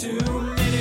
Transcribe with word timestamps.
Too 0.00 0.10
many 0.10 0.73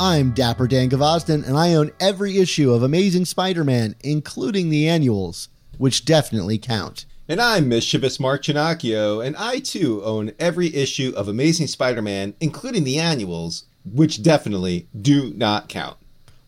I'm 0.00 0.30
Dapper 0.30 0.68
Dan 0.68 0.90
Gvozden, 0.90 1.44
and 1.44 1.56
I 1.56 1.74
own 1.74 1.90
every 1.98 2.38
issue 2.38 2.72
of 2.72 2.84
Amazing 2.84 3.24
Spider 3.24 3.64
Man, 3.64 3.96
including 3.98 4.70
the 4.70 4.88
annuals, 4.88 5.48
which 5.76 6.04
definitely 6.04 6.56
count. 6.56 7.04
And 7.26 7.40
I'm 7.40 7.68
Mischievous 7.68 8.20
Mark 8.20 8.44
Ginocchio, 8.44 9.26
and 9.26 9.34
I 9.36 9.58
too 9.58 10.00
own 10.04 10.34
every 10.38 10.72
issue 10.72 11.12
of 11.16 11.26
Amazing 11.26 11.66
Spider 11.66 12.00
Man, 12.00 12.34
including 12.40 12.84
the 12.84 13.00
annuals, 13.00 13.64
which 13.84 14.22
definitely 14.22 14.86
do 14.96 15.34
not 15.34 15.68
count. 15.68 15.96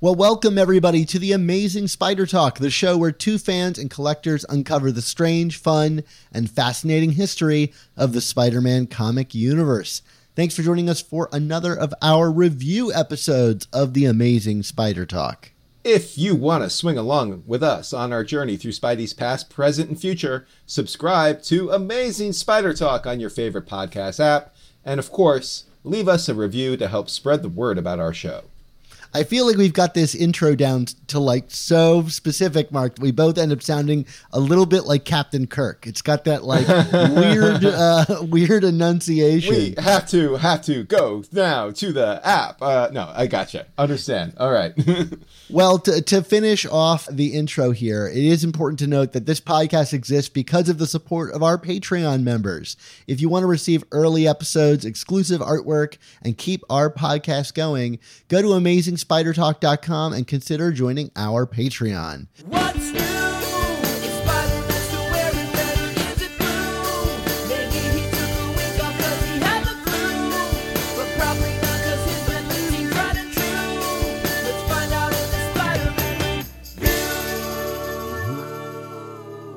Well, 0.00 0.14
welcome 0.14 0.56
everybody 0.56 1.04
to 1.06 1.18
the 1.18 1.32
Amazing 1.32 1.88
Spider 1.88 2.26
Talk, 2.26 2.60
the 2.60 2.70
show 2.70 2.96
where 2.96 3.10
two 3.10 3.36
fans 3.36 3.80
and 3.80 3.90
collectors 3.90 4.46
uncover 4.48 4.92
the 4.92 5.02
strange, 5.02 5.58
fun, 5.58 6.04
and 6.32 6.48
fascinating 6.48 7.10
history 7.12 7.72
of 7.96 8.12
the 8.12 8.20
Spider 8.20 8.60
Man 8.60 8.86
comic 8.86 9.34
universe. 9.34 10.02
Thanks 10.40 10.56
for 10.56 10.62
joining 10.62 10.88
us 10.88 11.02
for 11.02 11.28
another 11.34 11.74
of 11.74 11.92
our 12.00 12.30
review 12.30 12.90
episodes 12.94 13.68
of 13.74 13.92
the 13.92 14.06
Amazing 14.06 14.62
Spider 14.62 15.04
Talk. 15.04 15.52
If 15.84 16.16
you 16.16 16.34
want 16.34 16.64
to 16.64 16.70
swing 16.70 16.96
along 16.96 17.42
with 17.46 17.62
us 17.62 17.92
on 17.92 18.10
our 18.10 18.24
journey 18.24 18.56
through 18.56 18.72
Spidey's 18.72 19.12
past, 19.12 19.50
present, 19.50 19.90
and 19.90 20.00
future, 20.00 20.46
subscribe 20.64 21.42
to 21.42 21.68
Amazing 21.68 22.32
Spider 22.32 22.72
Talk 22.72 23.06
on 23.06 23.20
your 23.20 23.28
favorite 23.28 23.66
podcast 23.66 24.18
app. 24.18 24.56
And 24.82 24.98
of 24.98 25.12
course, 25.12 25.64
leave 25.84 26.08
us 26.08 26.26
a 26.26 26.34
review 26.34 26.78
to 26.78 26.88
help 26.88 27.10
spread 27.10 27.42
the 27.42 27.50
word 27.50 27.76
about 27.76 28.00
our 28.00 28.14
show. 28.14 28.44
I 29.12 29.24
feel 29.24 29.46
like 29.46 29.56
we've 29.56 29.72
got 29.72 29.94
this 29.94 30.14
intro 30.14 30.54
down 30.54 30.86
to 31.08 31.18
like 31.18 31.46
so 31.48 32.06
specific, 32.06 32.70
Mark. 32.70 32.96
We 33.00 33.10
both 33.10 33.38
end 33.38 33.52
up 33.52 33.62
sounding 33.62 34.06
a 34.32 34.40
little 34.40 34.66
bit 34.66 34.84
like 34.84 35.04
Captain 35.04 35.46
Kirk. 35.46 35.86
It's 35.86 36.02
got 36.02 36.24
that 36.24 36.44
like 36.44 36.66
weird, 36.92 37.64
uh, 37.64 38.04
weird 38.22 38.64
enunciation. 38.64 39.54
We 39.54 39.74
have 39.78 40.08
to 40.10 40.36
have 40.36 40.62
to 40.62 40.84
go 40.84 41.24
now 41.32 41.70
to 41.70 41.92
the 41.92 42.20
app. 42.24 42.62
Uh, 42.62 42.88
no, 42.92 43.10
I 43.14 43.26
gotcha. 43.26 43.66
Understand. 43.78 44.34
All 44.38 44.50
right. 44.50 44.72
Well, 45.52 45.80
to, 45.80 46.00
to 46.00 46.22
finish 46.22 46.64
off 46.64 47.08
the 47.10 47.34
intro 47.34 47.72
here, 47.72 48.06
it 48.06 48.16
is 48.22 48.44
important 48.44 48.78
to 48.80 48.86
note 48.86 49.12
that 49.12 49.26
this 49.26 49.40
podcast 49.40 49.92
exists 49.92 50.28
because 50.28 50.68
of 50.68 50.78
the 50.78 50.86
support 50.86 51.32
of 51.34 51.42
our 51.42 51.58
Patreon 51.58 52.22
members. 52.22 52.76
If 53.08 53.20
you 53.20 53.28
want 53.28 53.42
to 53.42 53.48
receive 53.48 53.82
early 53.90 54.28
episodes, 54.28 54.84
exclusive 54.84 55.40
artwork, 55.40 55.96
and 56.22 56.38
keep 56.38 56.62
our 56.70 56.88
podcast 56.88 57.54
going, 57.54 57.98
go 58.28 58.40
to 58.40 58.54
amazingspidertalk.com 59.04 60.12
and 60.12 60.26
consider 60.26 60.72
joining 60.72 61.10
our 61.16 61.46
Patreon. 61.46 62.28
What's 62.46 62.92
new? 62.92 63.29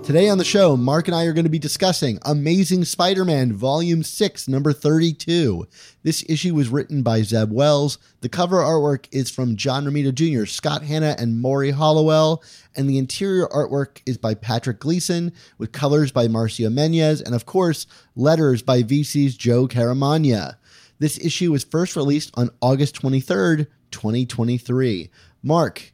Today 0.03 0.27
on 0.27 0.37
the 0.37 0.43
show, 0.43 0.75
Mark 0.75 1.07
and 1.07 1.15
I 1.15 1.23
are 1.23 1.31
going 1.31 1.45
to 1.45 1.49
be 1.49 1.57
discussing 1.57 2.19
Amazing 2.23 2.83
Spider 2.83 3.23
Man 3.23 3.53
Volume 3.53 4.03
6, 4.03 4.49
number 4.49 4.73
32. 4.73 5.65
This 6.03 6.25
issue 6.27 6.53
was 6.53 6.67
written 6.67 7.03
by 7.03 7.21
Zeb 7.21 7.53
Wells. 7.53 7.97
The 8.19 8.27
cover 8.27 8.57
artwork 8.57 9.07
is 9.13 9.31
from 9.31 9.55
John 9.55 9.85
Romita 9.85 10.13
Jr., 10.13 10.45
Scott 10.45 10.83
Hanna, 10.83 11.15
and 11.17 11.41
Morry 11.41 11.71
Hollowell. 11.71 12.43
And 12.75 12.89
the 12.89 12.97
interior 12.97 13.47
artwork 13.47 14.01
is 14.05 14.17
by 14.17 14.33
Patrick 14.33 14.81
Gleason, 14.81 15.31
with 15.57 15.71
colors 15.71 16.11
by 16.11 16.27
Marcio 16.27 16.67
Menyz, 16.69 17.23
and 17.23 17.33
of 17.33 17.45
course, 17.45 17.87
letters 18.17 18.61
by 18.61 18.83
VC's 18.83 19.37
Joe 19.37 19.69
Caramagna. 19.69 20.57
This 20.99 21.17
issue 21.17 21.53
was 21.53 21.63
first 21.63 21.95
released 21.95 22.29
on 22.33 22.49
August 22.61 23.01
23rd, 23.01 23.67
2023. 23.91 25.09
Mark, 25.41 25.92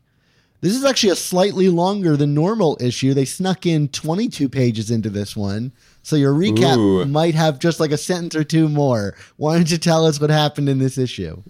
this 0.62 0.76
is 0.76 0.84
actually 0.84 1.12
a 1.12 1.16
slightly 1.16 1.70
longer 1.70 2.18
than 2.18 2.34
normal 2.34 2.78
issue. 2.82 3.14
They 3.14 3.26
snuck 3.26 3.66
in 3.66 3.88
22 3.88 4.50
pages 4.50 4.92
into 4.92 5.10
this 5.10 5.36
one. 5.36 5.72
So 6.04 6.16
your 6.16 6.34
recap 6.34 6.78
Ooh. 6.78 7.06
might 7.06 7.36
have 7.36 7.60
just 7.60 7.80
like 7.80 7.92
a 7.92 7.98
sentence 7.98 8.36
or 8.36 8.44
two 8.44 8.68
more. 8.68 9.16
Why 9.38 9.56
don't 9.56 9.72
you 9.72 9.78
tell 9.78 10.06
us 10.06 10.20
what 10.20 10.30
happened 10.30 10.68
in 10.68 10.80
this 10.80 10.98
issue? 10.98 11.44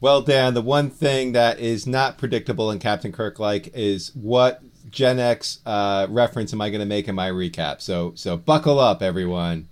Well, 0.00 0.22
Dan, 0.22 0.54
the 0.54 0.62
one 0.62 0.90
thing 0.90 1.32
that 1.32 1.58
is 1.58 1.86
not 1.86 2.18
predictable 2.18 2.70
in 2.70 2.78
Captain 2.78 3.10
Kirk 3.10 3.40
like 3.40 3.74
is 3.74 4.14
what 4.14 4.62
Gen 4.90 5.18
X 5.18 5.58
uh, 5.66 6.06
reference 6.08 6.52
am 6.52 6.60
I 6.60 6.70
going 6.70 6.80
to 6.80 6.86
make 6.86 7.08
in 7.08 7.16
my 7.16 7.30
recap? 7.30 7.80
So, 7.80 8.12
so 8.14 8.36
buckle 8.36 8.78
up, 8.78 9.02
everyone. 9.02 9.66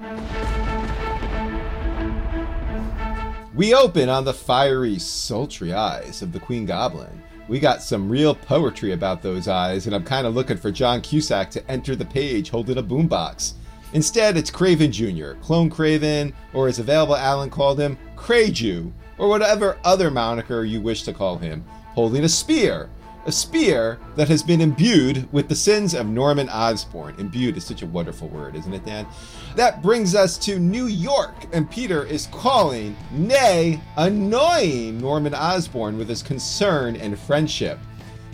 We 3.54 3.72
open 3.72 4.08
on 4.08 4.24
the 4.24 4.34
fiery, 4.34 4.98
sultry 4.98 5.72
eyes 5.72 6.22
of 6.22 6.32
the 6.32 6.40
Queen 6.40 6.66
Goblin. 6.66 7.22
We 7.48 7.60
got 7.60 7.80
some 7.80 8.08
real 8.08 8.34
poetry 8.34 8.92
about 8.92 9.22
those 9.22 9.46
eyes, 9.46 9.86
and 9.86 9.94
I'm 9.94 10.02
kind 10.02 10.26
of 10.26 10.34
looking 10.34 10.56
for 10.56 10.72
John 10.72 11.00
Cusack 11.00 11.48
to 11.52 11.70
enter 11.70 11.94
the 11.94 12.04
page 12.04 12.50
holding 12.50 12.78
a 12.78 12.82
boombox. 12.82 13.52
Instead, 13.92 14.36
it's 14.36 14.50
Kraven 14.50 14.90
Jr., 14.90 15.38
Clone 15.40 15.70
Kraven, 15.70 16.32
or 16.52 16.66
as 16.66 16.80
Available 16.80 17.14
Alan 17.14 17.48
called 17.48 17.78
him, 17.78 17.96
Crayju, 18.16 18.90
or 19.16 19.28
whatever 19.28 19.78
other 19.84 20.10
moniker 20.10 20.64
you 20.64 20.80
wish 20.80 21.04
to 21.04 21.12
call 21.12 21.38
him, 21.38 21.64
holding 21.94 22.24
a 22.24 22.28
spear. 22.28 22.90
A 23.26 23.32
spear 23.32 23.98
that 24.16 24.28
has 24.28 24.42
been 24.42 24.60
imbued 24.60 25.32
with 25.32 25.48
the 25.48 25.54
sins 25.54 25.94
of 25.94 26.06
Norman 26.06 26.48
Osborn. 26.48 27.14
Imbued 27.18 27.56
is 27.56 27.64
such 27.64 27.82
a 27.82 27.86
wonderful 27.86 28.28
word, 28.28 28.56
isn't 28.56 28.74
it, 28.74 28.84
Dan? 28.84 29.06
That 29.56 29.80
brings 29.80 30.14
us 30.14 30.36
to 30.38 30.58
New 30.58 30.84
York, 30.84 31.46
and 31.50 31.70
Peter 31.70 32.04
is 32.04 32.26
calling, 32.26 32.94
nay, 33.10 33.80
annoying 33.96 35.00
Norman 35.00 35.34
Osborn 35.34 35.96
with 35.96 36.10
his 36.10 36.22
concern 36.22 36.94
and 36.96 37.18
friendship. 37.18 37.78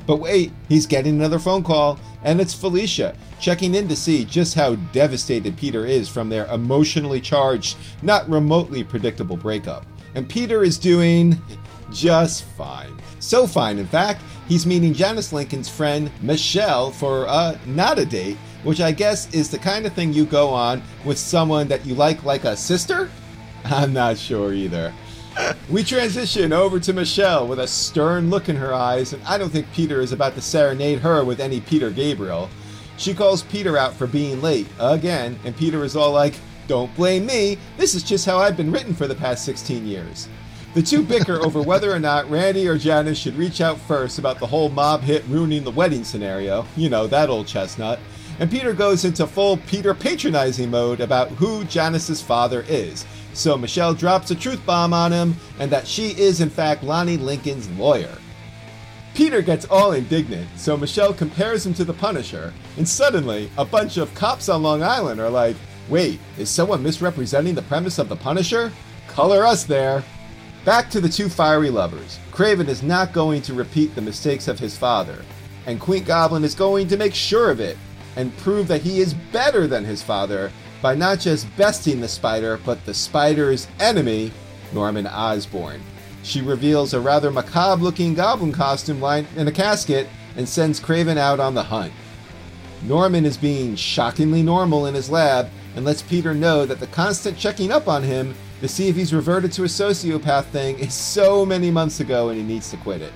But 0.04 0.16
wait, 0.16 0.50
he's 0.68 0.84
getting 0.84 1.14
another 1.14 1.38
phone 1.38 1.62
call, 1.62 2.00
and 2.24 2.40
it's 2.40 2.52
Felicia 2.52 3.16
checking 3.38 3.76
in 3.76 3.86
to 3.86 3.94
see 3.94 4.24
just 4.24 4.54
how 4.54 4.74
devastated 4.90 5.56
Peter 5.56 5.86
is 5.86 6.08
from 6.08 6.28
their 6.28 6.46
emotionally 6.46 7.20
charged, 7.20 7.76
not 8.02 8.28
remotely 8.28 8.82
predictable 8.82 9.36
breakup. 9.36 9.86
And 10.16 10.28
Peter 10.28 10.64
is 10.64 10.76
doing 10.76 11.40
just 11.92 12.42
fine. 12.56 13.00
So 13.20 13.46
fine, 13.46 13.78
in 13.78 13.86
fact, 13.86 14.22
he's 14.48 14.66
meeting 14.66 14.92
Janice 14.92 15.32
Lincoln's 15.32 15.68
friend 15.68 16.10
Michelle 16.20 16.90
for 16.90 17.28
uh, 17.28 17.56
not 17.64 18.00
a 18.00 18.04
date, 18.04 18.38
which 18.62 18.80
I 18.80 18.92
guess 18.92 19.32
is 19.34 19.50
the 19.50 19.58
kind 19.58 19.86
of 19.86 19.92
thing 19.92 20.12
you 20.12 20.24
go 20.24 20.48
on 20.48 20.82
with 21.04 21.18
someone 21.18 21.68
that 21.68 21.84
you 21.86 21.94
like, 21.94 22.24
like 22.24 22.44
a 22.44 22.56
sister? 22.56 23.10
I'm 23.64 23.92
not 23.92 24.18
sure 24.18 24.52
either. 24.52 24.92
We 25.70 25.82
transition 25.82 26.52
over 26.52 26.78
to 26.80 26.92
Michelle 26.92 27.46
with 27.46 27.58
a 27.58 27.66
stern 27.66 28.28
look 28.28 28.48
in 28.48 28.56
her 28.56 28.74
eyes, 28.74 29.12
and 29.12 29.22
I 29.24 29.38
don't 29.38 29.50
think 29.50 29.72
Peter 29.72 30.00
is 30.00 30.12
about 30.12 30.34
to 30.34 30.42
serenade 30.42 30.98
her 30.98 31.24
with 31.24 31.40
any 31.40 31.60
Peter 31.60 31.90
Gabriel. 31.90 32.50
She 32.98 33.14
calls 33.14 33.42
Peter 33.42 33.78
out 33.78 33.94
for 33.94 34.06
being 34.06 34.42
late 34.42 34.66
again, 34.78 35.38
and 35.44 35.56
Peter 35.56 35.84
is 35.84 35.96
all 35.96 36.12
like, 36.12 36.34
Don't 36.68 36.94
blame 36.94 37.26
me, 37.26 37.56
this 37.78 37.94
is 37.94 38.02
just 38.02 38.26
how 38.26 38.38
I've 38.38 38.56
been 38.56 38.70
written 38.70 38.94
for 38.94 39.06
the 39.08 39.14
past 39.14 39.44
16 39.44 39.86
years. 39.86 40.28
The 40.74 40.82
two 40.82 41.02
bicker 41.02 41.36
over 41.44 41.60
whether 41.60 41.92
or 41.92 41.98
not 41.98 42.30
Randy 42.30 42.66
or 42.66 42.78
Janice 42.78 43.18
should 43.18 43.36
reach 43.36 43.60
out 43.60 43.78
first 43.78 44.18
about 44.18 44.38
the 44.38 44.46
whole 44.46 44.70
mob 44.70 45.02
hit 45.02 45.22
ruining 45.28 45.64
the 45.64 45.70
wedding 45.70 46.02
scenario. 46.02 46.66
You 46.76 46.88
know, 46.88 47.06
that 47.08 47.28
old 47.28 47.46
chestnut. 47.46 47.98
And 48.42 48.50
Peter 48.50 48.72
goes 48.72 49.04
into 49.04 49.24
full 49.24 49.56
Peter 49.68 49.94
patronizing 49.94 50.68
mode 50.68 50.98
about 51.00 51.28
who 51.28 51.62
Janice's 51.62 52.20
father 52.20 52.64
is. 52.66 53.06
So 53.34 53.56
Michelle 53.56 53.94
drops 53.94 54.32
a 54.32 54.34
truth 54.34 54.66
bomb 54.66 54.92
on 54.92 55.12
him 55.12 55.36
and 55.60 55.70
that 55.70 55.86
she 55.86 56.08
is, 56.20 56.40
in 56.40 56.50
fact, 56.50 56.82
Lonnie 56.82 57.16
Lincoln's 57.16 57.70
lawyer. 57.78 58.18
Peter 59.14 59.42
gets 59.42 59.64
all 59.66 59.92
indignant, 59.92 60.48
so 60.56 60.76
Michelle 60.76 61.14
compares 61.14 61.64
him 61.64 61.72
to 61.74 61.84
the 61.84 61.92
Punisher, 61.92 62.52
and 62.76 62.88
suddenly, 62.88 63.48
a 63.58 63.64
bunch 63.64 63.96
of 63.96 64.12
cops 64.16 64.48
on 64.48 64.64
Long 64.64 64.82
Island 64.82 65.20
are 65.20 65.30
like, 65.30 65.54
wait, 65.88 66.18
is 66.36 66.50
someone 66.50 66.82
misrepresenting 66.82 67.54
the 67.54 67.62
premise 67.62 68.00
of 68.00 68.08
the 68.08 68.16
Punisher? 68.16 68.72
Color 69.06 69.46
us 69.46 69.62
there. 69.62 70.02
Back 70.64 70.90
to 70.90 71.00
the 71.00 71.08
two 71.08 71.28
fiery 71.28 71.70
lovers. 71.70 72.18
Kraven 72.32 72.66
is 72.66 72.82
not 72.82 73.12
going 73.12 73.40
to 73.42 73.54
repeat 73.54 73.94
the 73.94 74.00
mistakes 74.00 74.48
of 74.48 74.58
his 74.58 74.76
father, 74.76 75.24
and 75.66 75.78
Queen 75.78 76.02
Goblin 76.02 76.42
is 76.42 76.56
going 76.56 76.88
to 76.88 76.96
make 76.96 77.14
sure 77.14 77.48
of 77.48 77.60
it 77.60 77.78
and 78.16 78.36
prove 78.38 78.68
that 78.68 78.82
he 78.82 79.00
is 79.00 79.14
better 79.14 79.66
than 79.66 79.84
his 79.84 80.02
father 80.02 80.52
by 80.80 80.94
not 80.94 81.20
just 81.20 81.46
besting 81.56 82.00
the 82.00 82.08
spider, 82.08 82.58
but 82.64 82.84
the 82.84 82.94
spider's 82.94 83.68
enemy, 83.78 84.32
Norman 84.72 85.06
Osborn. 85.06 85.80
She 86.22 86.40
reveals 86.40 86.94
a 86.94 87.00
rather 87.00 87.30
macabre 87.30 87.82
looking 87.82 88.14
goblin 88.14 88.52
costume 88.52 89.00
lying 89.00 89.26
in 89.36 89.48
a 89.48 89.52
casket 89.52 90.08
and 90.36 90.48
sends 90.48 90.80
Kraven 90.80 91.16
out 91.16 91.40
on 91.40 91.54
the 91.54 91.62
hunt. 91.62 91.92
Norman 92.82 93.24
is 93.24 93.36
being 93.36 93.76
shockingly 93.76 94.42
normal 94.42 94.86
in 94.86 94.94
his 94.94 95.10
lab 95.10 95.48
and 95.76 95.84
lets 95.84 96.02
Peter 96.02 96.34
know 96.34 96.66
that 96.66 96.80
the 96.80 96.86
constant 96.88 97.38
checking 97.38 97.70
up 97.70 97.88
on 97.88 98.02
him 98.02 98.34
to 98.60 98.68
see 98.68 98.88
if 98.88 98.96
he's 98.96 99.14
reverted 99.14 99.52
to 99.52 99.64
a 99.64 99.66
sociopath 99.66 100.44
thing 100.46 100.78
is 100.78 100.94
so 100.94 101.46
many 101.46 101.70
months 101.70 102.00
ago 102.00 102.28
and 102.28 102.38
he 102.38 102.44
needs 102.44 102.70
to 102.70 102.76
quit 102.76 103.02
it. 103.02 103.12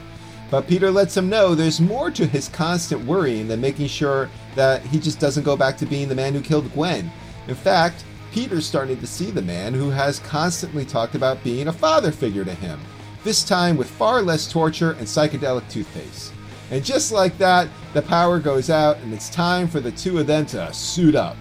But 0.50 0.68
Peter 0.68 0.90
lets 0.90 1.16
him 1.16 1.28
know 1.28 1.54
there's 1.54 1.80
more 1.80 2.10
to 2.12 2.26
his 2.26 2.48
constant 2.48 3.04
worrying 3.04 3.48
than 3.48 3.60
making 3.60 3.88
sure 3.88 4.30
that 4.56 4.82
he 4.82 4.98
just 4.98 5.20
doesn't 5.20 5.44
go 5.44 5.56
back 5.56 5.76
to 5.78 5.86
being 5.86 6.08
the 6.08 6.14
man 6.14 6.34
who 6.34 6.40
killed 6.40 6.72
Gwen. 6.72 7.10
In 7.46 7.54
fact, 7.54 8.04
Peter's 8.32 8.66
starting 8.66 8.98
to 8.98 9.06
see 9.06 9.30
the 9.30 9.40
man 9.40 9.72
who 9.72 9.88
has 9.88 10.18
constantly 10.18 10.84
talked 10.84 11.14
about 11.14 11.42
being 11.44 11.68
a 11.68 11.72
father 11.72 12.10
figure 12.10 12.44
to 12.44 12.54
him, 12.54 12.80
this 13.22 13.44
time 13.44 13.76
with 13.76 13.88
far 13.88 14.20
less 14.20 14.50
torture 14.50 14.92
and 14.92 15.06
psychedelic 15.06 15.68
toothpaste. 15.70 16.32
And 16.70 16.84
just 16.84 17.12
like 17.12 17.38
that, 17.38 17.68
the 17.94 18.02
power 18.02 18.40
goes 18.40 18.70
out 18.70 18.98
and 18.98 19.14
it's 19.14 19.30
time 19.30 19.68
for 19.68 19.80
the 19.80 19.92
two 19.92 20.18
of 20.18 20.26
them 20.26 20.46
to 20.46 20.72
suit 20.74 21.14
up. 21.14 21.36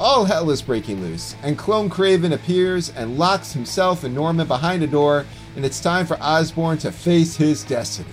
All 0.00 0.24
hell 0.24 0.50
is 0.50 0.62
breaking 0.62 1.00
loose, 1.00 1.34
and 1.42 1.58
Clone 1.58 1.90
Kraven 1.90 2.32
appears 2.32 2.90
and 2.90 3.18
locks 3.18 3.52
himself 3.52 4.04
and 4.04 4.14
Norman 4.14 4.46
behind 4.46 4.82
a 4.82 4.86
door, 4.86 5.26
and 5.56 5.64
it's 5.64 5.80
time 5.80 6.06
for 6.06 6.16
Osborn 6.20 6.78
to 6.78 6.92
face 6.92 7.36
his 7.36 7.64
destiny. 7.64 8.08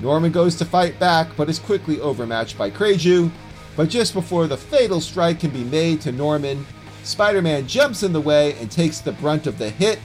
Norman 0.00 0.30
goes 0.30 0.54
to 0.56 0.64
fight 0.64 0.98
back, 1.00 1.28
but 1.36 1.48
is 1.48 1.58
quickly 1.58 2.00
overmatched 2.00 2.56
by 2.56 2.70
Kraju. 2.70 3.30
But 3.78 3.90
just 3.90 4.12
before 4.12 4.48
the 4.48 4.56
fatal 4.56 5.00
strike 5.00 5.38
can 5.38 5.50
be 5.50 5.62
made 5.62 6.00
to 6.00 6.10
Norman, 6.10 6.66
Spider 7.04 7.40
Man 7.40 7.68
jumps 7.68 8.02
in 8.02 8.12
the 8.12 8.20
way 8.20 8.54
and 8.54 8.68
takes 8.68 8.98
the 8.98 9.12
brunt 9.12 9.46
of 9.46 9.56
the 9.56 9.70
hit. 9.70 10.00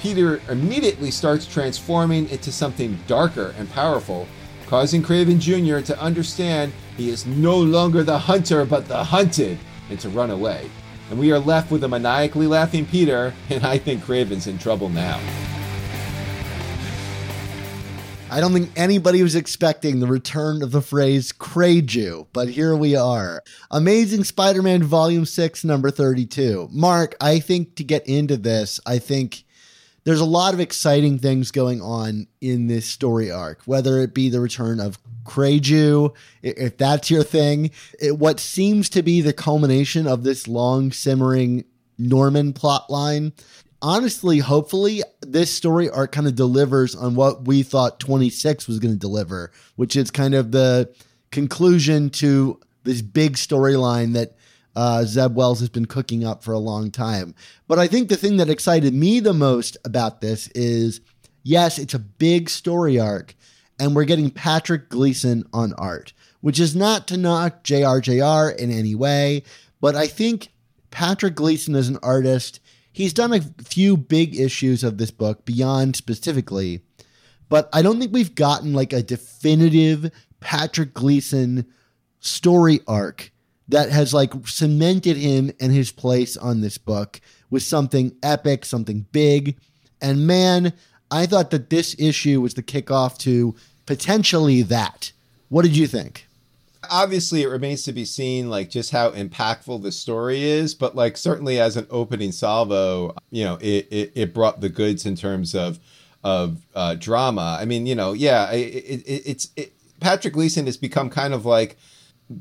Peter 0.00 0.40
immediately 0.50 1.12
starts 1.12 1.46
transforming 1.46 2.28
into 2.30 2.50
something 2.50 2.98
darker 3.06 3.54
and 3.56 3.70
powerful, 3.70 4.26
causing 4.66 5.04
Kraven 5.04 5.38
Jr. 5.38 5.86
to 5.86 6.00
understand 6.00 6.72
he 6.96 7.10
is 7.10 7.24
no 7.24 7.56
longer 7.56 8.02
the 8.02 8.18
hunter 8.18 8.64
but 8.64 8.88
the 8.88 9.04
hunted 9.04 9.56
and 9.88 10.00
to 10.00 10.08
run 10.08 10.32
away. 10.32 10.68
And 11.08 11.16
we 11.16 11.30
are 11.30 11.38
left 11.38 11.70
with 11.70 11.84
a 11.84 11.88
maniacally 11.88 12.48
laughing 12.48 12.86
Peter, 12.86 13.32
and 13.50 13.64
I 13.64 13.78
think 13.78 14.02
Kraven's 14.02 14.48
in 14.48 14.58
trouble 14.58 14.88
now. 14.88 15.20
I 18.32 18.40
don't 18.40 18.54
think 18.54 18.70
anybody 18.76 19.22
was 19.22 19.34
expecting 19.34 20.00
the 20.00 20.06
return 20.06 20.62
of 20.62 20.70
the 20.70 20.80
phrase 20.80 21.32
Kraju, 21.32 22.28
but 22.32 22.48
here 22.48 22.74
we 22.74 22.96
are. 22.96 23.42
Amazing 23.70 24.24
Spider 24.24 24.62
Man 24.62 24.82
Volume 24.82 25.26
6, 25.26 25.64
number 25.64 25.90
32. 25.90 26.70
Mark, 26.72 27.14
I 27.20 27.40
think 27.40 27.74
to 27.74 27.84
get 27.84 28.08
into 28.08 28.38
this, 28.38 28.80
I 28.86 29.00
think 29.00 29.44
there's 30.04 30.18
a 30.18 30.24
lot 30.24 30.54
of 30.54 30.60
exciting 30.60 31.18
things 31.18 31.50
going 31.50 31.82
on 31.82 32.26
in 32.40 32.68
this 32.68 32.86
story 32.86 33.30
arc, 33.30 33.60
whether 33.66 33.98
it 33.98 34.14
be 34.14 34.30
the 34.30 34.40
return 34.40 34.80
of 34.80 34.98
Kraju, 35.24 36.14
if 36.42 36.78
that's 36.78 37.10
your 37.10 37.24
thing, 37.24 37.70
it, 38.00 38.18
what 38.18 38.40
seems 38.40 38.88
to 38.88 39.02
be 39.02 39.20
the 39.20 39.34
culmination 39.34 40.06
of 40.06 40.24
this 40.24 40.48
long 40.48 40.90
simmering 40.90 41.66
Norman 41.98 42.54
plot 42.54 42.88
line. 42.88 43.34
Honestly, 43.82 44.38
hopefully, 44.38 45.02
this 45.20 45.52
story 45.52 45.90
arc 45.90 46.12
kind 46.12 46.28
of 46.28 46.36
delivers 46.36 46.94
on 46.94 47.16
what 47.16 47.46
we 47.48 47.64
thought 47.64 47.98
26 47.98 48.68
was 48.68 48.78
going 48.78 48.94
to 48.94 48.98
deliver, 48.98 49.50
which 49.74 49.96
is 49.96 50.10
kind 50.12 50.34
of 50.34 50.52
the 50.52 50.94
conclusion 51.32 52.08
to 52.08 52.60
this 52.84 53.02
big 53.02 53.34
storyline 53.34 54.12
that 54.12 54.36
uh, 54.76 55.02
Zeb 55.04 55.34
Wells 55.34 55.58
has 55.58 55.68
been 55.68 55.86
cooking 55.86 56.24
up 56.24 56.44
for 56.44 56.52
a 56.52 56.58
long 56.58 56.92
time. 56.92 57.34
But 57.66 57.80
I 57.80 57.88
think 57.88 58.08
the 58.08 58.16
thing 58.16 58.36
that 58.36 58.48
excited 58.48 58.94
me 58.94 59.18
the 59.18 59.34
most 59.34 59.76
about 59.84 60.20
this 60.20 60.46
is 60.48 61.00
yes, 61.42 61.78
it's 61.78 61.94
a 61.94 61.98
big 61.98 62.48
story 62.48 63.00
arc, 63.00 63.34
and 63.80 63.96
we're 63.96 64.04
getting 64.04 64.30
Patrick 64.30 64.90
Gleason 64.90 65.44
on 65.52 65.72
art, 65.74 66.12
which 66.40 66.60
is 66.60 66.76
not 66.76 67.08
to 67.08 67.16
knock 67.16 67.64
JRJR 67.64 68.56
in 68.56 68.70
any 68.70 68.94
way, 68.94 69.42
but 69.80 69.96
I 69.96 70.06
think 70.06 70.48
Patrick 70.92 71.34
Gleason 71.34 71.74
is 71.74 71.88
an 71.88 71.98
artist. 72.02 72.60
He's 72.92 73.14
done 73.14 73.32
a 73.32 73.40
few 73.64 73.96
big 73.96 74.38
issues 74.38 74.84
of 74.84 74.98
this 74.98 75.10
book, 75.10 75.44
Beyond 75.44 75.96
specifically, 75.96 76.82
but 77.48 77.68
I 77.72 77.82
don't 77.82 77.98
think 77.98 78.12
we've 78.12 78.34
gotten 78.34 78.72
like 78.72 78.92
a 78.92 79.02
definitive 79.02 80.10
Patrick 80.40 80.92
Gleason 80.92 81.66
story 82.20 82.80
arc 82.86 83.30
that 83.68 83.90
has 83.90 84.12
like 84.12 84.32
cemented 84.46 85.16
him 85.16 85.52
and 85.60 85.72
his 85.72 85.90
place 85.92 86.36
on 86.36 86.60
this 86.60 86.78
book 86.78 87.20
with 87.50 87.62
something 87.62 88.14
epic, 88.22 88.64
something 88.64 89.06
big. 89.12 89.56
And 90.00 90.26
man, 90.26 90.72
I 91.10 91.26
thought 91.26 91.50
that 91.50 91.70
this 91.70 91.96
issue 91.98 92.40
was 92.40 92.54
the 92.54 92.62
kickoff 92.62 93.18
to 93.18 93.54
potentially 93.86 94.62
that. 94.62 95.12
What 95.48 95.62
did 95.62 95.76
you 95.76 95.86
think? 95.86 96.26
Obviously 96.90 97.42
it 97.42 97.48
remains 97.48 97.82
to 97.84 97.92
be 97.92 98.04
seen 98.04 98.50
like 98.50 98.70
just 98.70 98.90
how 98.90 99.10
impactful 99.10 99.82
the 99.82 99.92
story 99.92 100.42
is 100.42 100.74
but 100.74 100.96
like 100.96 101.16
certainly 101.16 101.60
as 101.60 101.76
an 101.76 101.86
opening 101.90 102.32
salvo 102.32 103.14
you 103.30 103.44
know 103.44 103.56
it 103.60 103.86
it, 103.90 104.12
it 104.14 104.34
brought 104.34 104.60
the 104.60 104.68
goods 104.68 105.06
in 105.06 105.16
terms 105.16 105.54
of 105.54 105.78
of 106.24 106.64
uh, 106.76 106.94
drama. 106.94 107.58
I 107.60 107.64
mean 107.64 107.86
you 107.86 107.94
know 107.94 108.12
yeah 108.12 108.50
it, 108.52 109.02
it, 109.06 109.22
it's 109.26 109.48
it, 109.56 109.72
patrick 110.00 110.34
gleason 110.34 110.66
has 110.66 110.76
become 110.76 111.10
kind 111.10 111.34
of 111.34 111.44
like 111.46 111.76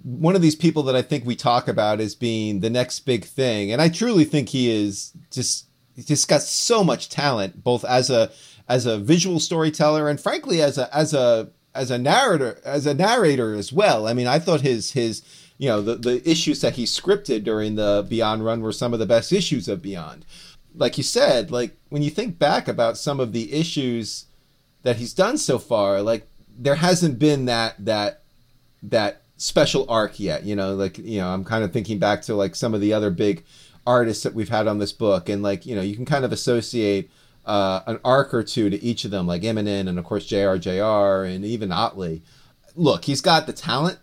one 0.03 0.35
of 0.35 0.41
these 0.41 0.55
people 0.55 0.83
that 0.83 0.95
i 0.95 1.01
think 1.01 1.25
we 1.25 1.35
talk 1.35 1.67
about 1.67 1.99
as 1.99 2.15
being 2.15 2.61
the 2.61 2.69
next 2.69 3.01
big 3.01 3.25
thing 3.25 3.71
and 3.71 3.81
i 3.81 3.89
truly 3.89 4.23
think 4.23 4.49
he 4.49 4.69
is 4.69 5.11
just 5.31 5.65
just 5.97 6.27
got 6.27 6.41
so 6.41 6.83
much 6.83 7.09
talent 7.09 7.63
both 7.63 7.83
as 7.85 8.09
a 8.09 8.31
as 8.69 8.85
a 8.85 8.97
visual 8.97 9.39
storyteller 9.39 10.09
and 10.09 10.19
frankly 10.19 10.61
as 10.61 10.77
a 10.77 10.95
as 10.95 11.13
a 11.13 11.49
as 11.73 11.91
a 11.91 11.97
narrator 11.97 12.59
as 12.65 12.85
a 12.85 12.94
narrator 12.94 13.53
as 13.53 13.71
well. 13.71 14.07
I 14.07 14.13
mean, 14.13 14.27
I 14.27 14.39
thought 14.39 14.62
his 14.62 14.91
his 14.91 15.21
you 15.57 15.68
know 15.68 15.81
the 15.81 15.95
the 15.95 16.29
issues 16.29 16.62
that 16.62 16.75
he 16.75 16.84
scripted 16.84 17.43
during 17.43 17.75
the 17.75 18.05
Beyond 18.07 18.43
run 18.46 18.62
were 18.62 18.72
some 18.72 18.93
of 18.93 19.00
the 19.00 19.05
best 19.05 19.31
issues 19.31 19.67
of 19.67 19.81
Beyond. 19.81 20.25
Like 20.75 20.98
you 20.98 21.03
said, 21.03 21.51
like 21.51 21.75
when 21.89 22.01
you 22.01 22.10
think 22.10 22.39
back 22.39 22.67
about 22.67 22.98
some 22.98 23.19
of 23.19 23.34
the 23.34 23.53
issues 23.53 24.25
that 24.84 24.98
he's 24.98 25.13
done 25.13 25.38
so 25.38 25.60
far, 25.60 26.01
like 26.01 26.27
there 26.57 26.75
hasn't 26.75 27.19
been 27.19 27.46
that 27.46 27.75
that 27.84 28.22
that 28.84 29.22
special 29.38 29.86
arc 29.89 30.19
yet. 30.19 30.43
You 30.43 30.55
know, 30.55 30.75
like 30.75 30.98
you 30.98 31.19
know, 31.19 31.29
I'm 31.29 31.43
kind 31.43 31.63
of 31.63 31.72
thinking 31.72 32.00
back 32.00 32.22
to 32.24 32.36
like 32.36 32.55
some 32.55 32.74
of 32.74 32.81
the 32.81 32.93
other 32.93 33.10
big 33.10 33.43
artists 33.86 34.24
that 34.24 34.34
we've 34.34 34.50
had 34.50 34.67
on 34.67 34.79
this 34.79 34.91
book, 34.91 35.29
and 35.29 35.43
like 35.43 35.65
you 35.65 35.75
know, 35.75 35.81
you 35.81 35.96
can 35.96 36.05
kind 36.05 36.25
of 36.25 36.31
associate 36.31 37.10
uh, 37.45 37.81
an 37.88 38.00
arc 38.03 38.33
or 38.33 38.43
two 38.43 38.69
to 38.69 38.81
each 38.83 39.05
of 39.05 39.12
them, 39.12 39.27
like 39.27 39.41
Eminem 39.41 39.88
and 39.88 39.98
of 40.00 40.05
course 40.05 40.27
JRJR 40.27 41.33
and 41.33 41.45
even 41.45 41.71
Ottley. 41.71 42.21
Look, 42.75 43.05
he's 43.05 43.21
got 43.21 43.48
the 43.48 43.53
talent 43.53 44.00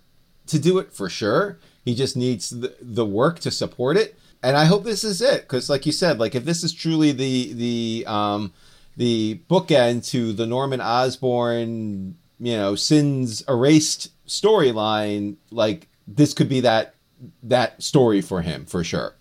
to 0.46 0.58
do 0.58 0.78
it 0.78 0.92
for 0.92 1.08
sure. 1.08 1.58
He 1.84 1.94
just 1.94 2.16
needs 2.16 2.50
the, 2.50 2.74
the 2.80 3.06
work 3.06 3.38
to 3.40 3.50
support 3.50 3.96
it. 3.96 4.18
And 4.42 4.56
I 4.56 4.66
hope 4.66 4.84
this 4.84 5.04
is 5.04 5.20
it, 5.20 5.42
because 5.42 5.68
like 5.68 5.86
you 5.86 5.92
said, 5.92 6.18
like 6.18 6.34
if 6.34 6.44
this 6.44 6.62
is 6.62 6.72
truly 6.72 7.12
the 7.12 7.52
the 7.54 8.04
um, 8.06 8.52
the 8.96 9.40
bookend 9.48 10.08
to 10.10 10.32
the 10.32 10.46
Norman 10.46 10.80
Osborn, 10.80 12.16
you 12.38 12.56
know, 12.56 12.74
sins 12.74 13.42
erased 13.48 14.10
storyline, 14.28 15.36
like 15.50 15.88
this 16.06 16.34
could 16.34 16.48
be 16.48 16.60
that 16.60 16.94
that 17.42 17.82
story 17.82 18.20
for 18.20 18.42
him 18.42 18.64
for 18.64 18.84
sure. 18.84 19.14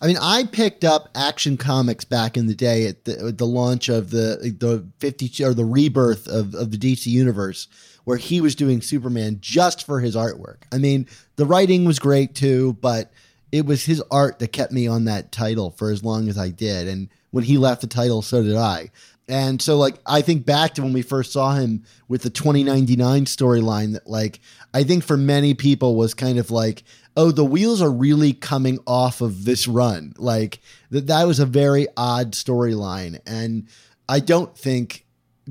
I 0.00 0.06
mean, 0.06 0.18
I 0.20 0.44
picked 0.44 0.84
up 0.84 1.08
Action 1.14 1.56
Comics 1.56 2.04
back 2.04 2.36
in 2.36 2.46
the 2.46 2.54
day 2.54 2.86
at 2.86 3.04
the, 3.04 3.28
at 3.28 3.38
the 3.38 3.46
launch 3.46 3.88
of 3.88 4.10
the 4.10 4.54
the 4.58 4.86
fifty 4.98 5.44
or 5.44 5.54
the 5.54 5.64
rebirth 5.64 6.28
of, 6.28 6.54
of 6.54 6.70
the 6.70 6.78
DC 6.78 7.06
universe, 7.06 7.68
where 8.04 8.18
he 8.18 8.40
was 8.40 8.54
doing 8.54 8.82
Superman 8.82 9.38
just 9.40 9.86
for 9.86 10.00
his 10.00 10.14
artwork. 10.14 10.64
I 10.72 10.78
mean, 10.78 11.06
the 11.36 11.46
writing 11.46 11.84
was 11.84 11.98
great 11.98 12.34
too, 12.34 12.76
but 12.80 13.10
it 13.52 13.64
was 13.64 13.84
his 13.84 14.02
art 14.10 14.38
that 14.38 14.52
kept 14.52 14.72
me 14.72 14.86
on 14.86 15.04
that 15.04 15.32
title 15.32 15.70
for 15.70 15.90
as 15.90 16.04
long 16.04 16.28
as 16.28 16.36
I 16.36 16.50
did. 16.50 16.88
And 16.88 17.08
when 17.30 17.44
he 17.44 17.58
left 17.58 17.80
the 17.80 17.86
title, 17.86 18.22
so 18.22 18.42
did 18.42 18.56
I. 18.56 18.90
And 19.28 19.60
so, 19.60 19.76
like, 19.76 19.96
I 20.06 20.20
think 20.20 20.46
back 20.46 20.74
to 20.74 20.82
when 20.82 20.92
we 20.92 21.02
first 21.02 21.32
saw 21.32 21.54
him 21.54 21.84
with 22.06 22.22
the 22.22 22.30
2099 22.30 23.24
storyline 23.24 23.94
that, 23.94 24.06
like, 24.06 24.40
I 24.72 24.84
think 24.84 25.02
for 25.02 25.16
many 25.16 25.52
people 25.54 25.96
was 25.96 26.14
kind 26.14 26.38
of 26.38 26.50
like, 26.50 26.84
oh, 27.16 27.30
the 27.30 27.44
wheels 27.44 27.80
are 27.80 27.90
really 27.90 28.32
coming 28.32 28.78
off 28.86 29.20
of 29.20 29.44
this 29.44 29.66
run. 29.66 30.12
Like, 30.18 30.60
that, 30.90 31.06
that 31.06 31.26
was 31.26 31.40
a 31.40 31.46
very 31.46 31.86
odd 31.96 32.32
storyline. 32.32 33.20
And 33.26 33.68
I 34.08 34.20
don't 34.20 34.56
think 34.56 35.06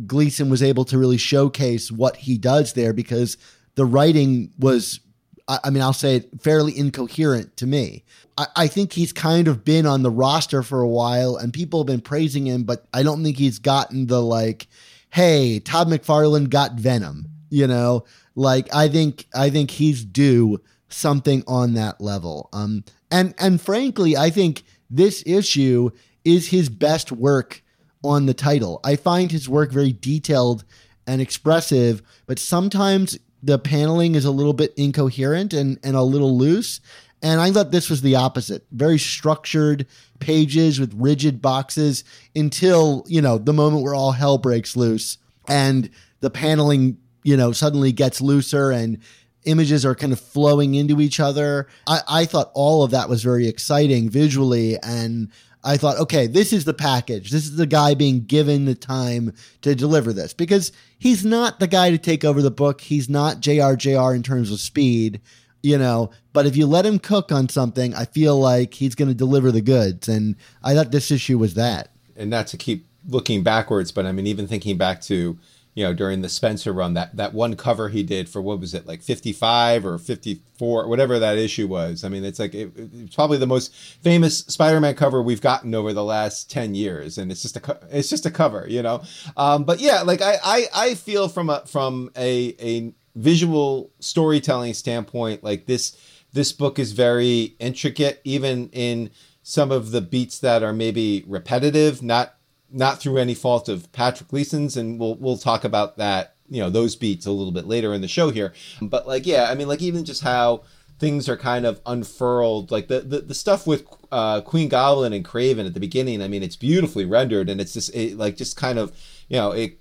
Gleason 0.05 0.49
was 0.49 0.61
able 0.61 0.85
to 0.85 0.97
really 0.97 1.17
showcase 1.17 1.91
what 1.91 2.17
he 2.17 2.37
does 2.37 2.73
there 2.73 2.93
because 2.93 3.37
the 3.75 3.85
writing 3.85 4.51
was, 4.59 4.99
I 5.47 5.59
I 5.65 5.69
mean, 5.71 5.81
I'll 5.81 5.93
say 5.93 6.17
it 6.17 6.41
fairly 6.41 6.77
incoherent 6.77 7.57
to 7.57 7.67
me. 7.67 8.03
I, 8.37 8.47
I 8.55 8.67
think 8.67 8.93
he's 8.93 9.13
kind 9.13 9.47
of 9.47 9.65
been 9.65 9.85
on 9.85 10.03
the 10.03 10.11
roster 10.11 10.61
for 10.61 10.81
a 10.81 10.87
while 10.87 11.35
and 11.35 11.53
people 11.53 11.79
have 11.79 11.87
been 11.87 12.01
praising 12.01 12.45
him, 12.45 12.63
but 12.63 12.85
I 12.93 13.03
don't 13.03 13.23
think 13.23 13.37
he's 13.37 13.59
gotten 13.59 14.07
the 14.07 14.21
like, 14.21 14.67
hey, 15.09 15.59
Todd 15.59 15.87
McFarlane 15.87 16.49
got 16.49 16.73
Venom, 16.73 17.27
you 17.49 17.67
know? 17.67 18.05
Like 18.35 18.73
I 18.73 18.89
think 18.89 19.25
I 19.33 19.49
think 19.49 19.71
he's 19.71 20.03
due 20.03 20.61
something 20.89 21.43
on 21.47 21.73
that 21.73 21.99
level. 22.01 22.49
Um 22.53 22.83
and 23.11 23.33
and 23.37 23.61
frankly, 23.61 24.17
I 24.17 24.29
think 24.29 24.63
this 24.89 25.23
issue 25.25 25.91
is 26.23 26.49
his 26.49 26.69
best 26.69 27.11
work 27.11 27.61
on 28.03 28.25
the 28.25 28.33
title. 28.33 28.79
I 28.83 28.95
find 28.95 29.31
his 29.31 29.49
work 29.49 29.71
very 29.71 29.91
detailed 29.91 30.63
and 31.07 31.21
expressive, 31.21 32.01
but 32.25 32.39
sometimes 32.39 33.17
the 33.41 33.59
paneling 33.59 34.15
is 34.15 34.25
a 34.25 34.31
little 34.31 34.53
bit 34.53 34.73
incoherent 34.75 35.53
and, 35.53 35.79
and 35.83 35.95
a 35.95 36.01
little 36.01 36.37
loose. 36.37 36.81
And 37.21 37.39
I 37.39 37.51
thought 37.51 37.71
this 37.71 37.89
was 37.89 38.01
the 38.01 38.15
opposite. 38.15 38.65
Very 38.71 38.97
structured 38.97 39.85
pages 40.19 40.79
with 40.79 40.93
rigid 40.95 41.41
boxes 41.41 42.03
until, 42.35 43.05
you 43.07 43.21
know, 43.21 43.37
the 43.37 43.53
moment 43.53 43.83
where 43.83 43.95
all 43.95 44.11
hell 44.11 44.37
breaks 44.37 44.75
loose 44.75 45.17
and 45.47 45.89
the 46.19 46.29
paneling, 46.29 46.97
you 47.23 47.37
know, 47.37 47.51
suddenly 47.51 47.91
gets 47.91 48.21
looser 48.21 48.71
and 48.71 48.99
images 49.45 49.85
are 49.85 49.95
kind 49.95 50.13
of 50.13 50.19
flowing 50.19 50.75
into 50.75 51.01
each 51.01 51.19
other. 51.19 51.67
I, 51.87 52.01
I 52.07 52.25
thought 52.25 52.51
all 52.53 52.83
of 52.83 52.91
that 52.91 53.09
was 53.09 53.23
very 53.23 53.47
exciting 53.47 54.09
visually. 54.09 54.77
And 54.81 55.31
I 55.63 55.77
thought, 55.77 55.97
okay, 55.97 56.27
this 56.27 56.53
is 56.53 56.65
the 56.65 56.73
package. 56.73 57.31
This 57.31 57.45
is 57.45 57.55
the 57.55 57.65
guy 57.65 57.95
being 57.95 58.25
given 58.25 58.65
the 58.65 58.75
time 58.75 59.33
to 59.61 59.73
deliver 59.73 60.13
this 60.13 60.33
because 60.33 60.71
he's 60.99 61.25
not 61.25 61.59
the 61.59 61.67
guy 61.67 61.91
to 61.91 61.97
take 61.97 62.23
over 62.23 62.41
the 62.41 62.51
book. 62.51 62.81
He's 62.81 63.09
not 63.09 63.41
JRJR 63.41 64.15
in 64.15 64.21
terms 64.21 64.51
of 64.51 64.59
speed, 64.59 65.21
you 65.63 65.77
know, 65.77 66.11
but 66.33 66.45
if 66.45 66.55
you 66.55 66.67
let 66.67 66.85
him 66.85 66.99
cook 66.99 67.31
on 67.31 67.49
something, 67.49 67.95
I 67.95 68.05
feel 68.05 68.39
like 68.39 68.75
he's 68.75 68.93
going 68.93 69.07
to 69.07 69.15
deliver 69.15 69.51
the 69.51 69.61
goods. 69.61 70.07
And 70.07 70.35
I 70.63 70.75
thought 70.75 70.91
this 70.91 71.09
issue 71.09 71.37
was 71.37 71.55
that. 71.55 71.89
and 72.15 72.29
not 72.29 72.47
to 72.47 72.57
keep 72.57 72.85
looking 73.07 73.43
backwards, 73.43 73.91
but 73.91 74.05
I 74.05 74.11
mean, 74.11 74.27
even 74.27 74.47
thinking 74.47 74.77
back 74.77 75.01
to, 75.01 75.37
you 75.75 75.83
know, 75.83 75.93
during 75.93 76.21
the 76.21 76.29
Spencer 76.29 76.71
run, 76.71 76.93
that 76.93 77.15
that 77.17 77.33
one 77.33 77.55
cover 77.57 77.89
he 77.89 78.01
did 78.01 78.29
for 78.29 78.41
what 78.41 78.61
was 78.61 78.73
it, 78.73 78.87
like 78.87 79.01
fifty 79.01 79.33
five 79.33 79.85
or 79.85 79.97
fifty 79.97 80.41
four, 80.57 80.87
whatever 80.87 81.19
that 81.19 81.37
issue 81.37 81.67
was. 81.67 82.05
I 82.05 82.09
mean, 82.09 82.23
it's 82.23 82.39
like 82.39 82.55
it, 82.55 82.71
it's 82.75 83.13
probably 83.13 83.37
the 83.37 83.45
most 83.45 83.75
famous 84.01 84.39
Spider 84.39 84.79
Man 84.79 84.95
cover 84.95 85.21
we've 85.21 85.41
gotten 85.41 85.75
over 85.75 85.91
the 85.91 86.03
last 86.03 86.49
ten 86.49 86.75
years, 86.75 87.17
and 87.17 87.29
it's 87.29 87.41
just 87.41 87.57
a 87.57 87.79
it's 87.91 88.09
just 88.09 88.25
a 88.25 88.31
cover, 88.31 88.65
you 88.69 88.81
know. 88.81 89.03
Um, 89.35 89.65
but 89.65 89.81
yeah, 89.81 90.01
like 90.01 90.21
I, 90.21 90.37
I 90.43 90.65
I 90.73 90.95
feel 90.95 91.27
from 91.27 91.49
a 91.49 91.65
from 91.65 92.09
a 92.15 92.55
a 92.59 92.93
visual 93.15 93.91
storytelling 93.99 94.73
standpoint, 94.73 95.43
like 95.43 95.65
this 95.65 95.97
this 96.31 96.53
book 96.53 96.79
is 96.79 96.93
very 96.93 97.55
intricate, 97.59 98.21
even 98.23 98.69
in 98.69 99.09
some 99.43 99.71
of 99.71 99.91
the 99.91 100.01
beats 100.01 100.39
that 100.39 100.63
are 100.63 100.73
maybe 100.73 101.23
repetitive, 101.27 102.01
not 102.01 102.34
not 102.71 102.99
through 102.99 103.17
any 103.17 103.33
fault 103.33 103.69
of 103.69 103.91
Patrick 103.91 104.29
Gleason's, 104.29 104.77
and 104.77 104.99
we'll 104.99 105.15
we'll 105.15 105.37
talk 105.37 105.63
about 105.63 105.97
that, 105.97 106.35
you 106.49 106.61
know, 106.61 106.69
those 106.69 106.95
beats 106.95 107.25
a 107.25 107.31
little 107.31 107.51
bit 107.51 107.67
later 107.67 107.93
in 107.93 108.01
the 108.01 108.07
show 108.07 108.29
here. 108.29 108.53
But 108.81 109.07
like, 109.07 109.25
yeah, 109.25 109.49
I 109.49 109.55
mean, 109.55 109.67
like 109.67 109.81
even 109.81 110.05
just 110.05 110.23
how 110.23 110.63
things 110.97 111.27
are 111.27 111.37
kind 111.37 111.65
of 111.65 111.81
unfurled, 111.85 112.71
like 112.71 112.87
the 112.87 113.01
the, 113.01 113.21
the 113.21 113.33
stuff 113.33 113.67
with 113.67 113.85
uh, 114.11 114.41
Queen 114.41 114.69
Goblin 114.69 115.13
and 115.13 115.25
Kraven 115.25 115.65
at 115.65 115.73
the 115.73 115.79
beginning. 115.79 116.21
I 116.21 116.27
mean, 116.27 116.43
it's 116.43 116.55
beautifully 116.55 117.05
rendered, 117.05 117.49
and 117.49 117.61
it's 117.61 117.73
just 117.73 117.93
it, 117.95 118.17
like 118.17 118.37
just 118.37 118.57
kind 118.57 118.79
of 118.79 118.95
you 119.27 119.37
know 119.37 119.51
it 119.51 119.79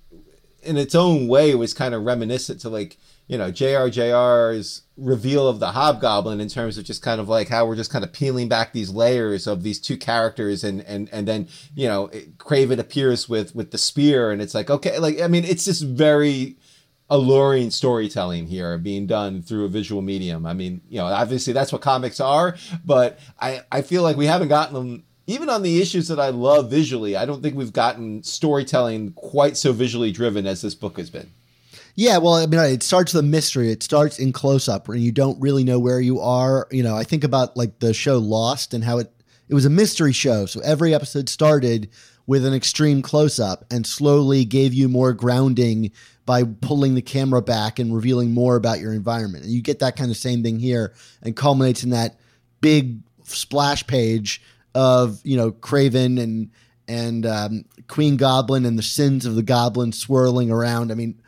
in 0.63 0.77
its 0.77 0.95
own 0.95 1.29
way 1.29 1.55
was 1.55 1.75
kind 1.75 1.95
of 1.95 2.05
reminiscent 2.05 2.61
to 2.61 2.69
like 2.69 2.97
you 3.27 3.39
know 3.39 3.51
JRJR's 3.51 4.83
reveal 4.97 5.49
of 5.49 5.59
the 5.61 5.73
Hobgoblin 5.73 6.41
in 6.41 6.49
terms 6.49 6.79
of 6.79 6.85
just 6.85 7.03
kind 7.03 7.21
of 7.21 7.29
like 7.29 7.49
how 7.49 7.67
we're 7.67 7.77
just 7.77 7.91
kind 7.91 8.05
of 8.05 8.13
peeling 8.13 8.49
back 8.49 8.73
these 8.73 8.91
layers 8.91 9.47
of 9.47 9.63
these 9.63 9.81
two 9.81 9.97
characters 9.97 10.63
and 10.63 10.83
and 10.83 11.09
and 11.13 11.27
then 11.27 11.49
you 11.75 11.89
know 11.89 12.09
Kraven 12.37 12.79
appears 12.79 13.29
with 13.29 13.55
with 13.55 13.71
the 13.71 13.79
spear 13.79 14.31
and 14.31 14.41
it's 14.41 14.55
like 14.55 14.71
okay 14.71 14.99
like 14.99 15.21
I 15.21 15.29
mean 15.29 15.45
it's 15.45 15.65
just 15.65 15.83
very 15.83 16.57
alluring 17.11 17.71
storytelling 17.71 18.47
here 18.47 18.79
being 18.79 19.07
done 19.07 19.43
through 19.43 19.67
a 19.67 19.69
visual 19.69 20.01
medium. 20.01 20.47
I 20.47 20.55
mean, 20.55 20.81
you 20.89 20.99
know, 20.99 21.05
obviously 21.07 21.53
that's 21.53 21.73
what 21.73 21.83
comics 21.83 22.21
are, 22.21 22.57
but 22.85 23.19
I 23.41 23.63
I 23.71 23.83
feel 23.83 24.03
like 24.03 24.17
we 24.17 24.27
haven't 24.27 24.49
gotten 24.49 24.75
them 24.75 25.05
even 25.27 25.49
on 25.49 25.63
the 25.63 25.81
issues 25.81 26.09
that 26.09 26.21
I 26.21 26.29
love 26.29 26.71
visually. 26.71 27.17
I 27.17 27.25
don't 27.25 27.43
think 27.43 27.57
we've 27.57 27.73
gotten 27.73 28.23
storytelling 28.23 29.13
quite 29.13 29.57
so 29.57 29.73
visually 29.73 30.13
driven 30.13 30.47
as 30.47 30.61
this 30.63 30.75
book 30.75 30.99
has 30.99 31.11
been. 31.11 31.31
Yeah, 31.97 32.19
well, 32.19 32.35
I 32.35 32.47
mean, 32.47 32.59
it 32.61 32.83
starts 32.83 33.15
a 33.15 33.23
mystery. 33.23 33.71
It 33.71 33.83
starts 33.83 34.19
in 34.19 34.33
close 34.33 34.69
up, 34.69 34.89
and 34.89 35.01
you 35.01 35.13
don't 35.13 35.41
really 35.41 35.63
know 35.63 35.79
where 35.79 36.01
you 36.01 36.21
are. 36.21 36.67
You 36.71 36.83
know, 36.83 36.97
I 36.97 37.05
think 37.05 37.23
about 37.23 37.57
like 37.57 37.79
the 37.79 37.95
show 37.95 38.19
Lost 38.19 38.75
and 38.75 38.83
how 38.83 38.99
it 38.99 39.13
it 39.49 39.55
was 39.55 39.65
a 39.65 39.71
mystery 39.71 40.13
show, 40.13 40.47
so 40.47 40.61
every 40.61 40.95
episode 40.95 41.29
started 41.29 41.91
with 42.27 42.45
an 42.45 42.55
extreme 42.55 43.03
close 43.03 43.39
up 43.39 43.65
and 43.71 43.87
slowly 43.87 44.45
gave 44.45 44.73
you 44.73 44.89
more 44.89 45.13
grounding 45.13 45.93
by 46.25 46.43
pulling 46.43 46.95
the 46.95 47.03
camera 47.03 47.43
back 47.43 47.79
and 47.79 47.95
revealing 47.95 48.33
more 48.33 48.57
about 48.57 48.81
your 48.81 48.95
environment. 48.95 49.45
And 49.45 49.53
you 49.53 49.61
get 49.61 49.81
that 49.81 49.97
kind 49.97 50.11
of 50.11 50.17
same 50.17 50.43
thing 50.43 50.59
here, 50.59 50.95
and 51.23 51.37
culminates 51.37 51.85
in 51.85 51.91
that 51.91 52.19
big 52.61 52.99
splash 53.23 53.87
page 53.87 54.43
of 54.75 55.21
you 55.23 55.37
know 55.37 55.53
Kraven 55.53 56.21
and 56.21 56.51
and 56.89 57.25
um, 57.25 57.65
Queen 57.87 58.17
Goblin 58.17 58.67
and 58.67 58.79
the 58.79 58.83
sins 58.83 59.27
of 59.27 59.37
the 59.37 59.43
Goblin 59.43 59.93
swirling 59.93 60.51
around. 60.51 60.91
I 60.91 60.97
mean, 60.97 61.21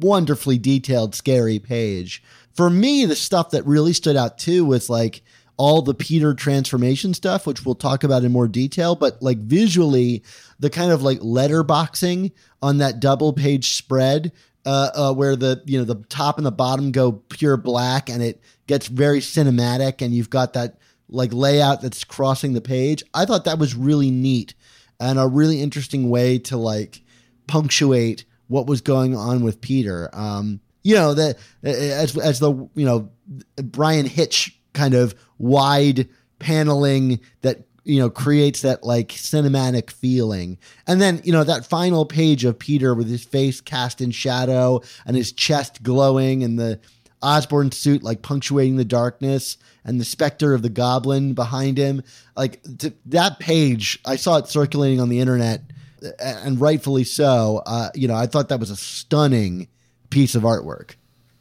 wonderfully 0.00 0.58
detailed, 0.58 1.14
scary 1.14 1.58
page. 1.58 2.22
For 2.54 2.70
me, 2.70 3.04
the 3.04 3.16
stuff 3.16 3.50
that 3.50 3.66
really 3.66 3.92
stood 3.92 4.16
out 4.16 4.38
too 4.38 4.64
was 4.64 4.88
like 4.88 5.22
all 5.56 5.82
the 5.82 5.94
Peter 5.94 6.34
transformation 6.34 7.14
stuff, 7.14 7.46
which 7.46 7.64
we'll 7.64 7.74
talk 7.74 8.04
about 8.04 8.24
in 8.24 8.32
more 8.32 8.48
detail, 8.48 8.94
but 8.94 9.22
like 9.22 9.38
visually, 9.38 10.22
the 10.58 10.70
kind 10.70 10.92
of 10.92 11.02
like 11.02 11.18
letterboxing 11.20 12.32
on 12.62 12.78
that 12.78 13.00
double 13.00 13.32
page 13.32 13.74
spread. 13.74 14.32
Uh, 14.68 14.90
uh, 14.96 15.14
where 15.14 15.36
the 15.36 15.62
you 15.64 15.78
know 15.78 15.84
the 15.84 16.02
top 16.08 16.38
and 16.38 16.44
the 16.44 16.50
bottom 16.50 16.90
go 16.90 17.12
pure 17.12 17.56
black 17.56 18.10
and 18.10 18.20
it 18.20 18.42
gets 18.66 18.88
very 18.88 19.20
cinematic 19.20 20.02
and 20.02 20.12
you've 20.12 20.28
got 20.28 20.54
that 20.54 20.80
like 21.08 21.32
layout 21.32 21.82
that's 21.82 22.02
crossing 22.02 22.52
the 22.52 22.60
page. 22.60 23.04
I 23.14 23.26
thought 23.26 23.44
that 23.44 23.60
was 23.60 23.76
really 23.76 24.10
neat 24.10 24.54
and 24.98 25.20
a 25.20 25.26
really 25.28 25.62
interesting 25.62 26.10
way 26.10 26.38
to 26.40 26.56
like 26.56 27.02
punctuate 27.46 28.24
what 28.48 28.66
was 28.66 28.80
going 28.80 29.16
on 29.16 29.42
with 29.42 29.60
Peter. 29.60 30.10
Um, 30.12 30.60
you 30.82 30.94
know 30.94 31.14
that 31.14 31.36
as 31.62 32.16
as 32.16 32.38
the 32.38 32.52
you 32.74 32.86
know 32.86 33.10
Bryan 33.56 34.06
Hitch 34.06 34.56
kind 34.72 34.94
of 34.94 35.14
wide 35.38 36.08
paneling 36.38 37.20
that 37.40 37.64
you 37.84 37.98
know 37.98 38.10
creates 38.10 38.62
that 38.62 38.84
like 38.84 39.08
cinematic 39.08 39.90
feeling 39.90 40.58
and 40.86 41.00
then 41.00 41.20
you 41.24 41.32
know 41.32 41.44
that 41.44 41.64
final 41.64 42.04
page 42.04 42.44
of 42.44 42.58
peter 42.58 42.94
with 42.94 43.08
his 43.08 43.24
face 43.24 43.60
cast 43.60 44.00
in 44.00 44.10
shadow 44.10 44.80
and 45.06 45.16
his 45.16 45.32
chest 45.32 45.82
glowing 45.82 46.42
and 46.42 46.58
the 46.58 46.78
osborn 47.22 47.72
suit 47.72 48.02
like 48.02 48.22
punctuating 48.22 48.76
the 48.76 48.84
darkness 48.84 49.56
and 49.84 50.00
the 50.00 50.04
specter 50.04 50.52
of 50.52 50.62
the 50.62 50.68
goblin 50.68 51.32
behind 51.32 51.78
him 51.78 52.02
like 52.36 52.60
that 53.06 53.38
page 53.38 53.98
i 54.04 54.16
saw 54.16 54.36
it 54.36 54.48
circulating 54.48 55.00
on 55.00 55.08
the 55.08 55.20
internet 55.20 55.62
and 56.18 56.60
rightfully 56.60 57.04
so 57.04 57.62
uh, 57.66 57.90
you 57.94 58.08
know 58.08 58.14
i 58.14 58.26
thought 58.26 58.48
that 58.48 58.60
was 58.60 58.70
a 58.70 58.76
stunning 58.76 59.68
piece 60.10 60.34
of 60.34 60.42
artwork 60.42 60.94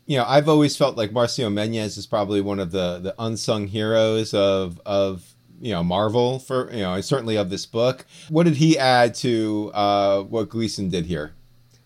you 0.05 0.17
know, 0.17 0.25
I've 0.25 0.47
always 0.47 0.77
felt 0.77 0.97
like 0.97 1.11
Marcio 1.11 1.51
Menyz 1.51 1.97
is 1.97 2.05
probably 2.05 2.41
one 2.41 2.59
of 2.59 2.71
the 2.71 2.99
the 2.99 3.15
unsung 3.17 3.67
heroes 3.67 4.33
of 4.33 4.79
of 4.85 5.35
you 5.59 5.71
know 5.71 5.83
Marvel 5.83 6.39
for 6.39 6.71
you 6.71 6.81
know 6.81 6.99
certainly 7.01 7.35
of 7.37 7.49
this 7.49 7.65
book. 7.65 8.05
What 8.29 8.43
did 8.43 8.55
he 8.55 8.77
add 8.77 9.15
to 9.15 9.71
uh, 9.73 10.21
what 10.23 10.49
Gleason 10.49 10.89
did 10.89 11.05
here? 11.05 11.33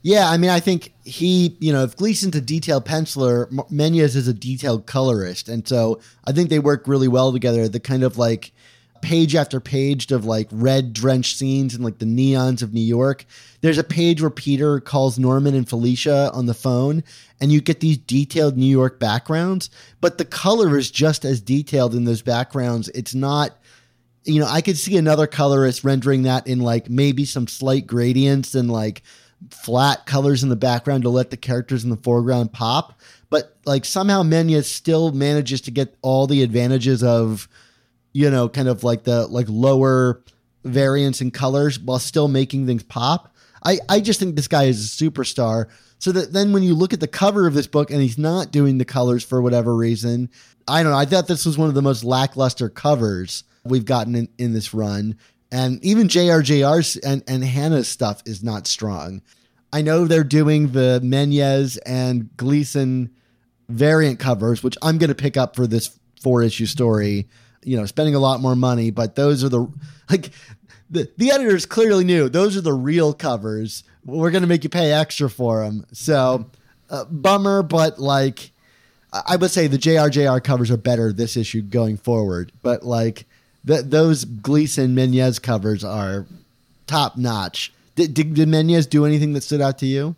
Yeah, 0.02 0.30
I 0.30 0.38
mean, 0.38 0.50
I 0.50 0.62
think 0.62 0.94
he, 1.04 1.58
you 1.60 1.74
know, 1.74 1.84
if 1.84 1.98
Gleason's 1.98 2.36
a 2.36 2.40
detailed 2.40 2.86
penciler, 2.86 3.50
Menyz 3.70 4.16
is 4.16 4.30
a 4.30 4.34
detailed 4.34 4.86
colorist, 4.86 5.50
and 5.50 5.68
so 5.68 6.00
I 6.26 6.32
think 6.32 6.50
they 6.50 6.60
work 6.60 6.88
really 6.88 7.10
well 7.10 7.34
together. 7.34 7.68
The 7.68 7.82
kind 7.82 8.04
of 8.04 8.18
like 8.18 8.54
page 9.02 9.36
after 9.36 9.60
page 9.60 10.12
of 10.12 10.26
like 10.26 10.48
red 10.52 10.94
drenched 10.94 11.38
scenes 11.38 11.74
and 11.74 11.84
like 11.84 12.00
the 12.00 12.06
neons 12.06 12.62
of 12.62 12.74
New 12.74 12.82
York. 12.82 13.26
There's 13.62 13.78
a 13.78 13.84
page 13.84 14.22
where 14.22 14.30
Peter 14.30 14.80
calls 14.80 15.20
Norman 15.20 15.56
and 15.56 15.68
Felicia 15.68 16.32
on 16.34 16.46
the 16.46 16.54
phone, 16.54 17.04
and 17.42 17.52
you 17.52 17.62
get 17.62 17.80
these 17.80 17.98
detailed 17.98 18.58
New 18.58 18.66
York 18.66 19.00
backgrounds, 19.00 19.70
but 20.02 20.18
the 20.18 20.26
color 20.26 20.78
is 20.78 20.92
just 20.92 21.26
as 21.26 21.42
detailed 21.42 21.96
in 21.96 22.06
those 22.06 22.22
backgrounds. 22.22 22.90
It's 22.90 23.16
not 23.16 23.58
you 24.26 24.40
know, 24.40 24.48
I 24.48 24.62
could 24.62 24.78
see 24.78 24.98
another 24.98 25.28
colorist 25.28 25.84
rendering 25.84 26.24
that 26.24 26.46
in 26.46 26.60
like 26.60 26.90
maybe 26.90 27.26
some 27.26 27.48
slight 27.48 27.88
gradients 27.88 28.54
and 28.54 28.70
like 28.70 29.02
flat 29.50 30.06
colors 30.06 30.44
in 30.44 30.50
the 30.50 30.56
background 30.56 31.04
to 31.04 31.10
let 31.10 31.30
the 31.30 31.38
characters 31.38 31.84
in 31.84 31.90
the 31.90 31.98
foreground 31.98 32.52
pop. 32.52 33.00
But 33.30 33.56
like 33.66 33.86
somehow 33.86 34.24
Menyz 34.24 34.66
still 34.66 35.12
manages 35.12 35.62
to 35.62 35.72
get 35.72 35.96
all 36.02 36.28
the 36.28 36.44
advantages 36.44 37.04
of, 37.04 37.48
you 38.14 38.30
know, 38.30 38.50
kind 38.50 38.68
of 38.68 38.84
like 38.84 39.04
the 39.04 39.28
like 39.28 39.48
lower 39.50 40.24
variance 40.64 41.22
in 41.22 41.32
colors 41.32 41.80
while 41.80 42.00
still 42.00 42.28
making 42.28 42.66
things 42.66 42.84
pop. 42.84 43.36
I, 43.64 43.80
I 43.90 44.00
just 44.00 44.20
think 44.20 44.36
this 44.36 44.48
guy 44.48 44.66
is 44.66 44.86
a 44.86 45.06
superstar. 45.06 45.68
So 46.00 46.12
that 46.14 46.32
then 46.32 46.54
when 46.54 46.64
you 46.64 46.74
look 46.74 46.94
at 46.94 47.02
the 47.02 47.08
cover 47.08 47.46
of 47.46 47.54
this 47.54 47.68
book 47.68 47.92
and 47.92 48.02
he's 48.02 48.18
not 48.18 48.52
doing 48.52 48.78
the 48.78 48.86
colors 48.86 49.24
for 49.24 49.42
whatever 49.42 49.76
reason, 49.76 50.30
I 50.68 50.82
don't 50.82 50.94
know. 50.94 50.98
I 50.98 51.06
thought 51.06 51.28
this 51.28 51.46
was 51.46 51.58
one 51.58 51.68
of 51.68 51.76
the 51.76 51.82
most 51.82 52.04
lackluster 52.04 52.70
covers 52.70 53.44
we've 53.66 53.86
gotten 53.86 54.16
in, 54.16 54.30
in 54.38 54.54
this 54.54 54.74
run. 54.74 55.18
And 55.52 55.84
even 55.84 56.08
JRJR's 56.08 56.98
and, 56.98 57.24
and 57.28 57.44
Hanna's 57.44 57.88
stuff 57.88 58.22
is 58.26 58.44
not 58.44 58.68
strong. 58.68 59.22
I 59.74 59.82
know 59.82 60.06
they're 60.06 60.24
doing 60.24 60.72
the 60.72 61.02
Menyz 61.04 61.78
and 61.86 62.36
Gleason 62.38 63.12
variant 63.68 64.20
covers, 64.20 64.64
which 64.64 64.78
I'm 64.82 64.98
going 64.98 65.10
to 65.10 65.16
pick 65.16 65.38
up 65.38 65.56
for 65.56 65.68
this 65.68 66.00
four 66.22 66.42
issue 66.44 66.66
story. 66.66 67.28
You 67.64 67.78
know, 67.78 67.86
spending 67.86 68.16
a 68.16 68.20
lot 68.20 68.42
more 68.42 68.56
money, 68.56 68.92
but 68.92 69.16
those 69.16 69.44
are 69.44 69.50
the 69.50 69.68
like 70.10 70.32
the 70.90 71.10
the 71.18 71.32
editors 71.32 71.66
clearly 71.66 72.04
knew 72.04 72.30
those 72.30 72.58
are 72.58 72.62
the 72.62 72.74
real 72.74 73.14
covers. 73.14 73.84
We're 74.06 74.32
going 74.32 74.44
to 74.44 74.48
make 74.48 74.64
you 74.64 74.70
pay 74.70 74.92
extra 74.92 75.30
for 75.30 75.64
them. 75.64 75.86
So, 75.92 76.50
uh, 76.90 77.06
bummer, 77.06 77.62
but 77.64 78.00
like 78.00 78.52
I 79.12 79.36
would 79.36 79.52
say 79.52 79.68
the 79.68 79.78
JRJR 79.78 80.44
covers 80.44 80.72
are 80.72 80.78
better 80.78 81.12
this 81.12 81.36
issue 81.36 81.62
going 81.62 81.98
forward. 81.98 82.52
But 82.62 82.84
like 82.84 83.26
th- 83.66 83.86
those 83.86 84.26
Gleason 84.26 84.96
Menyz 84.96 85.42
covers 85.42 85.84
are 85.84 86.26
top 86.88 87.18
notch. 87.18 87.74
Did, 87.96 88.14
did, 88.14 88.34
did 88.34 88.48
Menyz 88.48 88.90
do 88.90 89.06
anything 89.06 89.34
that 89.34 89.42
stood 89.42 89.62
out 89.62 89.80
to 89.80 89.86
you? 89.86 90.16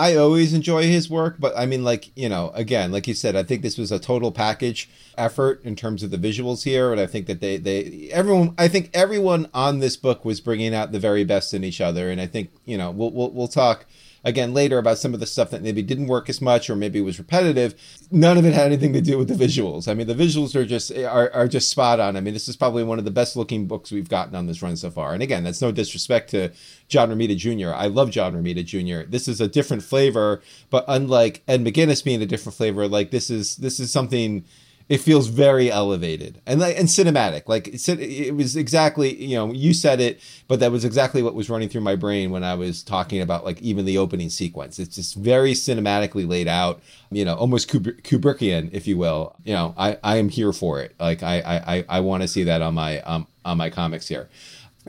I 0.00 0.16
always 0.16 0.54
enjoy 0.54 0.84
his 0.84 1.10
work, 1.10 1.36
but 1.38 1.52
I 1.54 1.66
mean, 1.66 1.84
like, 1.84 2.10
you 2.16 2.30
know, 2.30 2.52
again, 2.54 2.90
like 2.90 3.06
you 3.06 3.12
said, 3.12 3.36
I 3.36 3.42
think 3.42 3.60
this 3.60 3.76
was 3.76 3.92
a 3.92 3.98
total 3.98 4.32
package 4.32 4.88
effort 5.18 5.62
in 5.62 5.76
terms 5.76 6.02
of 6.02 6.10
the 6.10 6.16
visuals 6.16 6.64
here. 6.64 6.90
And 6.90 6.98
I 6.98 7.06
think 7.06 7.26
that 7.26 7.42
they, 7.42 7.58
they, 7.58 8.08
everyone, 8.10 8.54
I 8.56 8.66
think 8.66 8.88
everyone 8.94 9.50
on 9.52 9.80
this 9.80 9.98
book 9.98 10.24
was 10.24 10.40
bringing 10.40 10.74
out 10.74 10.92
the 10.92 10.98
very 10.98 11.24
best 11.24 11.52
in 11.52 11.64
each 11.64 11.82
other. 11.82 12.10
And 12.10 12.18
I 12.18 12.24
think, 12.26 12.50
you 12.64 12.78
know, 12.78 12.90
we'll, 12.90 13.10
we'll, 13.10 13.30
we'll 13.30 13.46
talk 13.46 13.84
again 14.24 14.52
later 14.52 14.78
about 14.78 14.98
some 14.98 15.14
of 15.14 15.20
the 15.20 15.26
stuff 15.26 15.50
that 15.50 15.62
maybe 15.62 15.82
didn't 15.82 16.06
work 16.06 16.28
as 16.28 16.40
much 16.40 16.68
or 16.68 16.76
maybe 16.76 17.00
was 17.00 17.18
repetitive. 17.18 17.74
None 18.10 18.36
of 18.36 18.44
it 18.44 18.54
had 18.54 18.66
anything 18.66 18.92
to 18.92 19.00
do 19.00 19.18
with 19.18 19.28
the 19.28 19.34
visuals. 19.34 19.88
I 19.88 19.94
mean, 19.94 20.06
the 20.06 20.14
visuals 20.14 20.54
are 20.54 20.66
just, 20.66 20.92
are, 20.92 21.32
are 21.32 21.48
just 21.48 21.70
spot 21.70 22.00
on. 22.00 22.16
I 22.16 22.20
mean, 22.20 22.34
this 22.34 22.48
is 22.48 22.56
probably 22.56 22.84
one 22.84 22.98
of 22.98 23.04
the 23.04 23.10
best 23.10 23.36
looking 23.36 23.66
books 23.66 23.90
we've 23.90 24.08
gotten 24.08 24.34
on 24.34 24.46
this 24.46 24.62
run 24.62 24.76
so 24.76 24.90
far. 24.90 25.14
And 25.14 25.22
again, 25.22 25.44
that's 25.44 25.62
no 25.62 25.72
disrespect 25.72 26.30
to 26.30 26.50
John 26.88 27.10
Romita 27.10 27.36
Jr. 27.36 27.72
I 27.74 27.86
love 27.86 28.10
John 28.10 28.34
Romita 28.34 28.64
Jr. 28.64 29.08
This 29.08 29.28
is 29.28 29.40
a 29.40 29.48
different 29.48 29.82
flavor, 29.82 30.42
but 30.70 30.84
unlike 30.88 31.42
Ed 31.48 31.64
McGuinness 31.64 32.04
being 32.04 32.22
a 32.22 32.26
different 32.26 32.56
flavor, 32.56 32.88
like 32.88 33.10
this 33.10 33.30
is 33.30 33.56
this 33.56 33.80
is 33.80 33.90
something. 33.90 34.44
It 34.90 34.98
feels 34.98 35.28
very 35.28 35.70
elevated 35.70 36.42
and 36.46 36.60
and 36.60 36.88
cinematic. 36.88 37.44
Like 37.46 37.68
it, 37.68 37.88
it 37.88 38.34
was 38.34 38.56
exactly 38.56 39.14
you 39.24 39.36
know 39.36 39.52
you 39.52 39.72
said 39.72 40.00
it, 40.00 40.20
but 40.48 40.58
that 40.58 40.72
was 40.72 40.84
exactly 40.84 41.22
what 41.22 41.34
was 41.36 41.48
running 41.48 41.68
through 41.68 41.82
my 41.82 41.94
brain 41.94 42.32
when 42.32 42.42
I 42.42 42.54
was 42.56 42.82
talking 42.82 43.20
about 43.20 43.44
like 43.44 43.62
even 43.62 43.84
the 43.84 43.98
opening 43.98 44.30
sequence. 44.30 44.80
It's 44.80 44.96
just 44.96 45.14
very 45.14 45.52
cinematically 45.52 46.28
laid 46.28 46.48
out. 46.48 46.82
You 47.12 47.24
know, 47.24 47.36
almost 47.36 47.68
Kubrickian, 47.70 48.70
if 48.72 48.88
you 48.88 48.98
will. 48.98 49.36
You 49.44 49.54
know, 49.54 49.74
I 49.78 49.96
I 50.02 50.16
am 50.16 50.28
here 50.28 50.52
for 50.52 50.80
it. 50.80 50.96
Like 50.98 51.22
I 51.22 51.62
I 51.64 51.84
I 51.88 52.00
want 52.00 52.22
to 52.22 52.28
see 52.28 52.42
that 52.42 52.60
on 52.60 52.74
my 52.74 53.00
um 53.02 53.28
on 53.44 53.58
my 53.58 53.70
comics 53.70 54.08
here. 54.08 54.28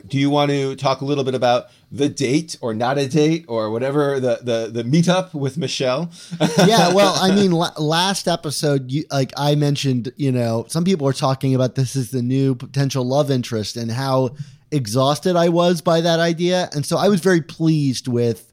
Do 0.08 0.18
you 0.18 0.30
want 0.30 0.50
to 0.50 0.74
talk 0.74 1.00
a 1.02 1.04
little 1.04 1.22
bit 1.22 1.36
about 1.36 1.68
the 1.92 2.08
date 2.08 2.56
or 2.62 2.72
not 2.72 2.96
a 2.96 3.06
date 3.06 3.44
or 3.48 3.70
whatever 3.70 4.18
the 4.18 4.40
the 4.42 4.82
the 4.82 4.82
meetup 4.82 5.34
with 5.34 5.58
Michelle? 5.58 6.10
yeah, 6.66 6.92
well, 6.92 7.14
I 7.14 7.30
mean, 7.30 7.52
la- 7.52 7.74
last 7.78 8.26
episode, 8.26 8.90
you, 8.90 9.04
like 9.10 9.32
I 9.36 9.54
mentioned, 9.54 10.10
you 10.16 10.32
know, 10.32 10.64
some 10.68 10.84
people 10.84 11.06
are 11.06 11.12
talking 11.12 11.54
about 11.54 11.74
this 11.74 11.94
is 11.94 12.10
the 12.10 12.22
new 12.22 12.54
potential 12.54 13.04
love 13.04 13.30
interest 13.30 13.76
and 13.76 13.90
how 13.90 14.30
exhausted 14.70 15.36
I 15.36 15.50
was 15.50 15.82
by 15.82 16.00
that 16.00 16.18
idea, 16.18 16.70
and 16.72 16.84
so 16.84 16.96
I 16.96 17.08
was 17.08 17.20
very 17.20 17.42
pleased 17.42 18.08
with 18.08 18.52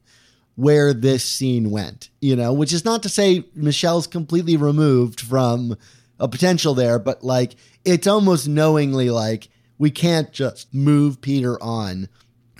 where 0.55 0.93
this 0.93 1.23
scene 1.23 1.71
went. 1.71 2.09
You 2.19 2.35
know, 2.35 2.51
which 2.51 2.73
is 2.73 2.83
not 2.83 3.01
to 3.03 3.09
say 3.09 3.45
Michelle's 3.55 4.05
completely 4.07 4.57
removed 4.57 5.21
from 5.21 5.77
a 6.19 6.27
potential 6.27 6.73
there, 6.73 6.99
but 6.99 7.23
like 7.23 7.55
it's 7.85 8.05
almost 8.05 8.49
knowingly 8.49 9.09
like 9.09 9.47
we 9.77 9.89
can't 9.89 10.33
just 10.33 10.73
move 10.73 11.21
Peter 11.21 11.61
on. 11.63 12.09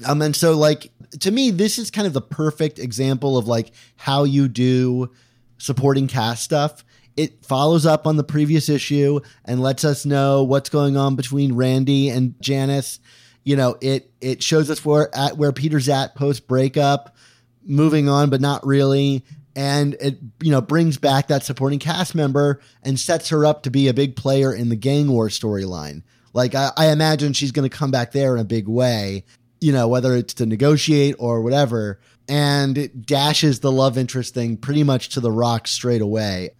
Um, 0.06 0.22
and 0.22 0.36
so 0.36 0.58
like 0.58 0.92
to 1.20 1.32
me, 1.32 1.52
this 1.52 1.78
is 1.78 1.92
kind 1.92 2.08
of 2.08 2.14
the 2.14 2.22
perfect 2.22 2.80
example 2.80 3.38
of 3.38 3.48
like 3.48 3.72
how 3.96 4.24
you 4.24 4.48
do 4.48 5.12
supporting 5.58 6.08
cast 6.08 6.44
stuff. 6.44 6.84
It 7.18 7.46
follows 7.46 7.86
up 7.86 8.08
on 8.08 8.16
the 8.16 8.24
previous 8.24 8.70
issue 8.70 9.20
and 9.44 9.62
lets 9.62 9.84
us 9.84 10.06
know 10.06 10.44
what's 10.44 10.70
going 10.70 10.96
on 10.96 11.16
between 11.16 11.54
Randy 11.54 12.10
and 12.10 12.40
Janice. 12.42 13.00
You 13.44 13.56
know, 13.56 13.78
it 13.82 14.12
it 14.22 14.44
shows 14.44 14.70
us 14.70 14.86
where 14.86 15.14
at 15.16 15.38
where 15.38 15.52
Peter's 15.52 15.90
at 15.90 16.16
post 16.16 16.48
breakup, 16.48 17.16
moving 17.64 18.08
on, 18.08 18.30
but 18.30 18.42
not 18.42 18.66
really. 18.66 19.26
And 19.56 19.96
it, 19.96 20.20
you 20.42 20.52
know, 20.52 20.62
brings 20.62 20.98
back 20.98 21.28
that 21.28 21.44
supporting 21.44 21.80
cast 21.80 22.16
member 22.16 22.62
and 22.84 22.98
sets 22.98 23.30
her 23.30 23.46
up 23.46 23.64
to 23.64 23.72
be 23.72 23.88
a 23.90 23.94
big 23.94 24.16
player 24.16 24.54
in 24.54 24.70
the 24.70 24.76
gang 24.76 25.12
war 25.12 25.28
storyline. 25.28 26.04
Like 26.34 26.56
I, 26.56 26.72
I 26.78 26.92
imagine 26.92 27.34
she's 27.34 27.52
going 27.52 27.70
to 27.70 27.76
come 27.76 27.92
back 27.92 28.12
there 28.12 28.36
in 28.36 28.40
a 28.40 28.46
big 28.46 28.68
way, 28.68 29.26
you 29.62 29.72
know, 29.72 29.88
whether 29.88 30.15
it's 30.15 30.34
to 30.36 30.45
negotiate 30.45 31.15
or 31.19 31.41
whatever. 31.41 32.00
And 32.28 32.78
it 32.78 33.06
dashes 33.06 33.60
the 33.60 33.72
love 33.72 33.98
interest 33.98 34.34
thing 34.34 34.58
pretty 34.58 34.84
much 34.84 35.10
to 35.10 35.19
the 35.19 35.32
rock 35.32 35.67
straight 35.67 36.02
away. 36.02 36.52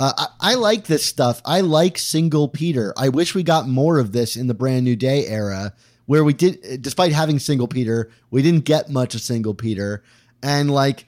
Uh, 0.00 0.12
I, 0.16 0.52
I 0.52 0.54
like 0.54 0.84
this 0.84 1.04
stuff. 1.04 1.40
I 1.44 1.60
like 1.62 1.98
single 1.98 2.48
Peter. 2.48 2.94
I 2.96 3.08
wish 3.08 3.34
we 3.34 3.42
got 3.42 3.68
more 3.68 3.98
of 3.98 4.12
this 4.12 4.36
in 4.36 4.46
the 4.46 4.54
brand 4.54 4.84
new 4.84 4.96
day 4.96 5.26
era 5.26 5.74
where 6.06 6.24
we 6.24 6.32
did, 6.32 6.82
despite 6.82 7.12
having 7.12 7.38
single 7.38 7.68
Peter, 7.68 8.10
we 8.30 8.42
didn't 8.42 8.64
get 8.64 8.90
much 8.90 9.14
of 9.14 9.20
single 9.20 9.54
Peter. 9.54 10.02
And 10.42 10.70
like, 10.70 11.06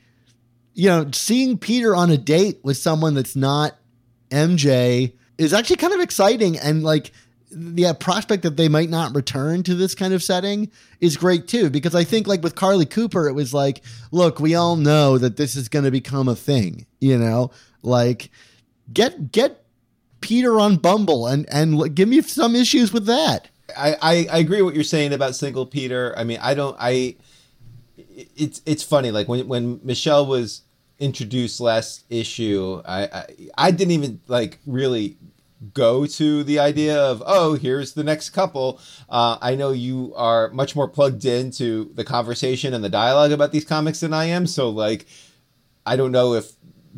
you 0.74 0.88
know, 0.88 1.08
seeing 1.12 1.56
Peter 1.56 1.94
on 1.94 2.10
a 2.10 2.18
date 2.18 2.60
with 2.62 2.76
someone 2.76 3.14
that's 3.14 3.36
not 3.36 3.76
MJ 4.30 5.14
is 5.38 5.52
actually 5.54 5.76
kind 5.76 5.94
of 5.94 6.00
exciting. 6.00 6.58
And 6.58 6.82
like, 6.82 7.12
the 7.50 7.92
prospect 7.98 8.42
that 8.42 8.56
they 8.56 8.68
might 8.68 8.90
not 8.90 9.14
return 9.14 9.62
to 9.62 9.74
this 9.74 9.94
kind 9.94 10.14
of 10.14 10.22
setting 10.22 10.70
is 11.00 11.16
great 11.16 11.48
too 11.48 11.68
because 11.68 11.94
i 11.94 12.04
think 12.04 12.26
like 12.26 12.42
with 12.42 12.54
carlie 12.54 12.86
cooper 12.86 13.28
it 13.28 13.32
was 13.32 13.52
like 13.52 13.82
look 14.12 14.38
we 14.38 14.54
all 14.54 14.76
know 14.76 15.18
that 15.18 15.36
this 15.36 15.56
is 15.56 15.68
going 15.68 15.84
to 15.84 15.90
become 15.90 16.28
a 16.28 16.36
thing 16.36 16.86
you 17.00 17.18
know 17.18 17.50
like 17.82 18.30
get 18.92 19.32
get 19.32 19.64
peter 20.20 20.60
on 20.60 20.76
bumble 20.76 21.26
and 21.26 21.48
and 21.50 21.94
give 21.94 22.08
me 22.08 22.20
some 22.22 22.54
issues 22.54 22.92
with 22.92 23.06
that 23.06 23.48
I, 23.76 23.96
I 24.00 24.26
I 24.32 24.38
agree 24.38 24.62
what 24.62 24.74
you're 24.74 24.84
saying 24.84 25.12
about 25.12 25.34
single 25.34 25.66
Peter. 25.66 26.14
I 26.16 26.24
mean, 26.24 26.38
I 26.40 26.54
don't 26.54 26.76
I 26.78 27.16
it's 27.96 28.62
it's 28.66 28.82
funny 28.82 29.10
like 29.10 29.28
when 29.28 29.46
when 29.48 29.80
Michelle 29.82 30.26
was 30.26 30.62
introduced 30.98 31.60
last 31.60 32.04
issue, 32.10 32.82
I 32.84 33.04
I, 33.04 33.26
I 33.58 33.70
didn't 33.70 33.92
even 33.92 34.20
like 34.28 34.58
really 34.66 35.16
go 35.74 36.06
to 36.06 36.42
the 36.44 36.58
idea 36.58 36.98
of 36.98 37.22
oh 37.26 37.54
here's 37.54 37.92
the 37.92 38.04
next 38.04 38.30
couple. 38.30 38.80
Uh, 39.08 39.36
i 39.42 39.54
know 39.54 39.70
you 39.72 40.12
are 40.16 40.50
much 40.50 40.74
more 40.74 40.88
plugged 40.88 41.24
into 41.24 41.92
the 41.94 42.04
conversation 42.04 42.72
and 42.72 42.82
the 42.82 42.88
dialogue 42.88 43.32
about 43.32 43.52
these 43.52 43.64
comics 43.64 44.00
than 44.00 44.12
i 44.14 44.24
am. 44.24 44.46
So 44.46 44.70
like 44.70 45.06
i 45.84 45.96
don't 45.96 46.12
know 46.12 46.34
if 46.34 46.52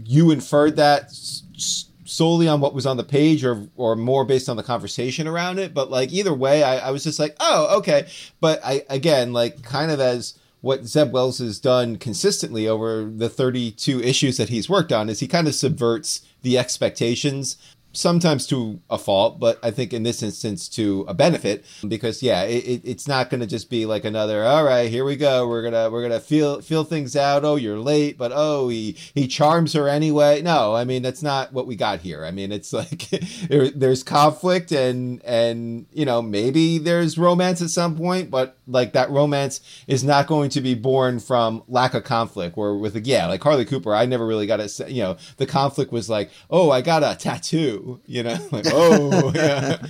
you 0.05 0.31
inferred 0.31 0.77
that 0.77 1.05
s- 1.05 1.89
solely 2.05 2.47
on 2.47 2.61
what 2.61 2.75
was 2.75 2.87
on 2.87 2.97
the 2.97 3.05
page 3.05 3.45
or 3.45 3.67
or 3.77 3.97
more 3.97 4.25
based 4.25 4.49
on 4.49 4.57
the 4.57 4.63
conversation 4.63 5.27
around 5.27 5.59
it. 5.59 5.75
But 5.75 5.91
like 5.91 6.13
either 6.13 6.33
way 6.35 6.63
i, 6.63 6.89
I 6.89 6.91
was 6.91 7.03
just 7.05 7.19
like 7.19 7.37
oh 7.41 7.79
okay. 7.79 8.07
But 8.41 8.61
i 8.65 8.85
again 8.89 9.33
like 9.33 9.63
kind 9.63 9.91
of 9.91 9.99
as 9.99 10.39
what 10.61 10.85
Zeb 10.85 11.13
Wells 11.13 11.39
has 11.39 11.59
done 11.59 11.97
consistently 11.97 12.69
over 12.69 13.05
the 13.05 13.29
32 13.29 14.01
issues 14.01 14.37
that 14.37 14.49
he's 14.49 14.71
worked 14.71 14.93
on 14.93 15.09
is 15.09 15.19
he 15.19 15.27
kind 15.27 15.49
of 15.49 15.57
subverts 15.57 16.21
the 16.43 16.57
expectations 16.57 17.57
sometimes 17.93 18.47
to 18.49 18.81
a 18.91 18.99
fault, 18.99 19.39
but 19.39 19.59
I 19.63 19.71
think 19.71 19.93
in 19.93 20.03
this 20.03 20.23
instance 20.23 20.69
to 20.71 21.05
a 21.09 21.15
benefit 21.15 21.65
because 21.87 22.23
yeah, 22.23 22.43
it, 22.43 22.65
it, 22.65 22.81
it's 22.85 23.07
not 23.07 23.31
going 23.31 23.41
to 23.41 23.47
just 23.47 23.71
be 23.71 23.87
like 23.87 24.05
another. 24.05 24.45
All 24.45 24.65
right, 24.65 24.91
here 24.91 25.05
we 25.05 25.17
go. 25.17 25.49
We're 25.49 25.63
gonna 25.63 25.91
we're 25.91 26.03
gonna 26.03 26.21
feel 26.21 26.61
feel 26.61 26.85
things 26.85 27.17
out. 27.17 27.45
Oh, 27.45 27.57
you're 27.57 27.79
late, 27.79 28.19
but 28.19 28.33
oh, 28.35 28.69
he 28.69 28.97
he 29.15 29.27
charms 29.29 29.73
her 29.75 29.89
anyway. 29.89 30.43
No, 30.43 30.75
I 30.75 30.85
mean 30.85 31.03
that's 31.03 31.23
not 31.23 31.53
what 31.53 31.67
we 31.67 31.77
got 31.77 32.01
here. 32.01 32.25
I 32.25 32.31
mean 32.31 32.53
it's 32.53 32.73
like 32.73 33.09
there, 33.49 33.71
there's 33.71 34.03
conflict 34.03 34.73
and 34.73 35.23
and 35.25 35.87
you 35.93 36.05
know 36.05 36.23
maybe 36.23 36.79
there's 36.79 37.19
romance 37.19 37.63
at 37.63 37.71
some 37.71 37.97
point, 37.97 38.31
but 38.31 38.57
like 38.73 38.93
that 38.95 39.11
romance 39.11 39.61
is 39.87 40.03
not 40.03 40.27
going 40.27 40.51
to 40.51 40.61
be 40.61 40.75
born 40.75 41.21
from 41.21 41.63
lack 41.69 41.95
of 41.95 42.05
conflict. 42.05 42.57
Where 42.57 42.75
with 42.75 43.07
yeah, 43.07 43.27
like 43.27 43.41
Carlie 43.41 43.65
Cooper, 43.65 43.95
I 43.95 44.07
never 44.07 44.27
really 44.27 44.47
got 44.47 44.61
a 44.61 44.91
you 44.91 45.03
know 45.03 45.17
the 45.37 45.47
conflict 45.47 45.93
was 45.93 46.09
like 46.09 46.31
oh 46.51 46.71
I 46.71 46.81
got 46.81 47.03
a 47.03 47.17
tattoo 47.19 48.01
you 48.07 48.23
know, 48.23 48.39
like 48.53 48.67
oh 48.69 49.33
yeah, 49.35 49.85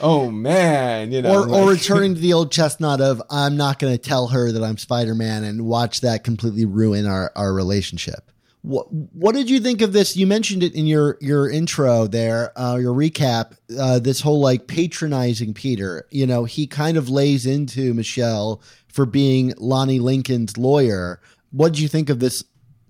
oh 0.00 0.30
man, 0.30 1.12
you 1.12 1.22
know, 1.22 1.44
or, 1.44 1.48
or 1.48 1.70
returning 1.70 2.14
to 2.14 2.20
the 2.20 2.32
old 2.32 2.52
chestnut 2.52 3.00
of 3.00 3.22
I'm 3.30 3.56
not 3.56 3.78
going 3.78 3.92
to 3.92 3.98
tell 3.98 4.28
her 4.28 4.52
that 4.52 4.62
I'm 4.62 4.78
Spider 4.78 5.14
Man 5.14 5.44
and 5.44 5.66
watch 5.66 6.00
that 6.02 6.24
completely 6.24 6.64
ruin 6.64 7.06
our 7.06 7.32
our 7.36 7.52
relationship. 7.52 8.30
What 8.66 8.92
what 8.92 9.34
did 9.34 9.48
you 9.48 9.60
think 9.60 9.80
of 9.80 9.92
this? 9.92 10.16
You 10.16 10.26
mentioned 10.26 10.62
it 10.62 10.74
in 10.74 10.86
your 10.86 11.18
your 11.20 11.48
intro 11.48 12.06
there, 12.06 12.52
uh, 12.58 12.76
your 12.76 12.94
recap. 12.94 13.56
Uh, 13.78 14.00
this 14.00 14.20
whole 14.20 14.40
like 14.40 14.66
patronizing 14.66 15.54
Peter. 15.54 16.06
You 16.10 16.26
know, 16.26 16.44
he 16.44 16.66
kind 16.66 16.96
of 16.96 17.08
lays 17.08 17.46
into 17.46 17.94
Michelle 17.94 18.60
for 18.88 19.06
being 19.06 19.54
Lonnie 19.58 20.00
Lincoln's 20.00 20.56
lawyer. 20.58 21.20
What 21.52 21.74
did 21.74 21.80
you 21.80 21.88
think 21.88 22.10
of 22.10 22.18
this 22.18 22.42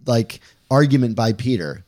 like 0.07 0.41
argument 0.71 1.15
by 1.15 1.33
Peter? 1.35 1.85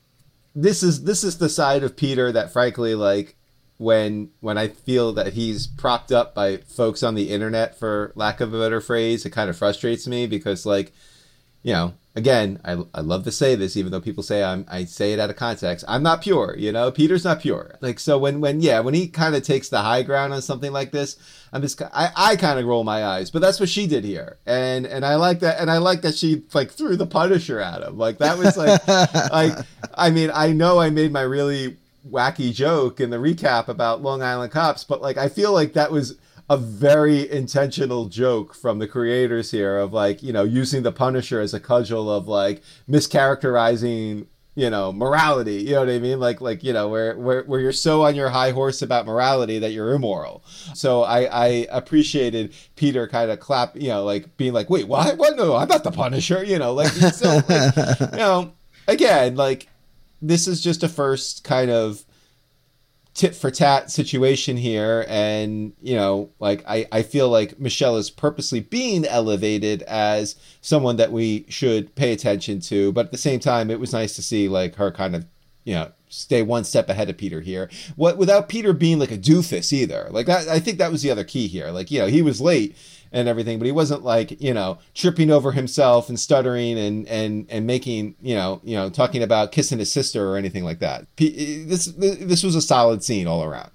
this 0.62 0.82
is 0.82 1.04
this 1.04 1.22
is 1.22 1.38
the 1.38 1.48
side 1.48 1.84
of 1.84 1.96
Peter 1.96 2.32
that 2.32 2.52
frankly 2.52 2.94
like 2.94 3.36
when 3.76 4.30
when 4.40 4.58
I 4.58 4.68
feel 4.68 5.12
that 5.12 5.34
he's 5.34 5.68
propped 5.68 6.10
up 6.10 6.34
by 6.34 6.56
folks 6.56 7.04
on 7.04 7.14
the 7.14 7.30
internet 7.30 7.78
for 7.78 8.12
lack 8.16 8.40
of 8.40 8.52
a 8.52 8.58
better 8.58 8.80
phrase, 8.80 9.24
it 9.24 9.30
kind 9.30 9.48
of 9.48 9.56
frustrates 9.56 10.08
me 10.08 10.26
because 10.26 10.66
like 10.66 10.92
you 11.62 11.72
know, 11.72 11.94
again, 12.18 12.60
I, 12.64 12.82
I 12.92 13.00
love 13.00 13.22
to 13.24 13.32
say 13.32 13.54
this, 13.54 13.76
even 13.76 13.92
though 13.92 14.00
people 14.00 14.24
say 14.24 14.42
I'm, 14.42 14.66
I 14.68 14.84
say 14.84 15.12
it 15.12 15.20
out 15.20 15.30
of 15.30 15.36
context. 15.36 15.84
I'm 15.86 16.02
not 16.02 16.20
pure, 16.20 16.56
you 16.58 16.72
know. 16.72 16.90
Peter's 16.90 17.24
not 17.24 17.40
pure. 17.40 17.76
Like 17.80 18.00
so, 18.00 18.18
when 18.18 18.40
when 18.40 18.60
yeah, 18.60 18.80
when 18.80 18.92
he 18.92 19.06
kind 19.06 19.36
of 19.36 19.44
takes 19.44 19.68
the 19.68 19.80
high 19.80 20.02
ground 20.02 20.32
on 20.32 20.42
something 20.42 20.72
like 20.72 20.90
this, 20.90 21.16
I'm 21.52 21.62
just 21.62 21.80
I, 21.80 22.10
I 22.16 22.36
kind 22.36 22.58
of 22.58 22.66
roll 22.66 22.82
my 22.82 23.04
eyes. 23.04 23.30
But 23.30 23.40
that's 23.40 23.60
what 23.60 23.68
she 23.68 23.86
did 23.86 24.04
here, 24.04 24.38
and 24.46 24.84
and 24.84 25.06
I 25.06 25.14
like 25.14 25.40
that, 25.40 25.60
and 25.60 25.70
I 25.70 25.78
like 25.78 26.02
that 26.02 26.16
she 26.16 26.42
like 26.52 26.72
threw 26.72 26.96
the 26.96 27.06
Punisher 27.06 27.60
at 27.60 27.82
him. 27.82 27.96
Like 27.96 28.18
that 28.18 28.36
was 28.36 28.56
like 28.56 28.86
like 29.32 29.64
I 29.94 30.10
mean, 30.10 30.30
I 30.34 30.52
know 30.52 30.80
I 30.80 30.90
made 30.90 31.12
my 31.12 31.22
really 31.22 31.76
wacky 32.10 32.52
joke 32.52 33.00
in 33.00 33.10
the 33.10 33.18
recap 33.18 33.68
about 33.68 34.02
Long 34.02 34.22
Island 34.22 34.50
cops, 34.50 34.82
but 34.82 35.00
like 35.00 35.16
I 35.16 35.28
feel 35.28 35.52
like 35.52 35.74
that 35.74 35.92
was 35.92 36.18
a 36.50 36.56
very 36.56 37.30
intentional 37.30 38.06
joke 38.06 38.54
from 38.54 38.78
the 38.78 38.88
creators 38.88 39.50
here 39.50 39.78
of 39.78 39.92
like 39.92 40.22
you 40.22 40.32
know 40.32 40.44
using 40.44 40.82
the 40.82 40.92
Punisher 40.92 41.40
as 41.40 41.52
a 41.52 41.60
cudgel 41.60 42.10
of 42.10 42.26
like 42.26 42.62
mischaracterizing 42.88 44.26
you 44.54 44.70
know 44.70 44.90
morality. 44.90 45.56
You 45.56 45.72
know 45.72 45.80
what 45.80 45.90
i 45.90 45.98
mean? 45.98 46.18
Like 46.18 46.40
like 46.40 46.64
you 46.64 46.72
know 46.72 46.88
where 46.88 47.16
where, 47.16 47.42
where 47.44 47.60
you're 47.60 47.72
so 47.72 48.04
on 48.04 48.14
your 48.14 48.30
high 48.30 48.50
horse 48.50 48.82
about 48.82 49.06
morality 49.06 49.58
that 49.58 49.72
you're 49.72 49.92
immoral. 49.94 50.42
So 50.74 51.02
i 51.02 51.24
i 51.24 51.46
appreciated 51.70 52.54
peter 52.76 53.06
kind 53.06 53.30
of 53.30 53.38
clap 53.40 53.76
you 53.76 53.88
know 53.88 54.04
like 54.04 54.36
being 54.36 54.52
like 54.52 54.70
wait 54.70 54.88
what? 54.88 55.16
What? 55.18 55.36
No 55.36 55.54
i'm 55.54 55.68
not 55.68 55.84
the 55.84 55.92
punisher 55.92 56.42
you 56.44 56.58
know? 56.58 56.72
Like 56.72 56.88
so 56.88 57.40
like, 57.48 58.00
you 58.12 58.18
know 58.18 58.52
again 58.88 59.36
like 59.36 59.68
this 60.20 60.48
is 60.48 60.60
just 60.60 60.82
a 60.82 60.88
first 60.88 61.44
kind 61.44 61.70
of 61.70 62.04
tit 63.18 63.34
for 63.34 63.50
tat 63.50 63.90
situation 63.90 64.56
here. 64.56 65.04
And 65.08 65.72
you 65.82 65.96
know 65.96 66.30
like 66.38 66.64
I, 66.66 66.86
I 66.92 67.02
feel 67.02 67.28
like 67.28 67.58
michelle 67.58 67.96
is 67.96 68.10
purposely 68.10 68.60
being 68.60 69.04
elevated 69.04 69.82
as 69.82 70.36
someone 70.60 70.96
that 70.96 71.12
we 71.12 71.44
should 71.48 71.94
pay 71.96 72.12
attention 72.12 72.60
to. 72.60 72.92
But 72.92 73.06
at 73.06 73.12
the 73.12 73.18
same 73.18 73.40
time 73.40 73.70
it 73.70 73.80
was 73.80 73.92
nice 73.92 74.14
to 74.16 74.22
see 74.22 74.48
like 74.48 74.76
her 74.76 74.92
kind 74.92 75.16
of 75.16 75.26
you 75.64 75.74
know 75.74 75.90
stay 76.08 76.42
one 76.42 76.64
step 76.64 76.88
ahead 76.88 77.10
of 77.10 77.18
peter 77.18 77.40
here. 77.40 77.68
What 77.96 78.16
without 78.16 78.48
peter 78.48 78.72
being 78.72 79.00
like 79.00 79.10
a 79.10 79.18
doofus 79.18 79.72
either. 79.72 80.06
Like 80.10 80.26
that 80.26 80.48
i 80.48 80.60
think 80.60 80.78
that 80.78 80.92
was 80.92 81.02
the 81.02 81.10
other 81.10 81.24
key 81.24 81.48
here. 81.48 81.70
Like 81.72 81.90
you 81.90 81.98
know 81.98 82.06
he 82.06 82.22
was 82.22 82.40
late 82.40 82.76
and 83.12 83.28
everything, 83.28 83.58
but 83.58 83.66
he 83.66 83.72
wasn't 83.72 84.02
like 84.02 84.40
you 84.40 84.54
know 84.54 84.78
tripping 84.94 85.30
over 85.30 85.52
himself 85.52 86.08
and 86.08 86.18
stuttering 86.18 86.78
and 86.78 87.06
and 87.08 87.46
and 87.48 87.66
making 87.66 88.14
you 88.20 88.34
know 88.34 88.60
you 88.64 88.76
know 88.76 88.90
talking 88.90 89.22
about 89.22 89.52
kissing 89.52 89.78
his 89.78 89.92
sister 89.92 90.28
or 90.28 90.36
anything 90.36 90.64
like 90.64 90.80
that. 90.80 91.02
Eh, 91.18 91.64
this 91.66 91.86
this 91.86 92.42
was 92.42 92.54
a 92.54 92.62
solid 92.62 93.02
scene 93.02 93.26
all 93.26 93.44
around. 93.44 93.70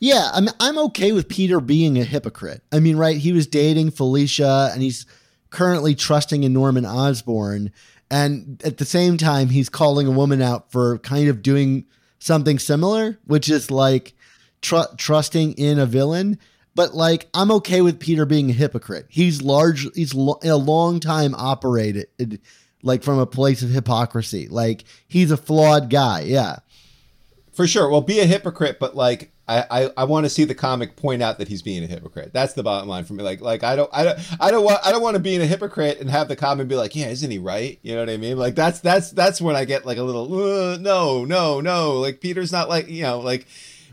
Yeah, 0.00 0.30
I'm 0.32 0.48
I'm 0.60 0.78
okay 0.78 1.12
with 1.12 1.28
Peter 1.28 1.60
being 1.60 1.98
a 1.98 2.04
hypocrite. 2.04 2.62
I 2.72 2.80
mean, 2.80 2.96
right? 2.96 3.16
He 3.16 3.32
was 3.32 3.46
dating 3.46 3.90
Felicia, 3.90 4.70
and 4.72 4.82
he's 4.82 5.06
currently 5.50 5.94
trusting 5.94 6.44
in 6.44 6.52
Norman 6.52 6.86
Osborn, 6.86 7.72
and 8.10 8.62
at 8.64 8.78
the 8.78 8.84
same 8.84 9.16
time, 9.16 9.48
he's 9.48 9.68
calling 9.68 10.06
a 10.06 10.12
woman 10.12 10.40
out 10.40 10.70
for 10.70 10.98
kind 10.98 11.28
of 11.28 11.42
doing 11.42 11.84
something 12.20 12.58
similar, 12.58 13.18
which 13.26 13.50
is 13.50 13.70
like 13.70 14.14
tr- 14.60 14.94
trusting 14.96 15.52
in 15.54 15.78
a 15.78 15.86
villain. 15.86 16.38
But 16.78 16.94
like, 16.94 17.28
I'm 17.34 17.50
okay 17.50 17.80
with 17.80 17.98
Peter 17.98 18.24
being 18.24 18.50
a 18.50 18.52
hypocrite. 18.52 19.06
He's 19.08 19.42
large. 19.42 19.88
He's 19.96 20.14
lo- 20.14 20.38
a 20.44 20.56
long 20.56 21.00
time 21.00 21.34
operated 21.34 22.06
like 22.84 23.02
from 23.02 23.18
a 23.18 23.26
place 23.26 23.62
of 23.62 23.70
hypocrisy. 23.70 24.46
Like 24.46 24.84
he's 25.08 25.32
a 25.32 25.36
flawed 25.36 25.90
guy. 25.90 26.20
Yeah. 26.20 26.58
For 27.50 27.66
sure. 27.66 27.90
Well, 27.90 28.00
be 28.00 28.20
a 28.20 28.26
hypocrite, 28.26 28.78
but 28.78 28.94
like 28.94 29.32
I, 29.48 29.64
I, 29.68 29.90
I 29.96 30.04
want 30.04 30.26
to 30.26 30.30
see 30.30 30.44
the 30.44 30.54
comic 30.54 30.94
point 30.94 31.20
out 31.20 31.38
that 31.38 31.48
he's 31.48 31.62
being 31.62 31.82
a 31.82 31.88
hypocrite. 31.88 32.32
That's 32.32 32.52
the 32.52 32.62
bottom 32.62 32.88
line 32.88 33.02
for 33.02 33.14
me. 33.14 33.24
Like 33.24 33.40
like 33.40 33.64
I 33.64 33.74
don't 33.74 33.90
I 33.92 34.04
don't 34.04 34.40
I 34.40 34.52
don't 34.52 34.64
want 34.64 34.78
I 34.86 34.92
don't 34.92 35.02
want 35.02 35.16
to 35.16 35.20
be 35.20 35.34
in 35.34 35.40
a 35.40 35.46
hypocrite 35.46 35.98
and 35.98 36.08
have 36.08 36.28
the 36.28 36.36
comic 36.36 36.68
be 36.68 36.76
like, 36.76 36.94
yeah, 36.94 37.08
isn't 37.08 37.28
he 37.28 37.38
right? 37.38 37.80
You 37.82 37.94
know 37.96 38.02
what 38.02 38.10
I 38.10 38.18
mean? 38.18 38.38
Like 38.38 38.54
that's 38.54 38.78
that's 38.78 39.10
that's 39.10 39.40
when 39.40 39.56
I 39.56 39.64
get 39.64 39.84
like 39.84 39.98
a 39.98 40.04
little 40.04 40.32
uh, 40.32 40.76
no 40.76 41.24
no 41.24 41.60
no. 41.60 41.94
Like 41.94 42.20
Peter's 42.20 42.52
not 42.52 42.68
like 42.68 42.86
you 42.86 43.02
know 43.02 43.18
like 43.18 43.48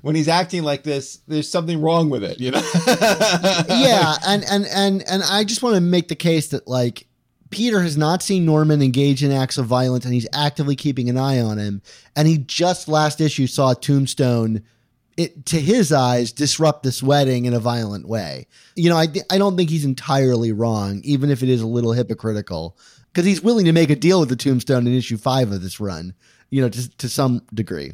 when 0.06 0.13
he's 0.13 0.28
acting 0.28 0.62
like 0.62 0.84
this, 0.84 1.22
there's 1.28 1.50
something 1.50 1.82
wrong 1.82 2.12
with 2.12 2.24
it. 2.24 2.39
You 2.39 2.52
know? 2.52 2.62
yeah, 3.68 4.13
and 4.28 4.46
and 4.48 4.68
and 4.68 5.04
and 5.10 5.24
I 5.24 5.44
just 5.44 5.63
want 5.63 5.74
to 5.74 5.82
make 5.82 6.10
the 6.10 6.15
case 6.15 6.50
that 6.50 6.68
like 6.68 7.08
Peter 7.50 7.82
has 7.82 7.98
not 7.98 8.22
seen 8.22 8.46
Norman 8.46 8.84
engage 8.84 9.24
in 9.24 9.32
acts 9.32 9.58
of 9.58 9.65
violence, 9.65 10.06
and 10.06 10.13
he's 10.13 10.28
actively 10.32 10.76
keeping 10.76 11.10
an 11.10 11.18
eye 11.18 11.39
on 11.39 11.58
him. 11.58 11.82
And 12.15 12.28
he 12.28 12.38
just 12.38 12.88
last 12.88 13.20
issue 13.20 13.48
saw 13.48 13.74
Tombstone, 13.74 14.62
it 15.18 15.44
to 15.48 15.60
his 15.60 15.91
eyes, 15.91 16.32
disrupt 16.32 16.84
this 16.84 17.02
wedding 17.02 17.46
in 17.46 17.56
a 17.56 17.60
violent 17.60 18.08
way. 18.08 18.46
You 18.76 18.91
know, 18.91 18.98
I 18.98 19.08
I 19.32 19.39
don't 19.39 19.58
think 19.58 19.72
he's 19.72 19.86
entirely 19.86 20.52
wrong, 20.52 21.02
even 21.04 21.32
if 21.32 21.41
it 21.41 21.50
is 21.50 21.62
a 21.62 21.68
little 21.68 21.94
hypocritical, 21.94 22.78
because 23.12 23.26
he's 23.26 23.41
willing 23.41 23.65
to 23.65 23.74
make 23.74 23.89
a 23.89 23.96
deal 23.96 24.20
with 24.20 24.30
the 24.30 24.36
Tombstone 24.36 24.86
in 24.86 24.94
issue 24.94 25.18
five 25.18 25.52
of 25.52 25.63
this 25.63 25.80
run. 25.80 26.13
You 26.52 26.62
know, 26.62 26.70
to 26.70 26.98
to 26.98 27.10
some 27.10 27.41
degree. 27.52 27.94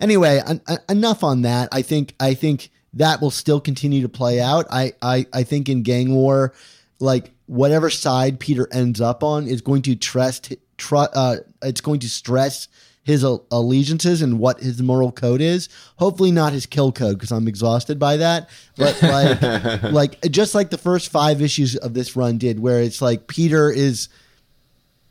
Anyway, 0.00 0.40
en- 0.46 0.60
en- 0.68 0.78
enough 0.88 1.24
on 1.24 1.42
that. 1.42 1.68
I 1.72 1.82
think 1.82 2.14
I 2.20 2.34
think 2.34 2.70
that 2.94 3.20
will 3.20 3.30
still 3.30 3.60
continue 3.60 4.02
to 4.02 4.08
play 4.08 4.40
out. 4.40 4.66
I 4.70 4.92
I, 5.02 5.26
I 5.32 5.42
think 5.42 5.68
in 5.68 5.82
Gang 5.82 6.14
War, 6.14 6.52
like 7.00 7.32
whatever 7.46 7.90
side 7.90 8.40
Peter 8.40 8.68
ends 8.72 9.00
up 9.00 9.22
on 9.22 9.46
is 9.46 9.60
going 9.60 9.82
to 9.82 9.94
trust 9.96 10.54
tr- 10.76 10.96
uh, 11.14 11.36
it's 11.62 11.80
going 11.80 12.00
to 12.00 12.08
stress 12.08 12.68
his 13.02 13.22
allegiances 13.22 14.20
and 14.20 14.36
what 14.40 14.58
his 14.58 14.82
moral 14.82 15.12
code 15.12 15.40
is. 15.40 15.68
Hopefully 15.96 16.32
not 16.32 16.52
his 16.52 16.66
kill 16.66 16.90
code 16.90 17.14
because 17.14 17.30
I'm 17.30 17.46
exhausted 17.46 18.00
by 18.00 18.16
that. 18.16 18.50
But 18.76 19.00
like 19.02 19.82
like 19.92 20.20
just 20.32 20.56
like 20.56 20.70
the 20.70 20.78
first 20.78 21.10
5 21.10 21.40
issues 21.40 21.76
of 21.76 21.94
this 21.94 22.16
run 22.16 22.36
did 22.36 22.58
where 22.58 22.82
it's 22.82 23.00
like 23.00 23.28
Peter 23.28 23.70
is 23.70 24.08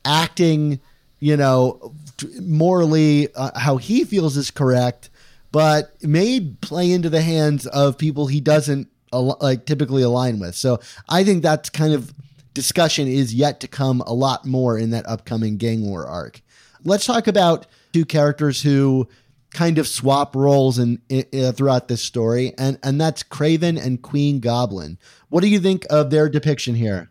acting, 0.03 0.81
you 1.25 1.35
know, 1.35 1.91
morally 2.39 3.33
uh, 3.33 3.57
how 3.57 3.77
he 3.77 4.03
feels 4.03 4.37
is 4.37 4.51
correct, 4.51 5.09
but 5.51 5.91
may 6.03 6.39
play 6.61 6.91
into 6.91 7.09
the 7.09 7.23
hands 7.23 7.65
of 7.65 7.97
people 7.97 8.27
he 8.27 8.39
doesn't 8.39 8.89
al- 9.11 9.35
like 9.41 9.65
typically 9.65 10.03
align 10.03 10.37
with. 10.37 10.53
So 10.53 10.79
I 11.09 11.23
think 11.23 11.41
that's 11.41 11.71
kind 11.71 11.95
of 11.95 12.13
discussion 12.53 13.07
is 13.07 13.33
yet 13.33 13.59
to 13.61 13.67
come 13.67 14.01
a 14.01 14.13
lot 14.13 14.45
more 14.45 14.77
in 14.77 14.91
that 14.91 15.09
upcoming 15.09 15.57
gang 15.57 15.89
war 15.89 16.05
arc. 16.05 16.43
Let's 16.83 17.07
talk 17.07 17.25
about 17.25 17.65
two 17.91 18.05
characters 18.05 18.61
who 18.61 19.07
kind 19.49 19.79
of 19.79 19.87
swap 19.87 20.35
roles 20.35 20.77
in, 20.77 21.01
in 21.09 21.53
throughout 21.53 21.87
this 21.87 22.03
story, 22.03 22.53
and 22.59 22.77
and 22.83 23.01
that's 23.01 23.23
Kraven 23.23 23.83
and 23.83 23.99
Queen 23.99 24.41
Goblin. 24.41 24.99
What 25.29 25.41
do 25.41 25.47
you 25.47 25.59
think 25.59 25.87
of 25.89 26.11
their 26.11 26.29
depiction 26.29 26.75
here? 26.75 27.09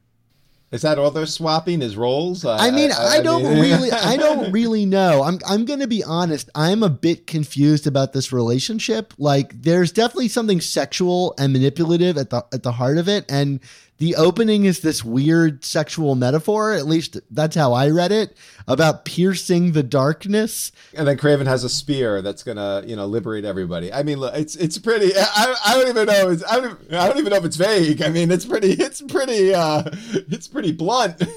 Is 0.75 0.83
that 0.83 0.99
all 0.99 1.13
they're 1.13 1.25
swapping 1.25 1.83
is 1.83 1.97
roles? 1.97 2.45
Uh, 2.45 2.57
I 2.57 2.73
mean, 2.73 2.91
I, 2.91 3.21
don't 3.21 3.45
mean- 3.45 3.61
really, 3.61 3.93
I 3.93 4.17
don't 4.17 4.51
really 4.51 4.85
know. 4.85 5.23
I'm, 5.23 5.39
I'm 5.47 5.65
going 5.65 5.79
to 5.79 5.87
be 5.87 6.03
honest. 6.03 6.51
I'm 6.57 6.83
a 6.83 6.89
bit 6.89 7.29
confused 7.29 7.87
about 7.87 8.13
this 8.13 8.33
relationship. 8.33 9.15
Like, 9.17 9.63
there's 9.63 9.93
definitely 9.93 10.27
something 10.27 10.61
sexual 10.61 11.33
and 11.39 11.53
manipulative 11.53 12.19
at 12.19 12.31
the 12.31 12.45
at 12.53 12.65
the 12.65 12.73
heart 12.73 12.99
of 12.99 13.09
it, 13.09 13.25
and 13.29 13.61
the 13.99 14.17
opening 14.17 14.65
is 14.65 14.81
this 14.81 15.05
weird 15.05 15.65
sexual 15.65 16.15
metaphor. 16.17 16.73
At 16.75 16.87
least 16.87 17.19
that's 17.31 17.55
how 17.55 17.73
I 17.73 17.91
read 17.91 18.11
it 18.11 18.37
about 18.67 19.05
piercing 19.05 19.73
the 19.73 19.83
darkness. 19.85 20.73
and 20.95 21.07
then 21.07 21.17
Kraven 21.17 21.47
has 21.47 21.63
a 21.65 21.69
spear 21.69 22.21
that's 22.21 22.43
gonna, 22.43 22.83
you 22.87 22.97
know, 22.97 23.07
liberate 23.07 23.45
everybody. 23.45 23.93
I 23.93 24.03
mean, 24.03 24.19
look, 24.19 24.35
it's 24.35 24.57
it's 24.57 24.79
pretty. 24.79 25.13
I, 25.17 25.55
I 25.67 25.75
don't 25.75 25.89
even 25.89 26.07
know. 26.07 26.31
It's, 26.31 26.45
I 26.45 26.61
don't 26.61 26.93
I 26.93 27.07
don't 27.09 27.19
even 27.19 27.31
know 27.31 27.37
if 27.37 27.45
it's 27.45 27.57
vague. 27.57 28.03
I 28.03 28.09
mean, 28.09 28.31
it's 28.33 28.45
pretty. 28.45 28.73
It's 28.73 29.01
pretty. 29.03 29.55
uh 29.55 29.85
It's 30.29 30.49
pretty 30.49 30.73
blunt. 30.73 31.23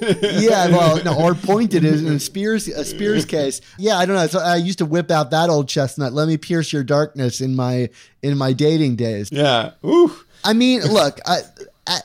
Yeah, 0.47 0.67
well, 0.69 1.03
no, 1.03 1.15
or 1.19 1.35
pointed 1.35 1.83
is 1.83 2.03
in 2.03 2.13
a 2.13 2.19
Spears 2.19 2.67
a 2.67 2.83
Spears 2.85 3.25
case. 3.25 3.61
Yeah, 3.77 3.97
I 3.97 4.05
don't 4.05 4.15
know. 4.15 4.27
So 4.27 4.39
I 4.39 4.55
used 4.55 4.79
to 4.79 4.85
whip 4.85 5.11
out 5.11 5.31
that 5.31 5.49
old 5.49 5.67
chestnut. 5.69 6.13
Let 6.13 6.27
me 6.27 6.37
pierce 6.37 6.71
your 6.73 6.83
darkness 6.83 7.41
in 7.41 7.55
my 7.55 7.89
in 8.23 8.37
my 8.37 8.53
dating 8.53 8.95
days. 8.95 9.31
yeah. 9.31 9.71
Ooh. 9.85 10.11
I 10.43 10.53
mean, 10.53 10.81
look, 10.81 11.19
I, 11.25 11.39
I, 11.87 11.99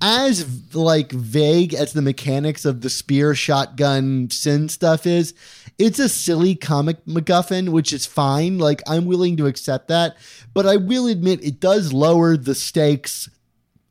as 0.00 0.74
like 0.74 1.10
vague 1.12 1.74
as 1.74 1.92
the 1.92 2.02
mechanics 2.02 2.64
of 2.64 2.80
the 2.80 2.90
spear 2.90 3.34
shotgun 3.34 4.28
sin 4.30 4.68
stuff 4.68 5.06
is, 5.06 5.34
it's 5.78 5.98
a 5.98 6.08
silly 6.08 6.54
comic 6.54 7.04
MacGuffin, 7.06 7.70
which 7.70 7.92
is 7.92 8.06
fine. 8.06 8.58
Like 8.58 8.82
I'm 8.86 9.06
willing 9.06 9.36
to 9.38 9.46
accept 9.46 9.88
that, 9.88 10.16
but 10.54 10.66
I 10.66 10.76
will 10.76 11.06
admit 11.06 11.44
it 11.44 11.60
does 11.60 11.92
lower 11.92 12.36
the 12.36 12.54
stakes, 12.54 13.28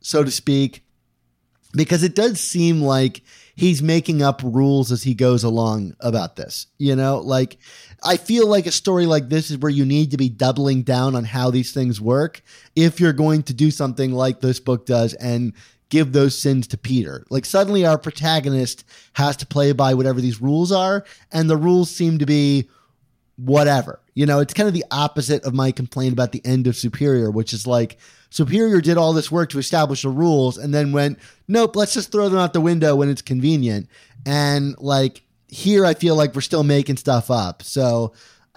so 0.00 0.22
to 0.22 0.30
speak, 0.30 0.84
because 1.72 2.02
it 2.02 2.14
does 2.14 2.40
seem 2.40 2.82
like 2.82 3.22
he's 3.56 3.82
making 3.82 4.22
up 4.22 4.42
rules 4.44 4.92
as 4.92 5.02
he 5.02 5.14
goes 5.14 5.42
along 5.42 5.96
about 6.00 6.36
this. 6.36 6.66
You 6.78 6.94
know, 6.94 7.18
like 7.18 7.58
I 8.04 8.16
feel 8.16 8.46
like 8.46 8.66
a 8.66 8.72
story 8.72 9.06
like 9.06 9.28
this 9.28 9.50
is 9.50 9.58
where 9.58 9.70
you 9.70 9.84
need 9.84 10.12
to 10.12 10.16
be 10.16 10.28
doubling 10.28 10.82
down 10.82 11.16
on 11.16 11.24
how 11.24 11.50
these 11.50 11.72
things 11.72 12.00
work 12.00 12.42
if 12.76 13.00
you're 13.00 13.12
going 13.12 13.42
to 13.44 13.54
do 13.54 13.70
something 13.70 14.12
like 14.12 14.40
this 14.40 14.60
book 14.60 14.86
does 14.86 15.14
and 15.14 15.52
give 15.88 16.12
those 16.12 16.36
sins 16.38 16.66
to 16.68 16.78
Peter. 16.78 17.24
Like 17.30 17.44
suddenly 17.44 17.86
our 17.86 17.98
protagonist 17.98 18.84
has 19.14 19.36
to 19.38 19.46
play 19.46 19.72
by 19.72 19.94
whatever 19.94 20.20
these 20.20 20.40
rules 20.40 20.72
are, 20.72 21.04
and 21.32 21.48
the 21.48 21.56
rules 21.56 21.90
seem 21.90 22.18
to 22.18 22.26
be 22.26 22.68
whatever. 23.36 24.00
You 24.14 24.26
know, 24.26 24.40
it's 24.40 24.54
kind 24.54 24.66
of 24.66 24.74
the 24.74 24.84
opposite 24.90 25.44
of 25.44 25.54
my 25.54 25.70
complaint 25.70 26.12
about 26.12 26.32
the 26.32 26.44
end 26.44 26.66
of 26.66 26.76
Superior, 26.76 27.30
which 27.30 27.52
is 27.52 27.66
like 27.66 27.98
Superior 28.30 28.80
did 28.80 28.96
all 28.96 29.12
this 29.12 29.30
work 29.30 29.50
to 29.50 29.58
establish 29.58 30.02
the 30.02 30.08
rules 30.08 30.58
and 30.58 30.74
then 30.74 30.92
went, 30.92 31.18
nope, 31.46 31.76
let's 31.76 31.94
just 31.94 32.10
throw 32.10 32.28
them 32.28 32.38
out 32.38 32.52
the 32.52 32.60
window 32.60 32.96
when 32.96 33.08
it's 33.08 33.22
convenient. 33.22 33.88
And 34.24 34.76
like 34.78 35.22
here, 35.48 35.86
I 35.86 35.94
feel 35.94 36.16
like 36.16 36.34
we're 36.34 36.40
still 36.40 36.64
making 36.64 36.96
stuff 36.96 37.30
up. 37.30 37.62
So 37.62 38.12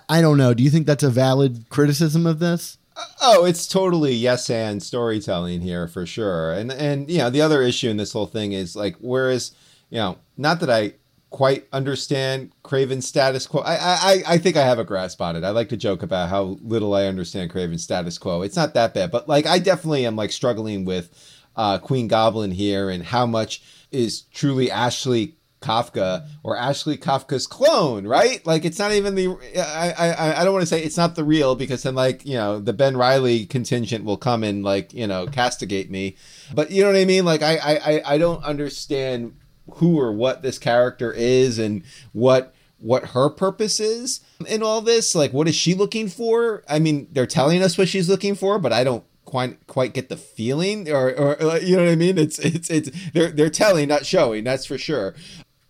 I 0.07 0.21
don't 0.21 0.37
know. 0.37 0.55
Do 0.55 0.63
you 0.63 0.71
think 0.71 0.87
that's 0.87 1.03
a 1.03 1.09
valid 1.09 1.69
criticism 1.69 2.25
of 2.25 2.39
this? 2.39 2.78
Oh, 3.21 3.45
it's 3.45 3.67
totally 3.67 4.13
yes 4.13 4.49
and 4.49 4.81
storytelling 4.81 5.61
here 5.61 5.87
for 5.87 6.05
sure. 6.05 6.53
And 6.53 6.71
and 6.71 7.09
you 7.09 7.19
know, 7.19 7.29
the 7.29 7.41
other 7.41 7.61
issue 7.61 7.89
in 7.89 7.97
this 7.97 8.13
whole 8.13 8.25
thing 8.25 8.53
is 8.53 8.75
like 8.75 8.95
whereas, 8.99 9.53
you 9.89 9.97
know, 9.97 10.17
not 10.37 10.59
that 10.61 10.69
I 10.69 10.93
quite 11.29 11.67
understand 11.71 12.51
Kraven's 12.63 13.07
status 13.07 13.45
quo. 13.45 13.61
I, 13.61 13.75
I 13.75 14.23
I 14.27 14.37
think 14.37 14.57
I 14.57 14.65
have 14.65 14.79
a 14.79 14.83
grasp 14.83 15.21
on 15.21 15.35
it. 15.35 15.43
I 15.43 15.49
like 15.51 15.69
to 15.69 15.77
joke 15.77 16.03
about 16.03 16.29
how 16.29 16.57
little 16.61 16.93
I 16.93 17.05
understand 17.05 17.51
Kraven's 17.51 17.83
status 17.83 18.17
quo. 18.17 18.41
It's 18.41 18.55
not 18.55 18.73
that 18.73 18.93
bad, 18.93 19.11
but 19.11 19.27
like 19.27 19.45
I 19.45 19.59
definitely 19.59 20.05
am 20.05 20.15
like 20.15 20.31
struggling 20.31 20.85
with 20.85 21.11
uh, 21.55 21.77
Queen 21.77 22.07
Goblin 22.07 22.51
here 22.51 22.89
and 22.89 23.03
how 23.03 23.25
much 23.25 23.61
is 23.91 24.21
truly 24.33 24.71
Ashley 24.71 25.35
Kafka 25.61 26.27
or 26.43 26.57
Ashley 26.57 26.97
Kafka's 26.97 27.45
clone, 27.45 28.07
right? 28.07 28.45
Like 28.45 28.63
it's 28.63 28.79
not 28.79 28.93
even 28.93 29.15
the 29.15 29.27
I 29.57 29.91
I 29.97 30.41
I 30.41 30.43
don't 30.43 30.53
want 30.53 30.63
to 30.63 30.67
say 30.67 30.81
it's 30.81 30.97
not 30.97 31.15
the 31.15 31.23
real 31.23 31.55
because 31.55 31.83
then 31.83 31.95
like 31.95 32.25
you 32.25 32.35
know 32.35 32.59
the 32.59 32.73
Ben 32.73 32.95
Riley 32.95 33.45
contingent 33.45 34.05
will 34.05 34.17
come 34.17 34.43
and 34.43 34.63
like 34.63 34.93
you 34.93 35.07
know 35.07 35.27
castigate 35.27 35.91
me, 35.91 36.15
but 36.53 36.71
you 36.71 36.83
know 36.83 36.91
what 36.91 36.99
I 36.99 37.05
mean? 37.05 37.25
Like 37.25 37.41
I 37.41 37.57
I 37.57 38.13
I 38.13 38.17
don't 38.17 38.43
understand 38.43 39.35
who 39.75 39.99
or 39.99 40.11
what 40.13 40.41
this 40.41 40.57
character 40.57 41.11
is 41.11 41.59
and 41.59 41.83
what 42.13 42.53
what 42.79 43.07
her 43.07 43.29
purpose 43.29 43.81
is 43.81 44.21
in 44.47 44.63
all 44.63 44.79
this. 44.81 45.13
Like 45.13 45.33
what 45.33 45.47
is 45.49 45.55
she 45.55 45.75
looking 45.75 46.07
for? 46.07 46.63
I 46.69 46.79
mean, 46.79 47.07
they're 47.11 47.27
telling 47.27 47.61
us 47.61 47.77
what 47.77 47.89
she's 47.89 48.07
looking 48.07 48.35
for, 48.35 48.59
but 48.59 48.71
I 48.71 48.85
don't 48.85 49.03
quite 49.29 49.67
quite 49.67 49.93
get 49.93 50.09
the 50.09 50.17
feeling 50.17 50.89
or, 50.89 51.11
or 51.11 51.41
uh, 51.41 51.59
you 51.59 51.75
know 51.75 51.83
what 51.83 51.91
I 51.91 51.95
mean? 51.95 52.17
It's 52.17 52.39
it's 52.39 52.69
it's 52.69 52.89
they're 53.13 53.29
they're 53.29 53.49
telling, 53.49 53.87
not 53.87 54.05
showing. 54.05 54.43
That's 54.43 54.65
for 54.65 54.77
sure. 54.77 55.13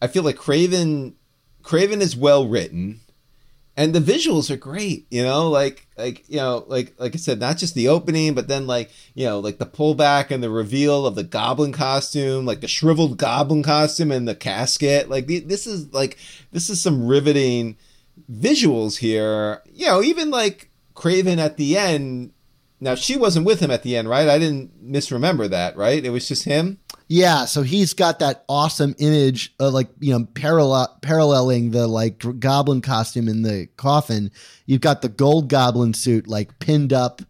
I 0.02 0.08
feel 0.08 0.24
like 0.24 0.38
Craven 0.38 1.16
Kraven 1.64 2.02
is 2.02 2.16
well 2.16 2.48
written 2.48 3.02
and 3.80 3.96
the 3.96 4.02
visuals 4.02 4.50
are 4.50 4.58
great, 4.58 5.08
you 5.10 5.24
know, 5.24 5.50
like 5.50 5.88
like 5.98 6.28
you 6.28 6.36
know, 6.36 6.66
like 6.68 6.94
like 6.98 7.16
I 7.16 7.18
said, 7.18 7.40
not 7.40 7.58
just 7.58 7.76
the 7.76 7.88
opening, 7.88 8.34
but 8.34 8.50
then 8.50 8.68
like, 8.68 8.92
you 9.14 9.26
know, 9.26 9.40
like 9.40 9.58
the 9.58 9.66
pullback 9.66 10.32
and 10.32 10.44
the 10.44 10.50
reveal 10.50 11.06
of 11.06 11.16
the 11.16 11.24
goblin 11.24 11.72
costume, 11.72 12.46
like 12.46 12.60
the 12.60 12.68
shriveled 12.68 13.18
goblin 13.18 13.64
costume 13.64 14.12
and 14.12 14.28
the 14.28 14.36
casket. 14.36 15.10
Like 15.10 15.28
this 15.28 15.66
is 15.66 15.94
like 15.94 16.18
this 16.52 16.70
is 16.70 16.82
some 16.82 17.08
riveting 17.08 17.78
visuals 18.30 18.98
here. 18.98 19.62
You 19.72 19.88
know, 19.88 20.04
even 20.04 20.30
like 20.30 20.70
kraven 20.94 21.38
at 21.38 21.56
the 21.56 21.78
end 21.78 22.34
now 22.82 22.96
she 22.96 23.18
wasn't 23.18 23.46
with 23.46 23.62
him 23.62 23.72
at 23.72 23.84
the 23.84 23.96
end, 23.96 24.10
right? 24.10 24.28
I 24.28 24.40
didn't 24.40 24.72
misremember 24.82 25.48
that, 25.50 25.76
right? 25.76 26.04
It 26.04 26.10
was 26.10 26.28
just 26.28 26.46
him. 26.46 26.80
Yeah, 27.12 27.46
so 27.46 27.64
he's 27.64 27.96
got 27.96 28.20
that 28.20 28.46
awesome 28.48 28.96
image 29.00 29.56
of 29.60 29.74
like 29.74 29.88
you 30.00 30.14
know 30.14 30.26
parallel 30.36 30.96
paralleling 31.02 31.72
the 31.72 31.88
like 31.88 32.24
goblin 32.40 32.82
costume 32.82 33.28
in 33.28 33.42
the 33.42 33.68
coffin. 33.78 34.32
You've 34.68 34.82
got 34.82 35.02
the 35.02 35.10
gold 35.10 35.50
goblin 35.50 35.96
suit 35.96 36.28
like 36.28 36.60
pinned 36.60 36.94
up 36.94 37.24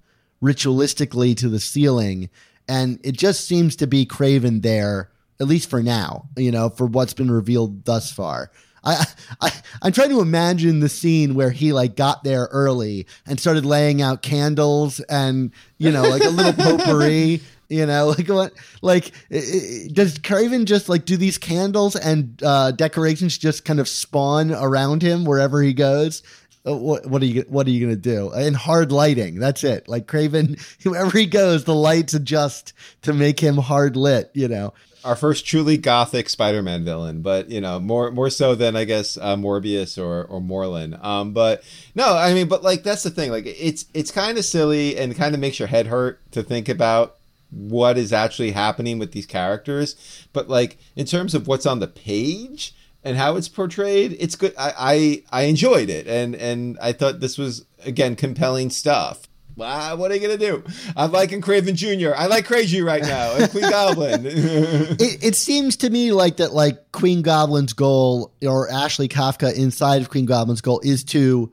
ritualistically 0.43 1.35
to 1.37 1.47
the 1.47 1.61
ceiling, 1.61 2.29
and 2.67 2.99
it 3.05 3.13
just 3.13 3.45
seems 3.45 3.77
to 3.77 3.87
be 3.87 4.05
Kraven 4.05 4.63
there 4.63 5.11
at 5.39 5.47
least 5.47 5.69
for 5.69 5.81
now. 5.81 6.27
You 6.35 6.51
know, 6.51 6.69
for 6.69 6.85
what's 6.85 7.13
been 7.13 7.31
revealed 7.31 7.85
thus 7.85 8.11
far. 8.11 8.51
I, 8.83 9.05
I 9.39 9.51
I'm 9.81 9.93
trying 9.93 10.09
to 10.09 10.19
imagine 10.19 10.81
the 10.81 10.89
scene 10.89 11.35
where 11.35 11.51
he 11.51 11.71
like 11.71 11.95
got 11.95 12.25
there 12.25 12.49
early 12.51 13.07
and 13.25 13.39
started 13.39 13.65
laying 13.65 14.01
out 14.01 14.23
candles 14.23 14.99
and 15.01 15.51
you 15.77 15.89
know 15.89 16.03
like 16.03 16.23
a 16.23 16.29
little 16.29 16.53
potpourri. 16.77 17.39
You 17.69 17.85
know, 17.85 18.07
like 18.17 18.27
what? 18.27 18.53
Like, 18.81 19.11
does 19.29 20.17
Kraven 20.19 20.65
just 20.65 20.89
like 20.89 21.05
do 21.05 21.15
these 21.15 21.37
candles 21.37 21.95
and 21.95 22.41
uh, 22.43 22.71
decorations 22.71 23.37
just 23.37 23.63
kind 23.63 23.79
of 23.79 23.87
spawn 23.87 24.51
around 24.51 25.01
him 25.01 25.23
wherever 25.23 25.61
he 25.61 25.73
goes? 25.73 26.23
Uh, 26.67 26.75
what, 26.75 27.05
what 27.05 27.21
are 27.21 27.25
you 27.25 27.45
what 27.47 27.65
are 27.67 27.69
you 27.69 27.85
gonna 27.85 27.95
do? 27.95 28.33
In 28.33 28.53
hard 28.53 28.91
lighting, 28.91 29.39
that's 29.39 29.63
it. 29.63 29.87
Like 29.87 30.07
Kraven, 30.07 30.59
wherever 30.83 31.17
he 31.17 31.25
goes, 31.25 31.63
the 31.63 31.75
lights 31.75 32.13
adjust 32.13 32.73
to 33.03 33.13
make 33.13 33.39
him 33.39 33.55
hard 33.55 33.95
lit. 33.95 34.29
You 34.33 34.49
know, 34.49 34.73
our 35.05 35.15
first 35.15 35.45
truly 35.45 35.77
gothic 35.77 36.27
Spider-Man 36.27 36.83
villain, 36.83 37.21
but 37.21 37.49
you 37.49 37.61
know, 37.61 37.79
more 37.79 38.11
more 38.11 38.29
so 38.29 38.55
than 38.55 38.75
I 38.75 38.83
guess 38.83 39.17
uh, 39.17 39.37
Morbius 39.37 39.97
or 39.97 40.25
or 40.25 40.41
Morlun. 40.41 41.01
Um, 41.03 41.33
but 41.33 41.63
no, 41.95 42.17
I 42.17 42.33
mean, 42.33 42.47
but 42.47 42.63
like 42.63 42.83
that's 42.83 43.03
the 43.03 43.09
thing. 43.09 43.31
Like 43.31 43.45
it's 43.45 43.85
it's 43.93 44.11
kind 44.11 44.37
of 44.37 44.43
silly 44.43 44.97
and 44.97 45.15
kind 45.15 45.33
of 45.33 45.39
makes 45.39 45.59
your 45.59 45.67
head 45.67 45.87
hurt 45.87 46.19
to 46.31 46.43
think 46.43 46.67
about 46.67 47.18
what 47.51 47.97
is 47.97 48.13
actually 48.13 48.51
happening 48.51 48.99
with 48.99 49.11
these 49.11 49.25
characters. 49.25 49.95
But 50.33 50.49
like 50.49 50.77
in 50.95 51.05
terms 51.05 51.33
of 51.33 51.47
what's 51.47 51.65
on 51.65 51.79
the 51.79 51.87
page 51.87 52.73
and 53.03 53.17
how 53.17 53.35
it's 53.35 53.47
portrayed, 53.47 54.15
it's 54.19 54.35
good. 54.35 54.53
I 54.57 55.23
I, 55.31 55.41
I 55.41 55.41
enjoyed 55.43 55.89
it, 55.89 56.07
and 56.07 56.35
and 56.35 56.77
I 56.81 56.91
thought 56.91 57.19
this 57.19 57.37
was 57.37 57.65
again 57.85 58.15
compelling 58.15 58.69
stuff. 58.69 59.27
Ah, 59.61 59.95
what 59.95 60.09
are 60.11 60.15
you 60.15 60.21
gonna 60.21 60.37
do? 60.37 60.63
I'm 60.95 61.11
liking 61.11 61.41
Kraven 61.41 61.75
Jr. 61.75 62.13
I 62.15 62.27
like 62.27 62.45
Crazy 62.45 62.81
right 62.81 63.01
now, 63.01 63.33
and 63.35 63.51
Queen 63.51 63.63
Goblin. 63.69 64.25
it, 64.25 65.23
it 65.23 65.35
seems 65.35 65.75
to 65.77 65.89
me 65.89 66.11
like 66.11 66.37
that, 66.37 66.53
like 66.53 66.91
Queen 66.91 67.21
Goblin's 67.21 67.73
goal 67.73 68.31
or 68.41 68.69
Ashley 68.69 69.07
Kafka 69.07 69.53
inside 69.53 70.01
of 70.01 70.09
Queen 70.09 70.25
Goblin's 70.25 70.61
goal 70.61 70.81
is 70.83 71.03
to 71.05 71.51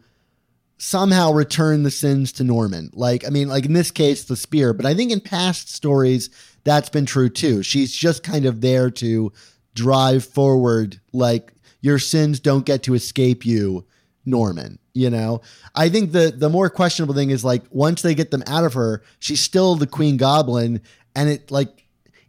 somehow 0.79 1.33
return 1.33 1.83
the 1.83 1.91
sins 1.91 2.33
to 2.33 2.45
Norman. 2.45 2.91
Like, 2.93 3.27
I 3.27 3.31
mean, 3.31 3.49
like 3.49 3.65
in 3.65 3.73
this 3.73 3.91
case, 3.91 4.25
the 4.25 4.37
spear, 4.37 4.73
but 4.73 4.87
I 4.87 4.95
think 4.95 5.11
in 5.11 5.21
past 5.21 5.73
stories, 5.73 6.31
that's 6.65 6.89
been 6.89 7.07
true 7.07 7.29
too. 7.29 7.63
She's 7.63 7.95
just 7.95 8.23
kind 8.23 8.45
of 8.45 8.61
there 8.61 8.91
to 8.91 9.33
drive 9.75 10.25
forward, 10.25 11.01
like, 11.13 11.53
your 11.81 11.99
sins 11.99 12.41
don't 12.41 12.67
get 12.67 12.83
to 12.85 12.95
escape 12.95 13.47
you, 13.47 13.87
Norman. 14.25 14.79
You 14.93 15.11
know, 15.11 15.43
I 15.75 15.89
think 15.89 16.13
the 16.13 16.33
the 16.35 16.49
more 16.49 16.71
questionable 16.71 17.15
thing 17.15 17.31
is 17.31 17.45
like 17.45 17.63
once 17.71 18.03
they 18.03 18.15
get 18.15 18.31
them 18.31 18.43
out 18.47 18.65
of 18.65 18.73
her, 18.75 19.03
she's 19.19 19.41
still 19.41 19.77
the 19.77 19.87
Queen 19.87 20.17
Goblin, 20.17 20.81
and 21.15 21.29
it 21.29 21.51
like 21.51 21.85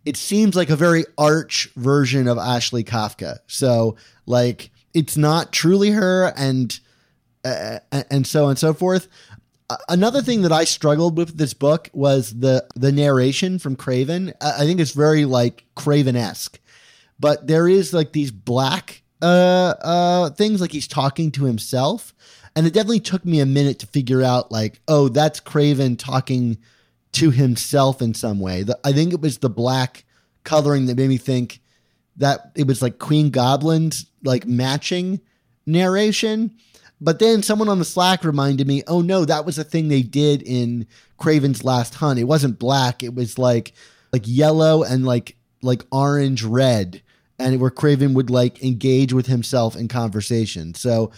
it 0.06 0.18
seems 0.18 0.56
like 0.56 0.70
a 0.70 0.76
very 0.76 1.06
arch 1.18 1.70
version 1.76 2.28
of 2.28 2.38
Ashley 2.38 2.84
Kafka. 2.84 3.40
So 3.48 3.96
like 4.26 4.70
it's 4.94 5.18
not 5.18 5.54
truly 5.54 5.92
her, 5.92 6.34
and 6.36 6.78
uh, 7.92 8.04
and 8.10 8.26
so 8.26 8.46
on 8.46 8.52
and 8.52 8.60
so 8.60 8.74
forth. 8.74 9.08
Another 9.90 10.22
thing 10.22 10.44
that 10.44 10.52
I 10.52 10.64
struggled 10.64 11.18
with 11.18 11.38
this 11.38 11.54
book 11.54 11.90
was 11.94 12.40
the 12.40 12.66
the 12.76 12.92
narration 12.92 13.60
from 13.60 13.76
Kraven. 13.76 14.34
I 14.40 14.66
think 14.66 14.80
it's 14.80 14.92
very 14.92 15.26
like 15.26 15.66
Kraven 15.76 16.16
esque, 16.16 16.60
but 17.20 17.48
there 17.48 17.68
is 17.68 17.94
like 17.94 18.14
these 18.14 18.32
black 18.32 19.04
uh 19.22 19.74
uh 19.82 20.30
things 20.32 20.62
like 20.62 20.72
he's 20.72 20.88
talking 20.88 21.32
to 21.32 21.44
himself, 21.44 22.14
and 22.56 22.66
it 22.66 22.74
definitely 22.74 23.02
took 23.02 23.26
me 23.26 23.42
a 23.42 23.46
minute 23.46 23.80
to 23.80 23.88
figure 23.88 24.24
out 24.24 24.52
like 24.52 24.80
oh 24.88 25.10
that's 25.10 25.42
Kraven 25.42 26.00
talking 26.00 26.58
to 27.14 27.32
himself 27.32 28.02
in 28.02 28.14
some 28.14 28.40
way. 28.40 28.64
The, 28.64 28.80
I 28.86 28.94
think 28.94 29.12
it 29.12 29.22
was 29.22 29.40
the 29.40 29.50
black 29.50 30.06
coloring 30.44 30.86
that 30.86 30.98
made 30.98 31.10
me 31.10 31.18
think 31.18 31.60
that 32.18 32.52
it 32.56 32.68
was 32.68 32.82
like 32.82 33.00
Queen 33.00 33.32
Goblin's 33.32 34.06
like 34.24 34.46
matching 34.46 35.20
narration 35.66 36.56
but 37.00 37.20
then 37.20 37.44
someone 37.44 37.70
on 37.70 37.80
the 37.80 37.86
Slack 37.86 38.24
reminded 38.24 38.68
me, 38.68 38.84
oh 38.88 39.02
no, 39.02 39.26
that 39.26 39.46
was 39.46 39.58
a 39.58 39.64
thing 39.64 39.88
they 39.88 40.02
did 40.02 40.42
in 40.42 40.88
Kraven's 41.20 41.64
Last 41.64 41.96
Hunt. 41.96 42.20
It 42.20 42.26
wasn't 42.26 42.60
black. 42.60 43.04
It 43.04 43.14
was 43.14 43.38
like 43.38 43.74
like 44.12 44.24
yellow 44.26 44.84
and 44.84 45.06
like 45.06 45.36
like 45.62 45.84
orange 45.92 46.44
red, 46.44 47.02
and 47.38 47.60
where 47.60 47.72
Kraven 47.72 48.14
would 48.14 48.30
like 48.30 48.64
engage 48.64 49.14
with 49.14 49.28
himself 49.28 49.76
in 49.76 49.88
conversation. 49.88 50.74
So 50.74 51.12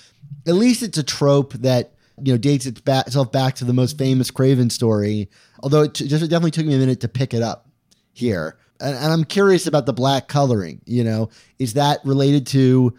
at 0.48 0.56
least 0.56 0.84
it's 0.84 0.98
a 0.98 1.04
trope 1.04 1.54
that 1.54 1.94
you 2.22 2.34
know 2.34 2.38
dates 2.38 2.66
itself 2.66 3.32
back 3.32 3.56
to 3.56 3.66
the 3.66 3.74
most 3.74 3.98
famous 3.98 4.32
Kraven 4.32 4.72
story. 4.72 5.30
Although 5.64 5.84
it 5.84 5.94
just 5.94 6.24
it 6.24 6.28
definitely 6.28 6.52
took 6.52 6.66
me 6.66 6.76
a 6.76 6.80
minute 6.80 7.02
to 7.02 7.08
pick 7.08 7.34
it 7.34 7.42
up 7.42 7.70
here, 8.12 8.58
and, 8.82 8.98
and 8.98 9.14
I'm 9.14 9.24
curious 9.24 9.66
about 9.66 9.86
the 9.86 9.94
black 9.94 10.28
coloring. 10.28 10.82
You 10.86 11.06
know, 11.06 11.30
is 11.58 11.74
that 11.76 12.00
related 12.04 12.48
to 12.48 12.94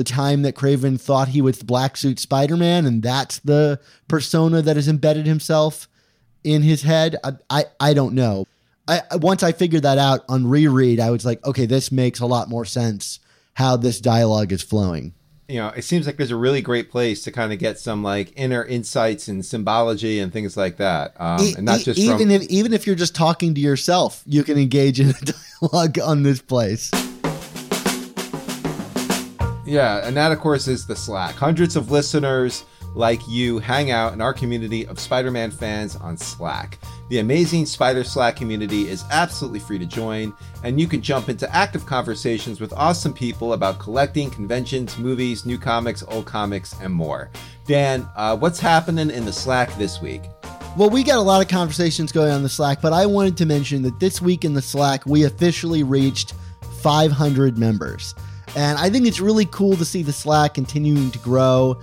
the 0.00 0.04
time 0.04 0.40
that 0.40 0.54
Kraven 0.54 0.98
thought 0.98 1.28
he 1.28 1.42
was 1.42 1.62
black 1.62 1.94
suit 1.94 2.18
Spider 2.18 2.56
Man, 2.56 2.86
and 2.86 3.02
that's 3.02 3.38
the 3.40 3.78
persona 4.08 4.62
that 4.62 4.76
has 4.76 4.88
embedded 4.88 5.26
himself 5.26 5.88
in 6.42 6.62
his 6.62 6.80
head. 6.80 7.16
I, 7.22 7.32
I, 7.50 7.64
I 7.78 7.92
don't 7.92 8.14
know. 8.14 8.46
I, 8.88 9.02
once 9.16 9.42
I 9.42 9.52
figured 9.52 9.82
that 9.82 9.98
out 9.98 10.24
on 10.26 10.46
reread, 10.46 11.00
I 11.00 11.10
was 11.10 11.26
like, 11.26 11.44
okay, 11.44 11.66
this 11.66 11.92
makes 11.92 12.18
a 12.20 12.24
lot 12.26 12.48
more 12.48 12.64
sense 12.64 13.20
how 13.52 13.76
this 13.76 14.00
dialogue 14.00 14.52
is 14.52 14.62
flowing. 14.62 15.12
you 15.48 15.56
know, 15.58 15.68
it 15.68 15.82
seems 15.82 16.06
like 16.06 16.16
there's 16.16 16.30
a 16.30 16.36
really 16.36 16.62
great 16.62 16.90
place 16.90 17.22
to 17.24 17.30
kind 17.30 17.52
of 17.52 17.58
get 17.58 17.78
some 17.78 18.02
like 18.02 18.32
inner 18.36 18.64
insights 18.64 19.28
and 19.28 19.44
symbology 19.44 20.18
and 20.18 20.32
things 20.32 20.56
like 20.56 20.78
that, 20.78 21.12
um, 21.20 21.40
E- 21.42 21.54
and 21.58 21.66
not 21.66 21.80
e- 21.80 21.84
just 21.84 21.98
even 22.00 22.18
from. 22.18 22.30
if 22.30 22.42
even 22.44 22.72
if 22.72 22.86
you're 22.86 22.96
just 22.96 23.14
talking 23.14 23.54
to 23.54 23.60
yourself, 23.60 24.22
you 24.24 24.44
can 24.44 24.56
engage 24.56 24.98
in 24.98 25.10
a 25.10 25.12
dialogue 25.60 25.98
on 25.98 26.22
this 26.22 26.40
place. 26.40 26.90
Yeah, 29.70 30.04
and 30.04 30.16
that 30.16 30.32
of 30.32 30.40
course 30.40 30.66
is 30.66 30.84
the 30.84 30.96
Slack. 30.96 31.36
Hundreds 31.36 31.76
of 31.76 31.92
listeners 31.92 32.64
like 32.96 33.20
you 33.28 33.60
hang 33.60 33.92
out 33.92 34.12
in 34.12 34.20
our 34.20 34.34
community 34.34 34.84
of 34.84 34.98
Spider-Man 34.98 35.52
fans 35.52 35.94
on 35.94 36.16
Slack. 36.16 36.80
The 37.08 37.20
amazing 37.20 37.66
Spider 37.66 38.02
Slack 38.02 38.34
community 38.34 38.88
is 38.88 39.04
absolutely 39.12 39.60
free 39.60 39.78
to 39.78 39.86
join, 39.86 40.34
and 40.64 40.80
you 40.80 40.88
can 40.88 41.00
jump 41.00 41.28
into 41.28 41.48
active 41.54 41.86
conversations 41.86 42.60
with 42.60 42.72
awesome 42.72 43.14
people 43.14 43.52
about 43.52 43.78
collecting, 43.78 44.28
conventions, 44.28 44.98
movies, 44.98 45.46
new 45.46 45.56
comics, 45.56 46.02
old 46.08 46.26
comics, 46.26 46.74
and 46.80 46.92
more. 46.92 47.30
Dan, 47.64 48.08
uh, 48.16 48.36
what's 48.36 48.58
happening 48.58 49.08
in 49.08 49.24
the 49.24 49.32
Slack 49.32 49.72
this 49.78 50.02
week? 50.02 50.22
Well, 50.76 50.90
we 50.90 51.04
got 51.04 51.18
a 51.18 51.22
lot 51.22 51.42
of 51.42 51.48
conversations 51.48 52.10
going 52.10 52.32
on 52.32 52.42
the 52.42 52.48
Slack, 52.48 52.82
but 52.82 52.92
I 52.92 53.06
wanted 53.06 53.36
to 53.36 53.46
mention 53.46 53.82
that 53.82 54.00
this 54.00 54.20
week 54.20 54.44
in 54.44 54.52
the 54.52 54.62
Slack, 54.62 55.06
we 55.06 55.22
officially 55.26 55.84
reached 55.84 56.34
500 56.82 57.56
members. 57.56 58.16
And 58.56 58.78
I 58.78 58.90
think 58.90 59.06
it's 59.06 59.20
really 59.20 59.46
cool 59.46 59.76
to 59.76 59.84
see 59.84 60.02
the 60.02 60.12
Slack 60.12 60.54
continuing 60.54 61.10
to 61.12 61.18
grow. 61.20 61.80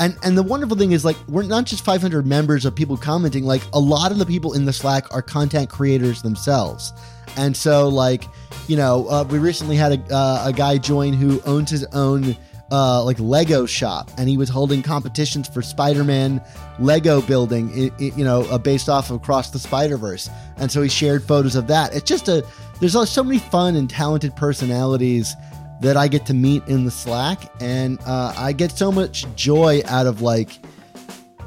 And 0.00 0.16
and 0.22 0.36
the 0.36 0.42
wonderful 0.42 0.76
thing 0.76 0.92
is 0.92 1.04
like 1.04 1.16
we're 1.28 1.44
not 1.44 1.64
just 1.64 1.84
500 1.84 2.26
members 2.26 2.64
of 2.64 2.74
people 2.74 2.96
commenting, 2.96 3.44
like 3.44 3.62
a 3.72 3.78
lot 3.78 4.10
of 4.12 4.18
the 4.18 4.26
people 4.26 4.54
in 4.54 4.64
the 4.64 4.72
Slack 4.72 5.12
are 5.14 5.22
content 5.22 5.70
creators 5.70 6.22
themselves. 6.22 6.92
And 7.36 7.56
so 7.56 7.88
like, 7.88 8.24
you 8.66 8.76
know, 8.76 9.06
uh, 9.08 9.24
we 9.28 9.38
recently 9.38 9.76
had 9.76 9.92
a, 9.92 10.14
uh, 10.14 10.44
a 10.46 10.52
guy 10.52 10.78
join 10.78 11.12
who 11.12 11.40
owns 11.42 11.70
his 11.70 11.84
own 11.92 12.36
uh, 12.72 13.04
like 13.04 13.20
Lego 13.20 13.64
shop, 13.64 14.10
and 14.18 14.28
he 14.28 14.36
was 14.36 14.48
holding 14.48 14.82
competitions 14.82 15.46
for 15.46 15.62
Spider-Man 15.62 16.42
Lego 16.80 17.20
building, 17.20 17.70
i- 17.76 18.02
i- 18.02 18.12
you 18.16 18.24
know, 18.24 18.42
uh, 18.50 18.58
based 18.58 18.88
off 18.88 19.08
of 19.10 19.16
Across 19.16 19.50
the 19.50 19.58
Spider-Verse. 19.60 20.28
And 20.56 20.68
so 20.72 20.82
he 20.82 20.88
shared 20.88 21.22
photos 21.22 21.54
of 21.54 21.68
that. 21.68 21.94
It's 21.94 22.08
just 22.08 22.26
a 22.26 22.44
there's 22.80 22.96
so 23.10 23.22
many 23.22 23.38
fun 23.38 23.76
and 23.76 23.88
talented 23.88 24.34
personalities 24.34 25.34
that 25.80 25.96
I 25.96 26.08
get 26.08 26.26
to 26.26 26.34
meet 26.34 26.66
in 26.68 26.84
the 26.84 26.90
Slack, 26.90 27.52
and 27.60 27.98
uh, 28.06 28.34
I 28.36 28.52
get 28.52 28.72
so 28.72 28.90
much 28.90 29.26
joy 29.34 29.82
out 29.86 30.06
of 30.06 30.22
like 30.22 30.58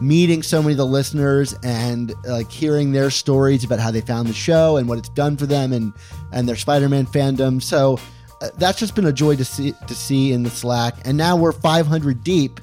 meeting 0.01 0.41
so 0.43 0.61
many 0.61 0.73
of 0.73 0.77
the 0.77 0.85
listeners 0.85 1.53
and 1.63 2.13
like 2.25 2.49
hearing 2.49 2.91
their 2.91 3.09
stories 3.09 3.63
about 3.63 3.79
how 3.79 3.91
they 3.91 4.01
found 4.01 4.27
the 4.27 4.33
show 4.33 4.77
and 4.77 4.87
what 4.87 4.97
it's 4.97 5.09
done 5.09 5.35
for 5.35 5.45
them 5.45 5.73
and 5.73 5.93
and 6.31 6.47
their 6.47 6.55
Spider-Man 6.55 7.05
fandom. 7.07 7.61
So 7.61 7.99
uh, 8.41 8.49
that's 8.57 8.79
just 8.79 8.95
been 8.95 9.05
a 9.05 9.13
joy 9.13 9.35
to 9.35 9.45
see 9.45 9.73
to 9.87 9.95
see 9.95 10.31
in 10.31 10.43
the 10.43 10.49
Slack. 10.49 10.95
And 11.05 11.17
now 11.17 11.35
we're 11.35 11.51
500 11.51 12.23
deep. 12.23 12.59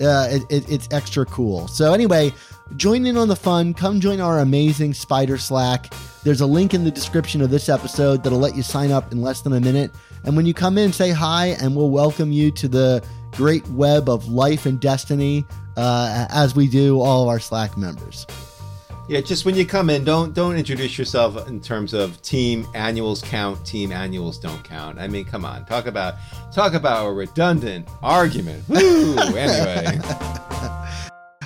Uh, 0.00 0.28
it, 0.30 0.42
it, 0.48 0.70
it's 0.70 0.88
extra 0.92 1.26
cool. 1.26 1.68
So 1.68 1.92
anyway, 1.92 2.32
join 2.76 3.04
in 3.04 3.18
on 3.18 3.28
the 3.28 3.36
fun. 3.36 3.74
Come 3.74 4.00
join 4.00 4.20
our 4.20 4.38
amazing 4.38 4.94
Spider 4.94 5.36
Slack. 5.36 5.92
There's 6.24 6.40
a 6.40 6.46
link 6.46 6.72
in 6.72 6.84
the 6.84 6.90
description 6.90 7.42
of 7.42 7.50
this 7.50 7.68
episode 7.68 8.22
that'll 8.22 8.38
let 8.38 8.56
you 8.56 8.62
sign 8.62 8.92
up 8.92 9.12
in 9.12 9.20
less 9.20 9.42
than 9.42 9.52
a 9.52 9.60
minute. 9.60 9.90
And 10.24 10.36
when 10.36 10.46
you 10.46 10.54
come 10.54 10.78
in, 10.78 10.92
say 10.92 11.10
hi, 11.10 11.56
and 11.60 11.74
we'll 11.74 11.90
welcome 11.90 12.32
you 12.32 12.50
to 12.52 12.68
the 12.68 13.04
great 13.32 13.66
web 13.68 14.08
of 14.08 14.28
life 14.28 14.66
and 14.66 14.80
destiny, 14.80 15.44
uh, 15.76 16.26
as 16.30 16.54
we 16.54 16.68
do 16.68 17.00
all 17.00 17.22
of 17.22 17.28
our 17.28 17.40
Slack 17.40 17.76
members. 17.76 18.26
Yeah, 19.08 19.20
just 19.20 19.44
when 19.44 19.56
you 19.56 19.66
come 19.66 19.90
in, 19.90 20.04
don't 20.04 20.34
don't 20.34 20.56
introduce 20.56 20.96
yourself 20.96 21.48
in 21.48 21.60
terms 21.60 21.94
of 21.94 22.22
team 22.22 22.64
annuals 22.74 23.22
count, 23.22 23.64
team 23.66 23.90
annuals 23.90 24.38
don't 24.38 24.62
count. 24.62 25.00
I 25.00 25.08
mean, 25.08 25.24
come 25.24 25.44
on, 25.44 25.64
talk 25.64 25.86
about 25.86 26.14
talk 26.52 26.74
about 26.74 27.06
a 27.06 27.12
redundant 27.12 27.88
argument. 28.02 28.68
Woo! 28.68 29.16
anyway, 29.18 29.98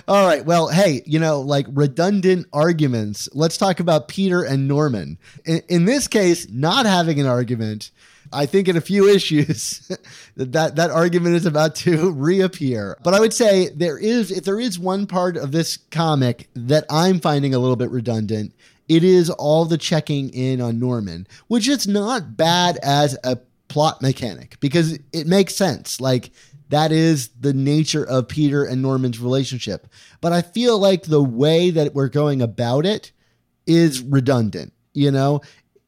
All 0.07 0.27
right. 0.27 0.45
Well, 0.45 0.69
hey, 0.69 1.03
you 1.07 1.19
know, 1.19 1.41
like 1.41 1.67
redundant 1.71 2.47
arguments. 2.53 3.27
Let's 3.33 3.57
talk 3.57 3.81
about 3.81 4.09
Peter 4.09 4.43
and 4.43 4.69
Norman. 4.69 5.17
In, 5.47 5.63
in 5.69 5.85
this 5.87 6.09
case, 6.09 6.47
not 6.51 6.85
having 6.85 7.19
an 7.21 7.27
argument. 7.27 7.91
I 8.35 8.47
think 8.47 8.68
in 8.68 8.77
a 8.77 8.81
few 8.81 9.09
issues 9.14 9.90
that, 10.37 10.77
that 10.77 10.90
argument 10.90 11.37
is 11.37 11.47
about 11.47 11.75
to 11.77 12.11
reappear. 12.12 12.99
But 13.03 13.14
I 13.14 13.20
would 13.20 13.33
say 13.33 13.68
there 13.68 13.99
is 13.99 14.31
if 14.31 14.44
there 14.44 14.61
is 14.61 14.79
one 14.79 15.07
part 15.07 15.37
of 15.37 15.53
this 15.53 15.79
comic 15.90 16.49
that 16.55 16.85
I'm 16.90 17.20
finding 17.20 17.55
a 17.55 17.59
little 17.59 17.77
bit 17.77 17.90
redundant, 17.90 18.55
it 18.88 19.05
is 19.05 19.31
all 19.31 19.64
the 19.64 19.79
checking 19.79 20.31
in 20.31 20.61
on 20.61 20.79
Norman, 20.79 21.27
which 21.49 21.68
is 21.68 21.87
not 21.87 22.37
bad 22.37 22.79
as 22.83 23.16
a 23.25 23.38
plot 23.68 24.03
mechanic 24.03 24.59
because 24.61 24.99
it 25.12 25.27
makes 25.27 25.55
sense. 25.55 26.01
Like 26.01 26.31
that 26.68 26.92
is 26.92 27.29
the 27.40 27.53
nature 27.53 28.05
of 28.05 28.29
Peter 28.29 28.64
and 28.64 28.83
Norman's 28.83 29.20
relationship. 29.20 29.87
But 30.20 30.33
I 30.33 30.42
feel 30.42 30.79
like 30.79 31.05
the 31.05 31.23
way 31.23 31.70
that 31.70 31.94
we're 31.94 32.09
going 32.09 32.42
about 32.42 32.87
it 32.87 33.12
is 33.66 34.03
redundant, 34.03 34.73
you 34.92 35.11
know? 35.11 35.40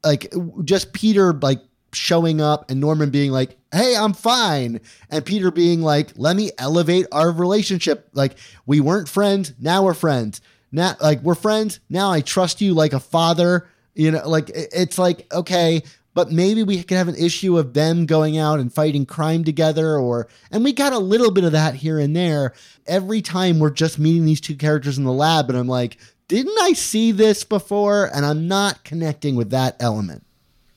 Like 0.05 0.33
just 0.65 0.93
Peter 0.93 1.33
like 1.33 1.61
showing 1.97 2.41
up 2.41 2.71
and 2.71 2.81
Norman 2.81 3.11
being 3.11 3.33
like, 3.33 3.57
"Hey, 3.73 3.97
I'm 3.97 4.13
fine." 4.13 4.81
And 5.11 5.25
Peter 5.25 5.51
being 5.51 5.83
like, 5.83 6.13
"Let 6.17 6.37
me 6.37 6.51
elevate 6.59 7.07
our 7.13 7.31
relationship. 7.31 8.09
Like 8.13 8.37
we 8.67 8.81
weren't 8.81 9.09
friends, 9.09 9.53
now 9.61 9.85
we're 9.85 9.95
friends. 9.95 10.41
Now 10.73 10.97
like 11.01 11.23
we're 11.23 11.35
friends, 11.35 11.81
now 11.89 12.11
I 12.11 12.21
trust 12.21 12.61
you 12.61 12.75
like 12.75 12.93
a 12.93 13.01
father." 13.01 13.69
You 13.95 14.11
know, 14.11 14.29
like 14.29 14.51
it's 14.55 14.99
like, 14.99 15.27
okay, 15.33 15.83
but 16.17 16.33
maybe 16.33 16.63
we 16.63 16.83
could 16.83 16.97
have 16.97 17.09
an 17.09 17.15
issue 17.15 17.59
of 17.59 17.75
them 17.75 18.07
going 18.07 18.39
out 18.39 18.59
and 18.59 18.73
fighting 18.73 19.05
crime 19.05 19.45
together 19.45 19.97
or 19.99 20.27
and 20.51 20.65
we 20.65 20.73
got 20.73 20.95
a 20.95 20.99
little 20.99 21.31
bit 21.31 21.45
of 21.45 21.53
that 21.53 21.75
here 21.75 22.01
and 22.01 22.17
there 22.17 22.55
every 22.87 23.21
time 23.21 23.59
we're 23.59 23.71
just 23.71 23.99
meeting 23.99 24.25
these 24.25 24.41
two 24.41 24.57
characters 24.57 24.99
in 24.99 25.05
the 25.05 25.13
lab 25.13 25.49
and 25.51 25.59
i'm 25.59 25.69
like 25.69 25.99
didn't 26.27 26.59
i 26.63 26.73
see 26.73 27.13
this 27.13 27.45
before 27.45 28.11
and 28.13 28.25
i'm 28.25 28.49
not 28.49 28.83
connecting 28.83 29.37
with 29.37 29.51
that 29.51 29.77
element 29.79 30.26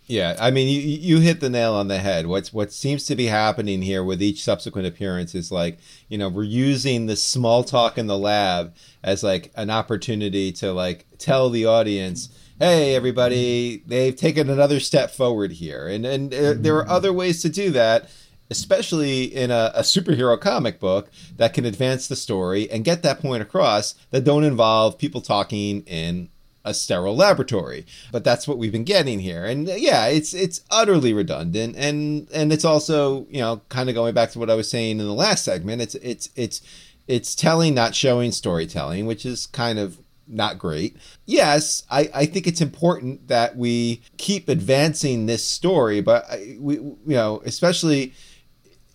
yeah, 0.10 0.36
I 0.39 0.50
mean, 0.50 0.67
you 0.67 0.80
you 0.80 1.19
hit 1.19 1.39
the 1.39 1.52
nail 1.52 1.76
on 1.76 1.88
the 1.88 2.00
head. 2.00 2.26
What's 2.26 2.52
what 2.52 2.74
seems 2.74 3.06
to 3.06 3.15
be 3.15 3.28
happening 3.28 3.84
here 3.84 4.04
with 4.04 4.24
each 4.24 4.43
subsequent 4.43 4.88
appearance 4.88 5.36
is 5.36 5.52
like, 5.52 5.78
you 6.08 6.17
know, 6.17 6.30
we're 6.30 6.43
using 6.43 7.06
the 7.06 7.15
small 7.15 7.63
talk 7.63 7.95
in 8.00 8.08
the 8.08 8.17
lab 8.17 8.74
as 9.04 9.22
like 9.22 9.52
an 9.56 9.69
opportunity 9.69 10.52
to 10.54 10.74
like 10.74 11.06
tell 11.19 11.52
the 11.52 11.67
audience, 11.67 12.30
"Hey, 12.58 12.95
everybody, 12.95 13.84
they've 13.86 14.15
taken 14.15 14.50
another 14.50 14.80
step 14.80 15.12
forward 15.12 15.52
here," 15.52 15.88
and 15.88 16.08
and 16.08 16.34
uh, 16.34 16.54
there 16.58 16.78
are 16.78 16.89
other 16.89 17.13
ways 17.13 17.43
to 17.43 17.50
do 17.50 17.69
that. 17.72 18.10
Especially 18.52 19.26
in 19.26 19.52
a, 19.52 19.72
a 19.76 19.82
superhero 19.82 20.41
comic 20.41 20.80
book 20.80 21.12
that 21.38 21.54
can 21.54 21.65
advance 21.65 22.08
the 22.08 22.15
story 22.15 22.67
and 22.72 22.84
get 22.84 23.04
that 23.04 23.19
point 23.19 23.43
across 23.43 23.93
that 24.10 24.24
don't 24.24 24.43
involve 24.43 24.98
people 24.98 25.22
talking 25.22 25.82
in 25.82 26.30
a 26.69 26.73
sterile 26.73 27.15
laboratory. 27.15 27.86
But 28.12 28.23
that's 28.23 28.47
what 28.47 28.58
we've 28.58 28.71
been 28.71 28.84
getting 28.84 29.19
here. 29.19 29.45
And 29.45 29.67
uh, 29.67 29.73
yeah, 29.73 30.08
it's 30.08 30.34
it's 30.34 30.62
utterly 30.69 31.13
redundant 31.13 31.75
and 31.75 32.29
and 32.34 32.53
it's 32.53 32.65
also, 32.65 33.25
you 33.29 33.39
know, 33.39 33.62
kind 33.69 33.89
of 33.89 33.95
going 33.95 34.13
back 34.13 34.32
to 34.32 34.39
what 34.39 34.49
I 34.49 34.55
was 34.55 34.69
saying 34.69 34.99
in 34.99 35.05
the 35.05 35.13
last 35.13 35.43
segment, 35.43 35.82
it's 35.82 35.95
it's 35.95 36.29
it's 36.36 36.62
it's 37.08 37.36
telling 37.36 37.73
not 37.73 37.95
showing 37.95 38.32
storytelling, 38.32 39.08
which 39.08 39.25
is 39.25 39.47
kind 39.47 39.79
of 39.79 39.97
not 40.27 40.60
great. 40.60 40.95
Yes, 41.25 41.84
I, 41.89 42.10
I 42.13 42.25
think 42.27 42.45
it's 42.45 42.62
important 42.62 43.27
that 43.27 43.58
we 43.58 44.01
keep 44.17 44.47
advancing 44.47 45.25
this 45.25 45.43
story, 45.43 46.01
but 46.01 46.25
I, 46.29 46.55
we 46.60 46.75
you 46.75 46.99
know, 47.08 47.41
especially 47.45 48.13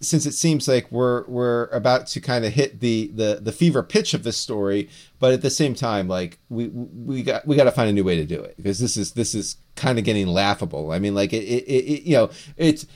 since 0.08 0.26
it 0.26 0.32
seems 0.32 0.68
like 0.68 0.90
we're 0.90 1.24
we're 1.26 1.66
about 1.66 2.06
to 2.08 2.20
kind 2.20 2.44
of 2.44 2.52
hit 2.52 2.80
the 2.80 3.10
the 3.14 3.40
the 3.42 3.52
fever 3.52 3.82
pitch 3.82 4.14
of 4.14 4.22
this 4.22 4.36
story, 4.36 4.88
but 5.18 5.32
at 5.32 5.42
the 5.42 5.50
same 5.50 5.74
time, 5.74 6.08
like 6.08 6.38
we 6.48 6.68
we 6.68 7.22
got 7.22 7.46
we 7.46 7.56
got 7.56 7.64
to 7.64 7.72
find 7.72 7.88
a 7.88 7.92
new 7.92 8.04
way 8.04 8.16
to 8.16 8.24
do 8.24 8.40
it 8.40 8.56
because 8.56 8.78
this 8.78 8.96
is 8.96 9.12
this 9.12 9.34
is 9.34 9.56
kind 9.76 9.98
of 9.98 10.04
getting 10.04 10.26
laughable. 10.26 10.92
I 10.92 10.98
mean, 10.98 11.14
like 11.14 11.32
it, 11.32 11.44
it, 11.44 11.64
it 11.66 12.02
you 12.02 12.16
know 12.16 12.30
it's. 12.56 12.86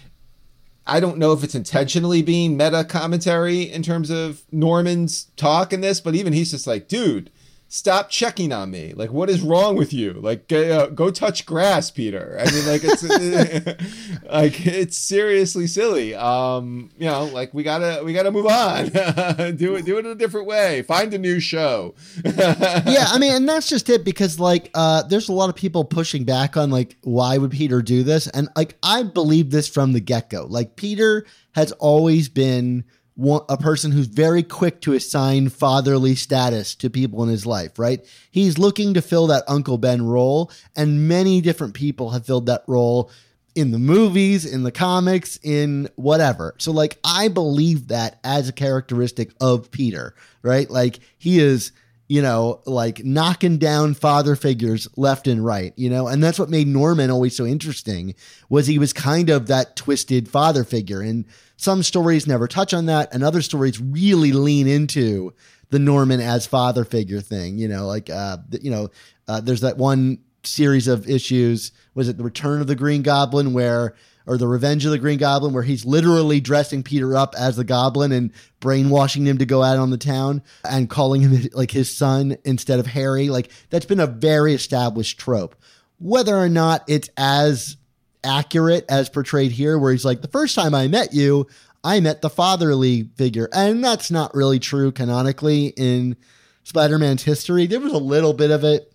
I 0.90 1.00
don't 1.00 1.18
know 1.18 1.32
if 1.32 1.44
it's 1.44 1.54
intentionally 1.54 2.22
being 2.22 2.56
meta 2.56 2.82
commentary 2.82 3.60
in 3.60 3.82
terms 3.82 4.08
of 4.08 4.42
Norman's 4.50 5.24
talk 5.36 5.74
in 5.74 5.82
this, 5.82 6.00
but 6.00 6.14
even 6.14 6.32
he's 6.32 6.50
just 6.50 6.66
like, 6.66 6.88
dude, 6.88 7.30
stop 7.68 8.08
checking 8.08 8.50
on 8.50 8.70
me. 8.70 8.94
Like, 8.94 9.12
what 9.12 9.28
is 9.30 9.42
wrong 9.42 9.76
with 9.76 9.92
you? 9.92 10.14
Like, 10.14 10.48
go, 10.48 10.78
uh, 10.78 10.86
go 10.86 11.10
touch 11.10 11.46
grass, 11.46 11.90
Peter. 11.90 12.38
I 12.40 12.50
mean, 12.50 12.66
like, 12.66 12.80
it's 12.82 13.02
like 14.24 14.66
it's 14.66 14.98
seriously 14.98 15.66
silly. 15.66 16.14
Um, 16.14 16.90
you 16.98 17.06
know, 17.06 17.24
like 17.26 17.52
we 17.54 17.62
gotta 17.62 18.02
we 18.04 18.12
gotta 18.12 18.30
move 18.30 18.46
on. 18.46 18.86
do 19.56 19.76
it 19.76 19.84
do 19.84 19.98
it 19.98 20.06
in 20.06 20.12
a 20.12 20.14
different 20.14 20.46
way. 20.46 20.82
Find 20.82 21.12
a 21.14 21.18
new 21.18 21.38
show. 21.40 21.94
yeah, 22.24 23.06
I 23.08 23.18
mean, 23.18 23.34
and 23.34 23.48
that's 23.48 23.68
just 23.68 23.88
it 23.90 24.04
because 24.04 24.40
like 24.40 24.70
uh 24.74 25.02
there's 25.02 25.28
a 25.28 25.32
lot 25.32 25.50
of 25.50 25.54
people 25.54 25.84
pushing 25.84 26.24
back 26.24 26.56
on 26.56 26.70
like 26.70 26.96
why 27.02 27.38
would 27.38 27.50
Peter 27.50 27.82
do 27.82 28.02
this? 28.02 28.26
And 28.28 28.48
like 28.56 28.76
I 28.82 29.02
believe 29.02 29.50
this 29.50 29.68
from 29.68 29.92
the 29.92 30.00
get-go. 30.00 30.46
Like 30.48 30.76
Peter 30.76 31.26
has 31.52 31.72
always 31.72 32.28
been 32.28 32.84
a 33.18 33.56
person 33.56 33.92
who's 33.92 34.06
very 34.06 34.42
quick 34.42 34.80
to 34.82 34.92
assign 34.92 35.48
fatherly 35.48 36.14
status 36.14 36.74
to 36.76 36.88
people 36.88 37.22
in 37.22 37.28
his 37.28 37.44
life, 37.44 37.78
right? 37.78 38.04
He's 38.30 38.58
looking 38.58 38.94
to 38.94 39.02
fill 39.02 39.26
that 39.28 39.44
Uncle 39.48 39.78
Ben 39.78 40.06
role, 40.06 40.52
and 40.76 41.08
many 41.08 41.40
different 41.40 41.74
people 41.74 42.10
have 42.10 42.26
filled 42.26 42.46
that 42.46 42.62
role 42.66 43.10
in 43.54 43.72
the 43.72 43.78
movies, 43.78 44.44
in 44.46 44.62
the 44.62 44.70
comics, 44.70 45.36
in 45.42 45.88
whatever. 45.96 46.54
So 46.58 46.70
like 46.70 46.98
I 47.02 47.26
believe 47.26 47.88
that 47.88 48.20
as 48.22 48.48
a 48.48 48.52
characteristic 48.52 49.32
of 49.40 49.72
Peter, 49.72 50.14
right? 50.42 50.70
Like 50.70 51.00
he 51.18 51.40
is, 51.40 51.72
you 52.08 52.22
know, 52.22 52.62
like 52.64 53.04
knocking 53.04 53.58
down 53.58 53.92
father 53.92 54.34
figures 54.34 54.88
left 54.96 55.26
and 55.26 55.44
right, 55.44 55.74
you 55.76 55.90
know? 55.90 56.08
And 56.08 56.24
that's 56.24 56.38
what 56.38 56.48
made 56.48 56.66
Norman 56.66 57.10
always 57.10 57.36
so 57.36 57.44
interesting 57.44 58.14
was 58.48 58.66
he 58.66 58.78
was 58.78 58.94
kind 58.94 59.28
of 59.28 59.46
that 59.48 59.76
twisted 59.76 60.28
father 60.28 60.64
figure 60.64 61.02
and 61.02 61.26
some 61.56 61.82
stories 61.82 62.26
never 62.26 62.48
touch 62.48 62.72
on 62.72 62.86
that 62.86 63.12
and 63.12 63.22
other 63.22 63.42
stories 63.42 63.80
really 63.80 64.32
lean 64.32 64.66
into 64.66 65.34
the 65.68 65.78
Norman 65.78 66.20
as 66.20 66.46
father 66.46 66.84
figure 66.84 67.20
thing, 67.20 67.58
you 67.58 67.68
know, 67.68 67.86
like 67.86 68.08
uh 68.08 68.38
you 68.62 68.70
know, 68.70 68.88
uh, 69.28 69.40
there's 69.42 69.60
that 69.60 69.76
one 69.76 70.18
series 70.44 70.88
of 70.88 71.08
issues. 71.08 71.72
Was 71.94 72.08
it 72.08 72.16
the 72.16 72.24
Return 72.24 72.62
of 72.62 72.66
the 72.66 72.74
Green 72.74 73.02
Goblin, 73.02 73.52
where 73.52 73.94
or 74.28 74.36
the 74.36 74.46
Revenge 74.46 74.84
of 74.84 74.90
the 74.90 74.98
Green 74.98 75.18
Goblin, 75.18 75.54
where 75.54 75.62
he's 75.62 75.86
literally 75.86 76.38
dressing 76.38 76.82
Peter 76.82 77.16
up 77.16 77.34
as 77.36 77.56
the 77.56 77.64
Goblin 77.64 78.12
and 78.12 78.30
brainwashing 78.60 79.26
him 79.26 79.38
to 79.38 79.46
go 79.46 79.62
out 79.62 79.78
on 79.78 79.90
the 79.90 79.96
town 79.96 80.42
and 80.68 80.90
calling 80.90 81.22
him 81.22 81.48
like 81.54 81.70
his 81.70 81.94
son 81.94 82.36
instead 82.44 82.78
of 82.78 82.86
Harry. 82.86 83.30
Like 83.30 83.50
that's 83.70 83.86
been 83.86 84.00
a 84.00 84.06
very 84.06 84.52
established 84.52 85.18
trope. 85.18 85.56
Whether 85.98 86.36
or 86.36 86.50
not 86.50 86.84
it's 86.86 87.08
as 87.16 87.78
accurate 88.22 88.84
as 88.90 89.08
portrayed 89.08 89.50
here, 89.50 89.78
where 89.78 89.92
he's 89.92 90.04
like, 90.04 90.20
the 90.20 90.28
first 90.28 90.54
time 90.54 90.74
I 90.74 90.88
met 90.88 91.14
you, 91.14 91.46
I 91.82 92.00
met 92.00 92.20
the 92.20 92.30
fatherly 92.30 93.08
figure. 93.16 93.48
And 93.52 93.82
that's 93.82 94.10
not 94.10 94.34
really 94.34 94.58
true 94.58 94.92
canonically 94.92 95.68
in 95.68 96.16
Spider 96.64 96.98
Man's 96.98 97.24
history. 97.24 97.66
There 97.66 97.80
was 97.80 97.94
a 97.94 97.98
little 97.98 98.34
bit 98.34 98.50
of 98.50 98.62
it 98.62 98.92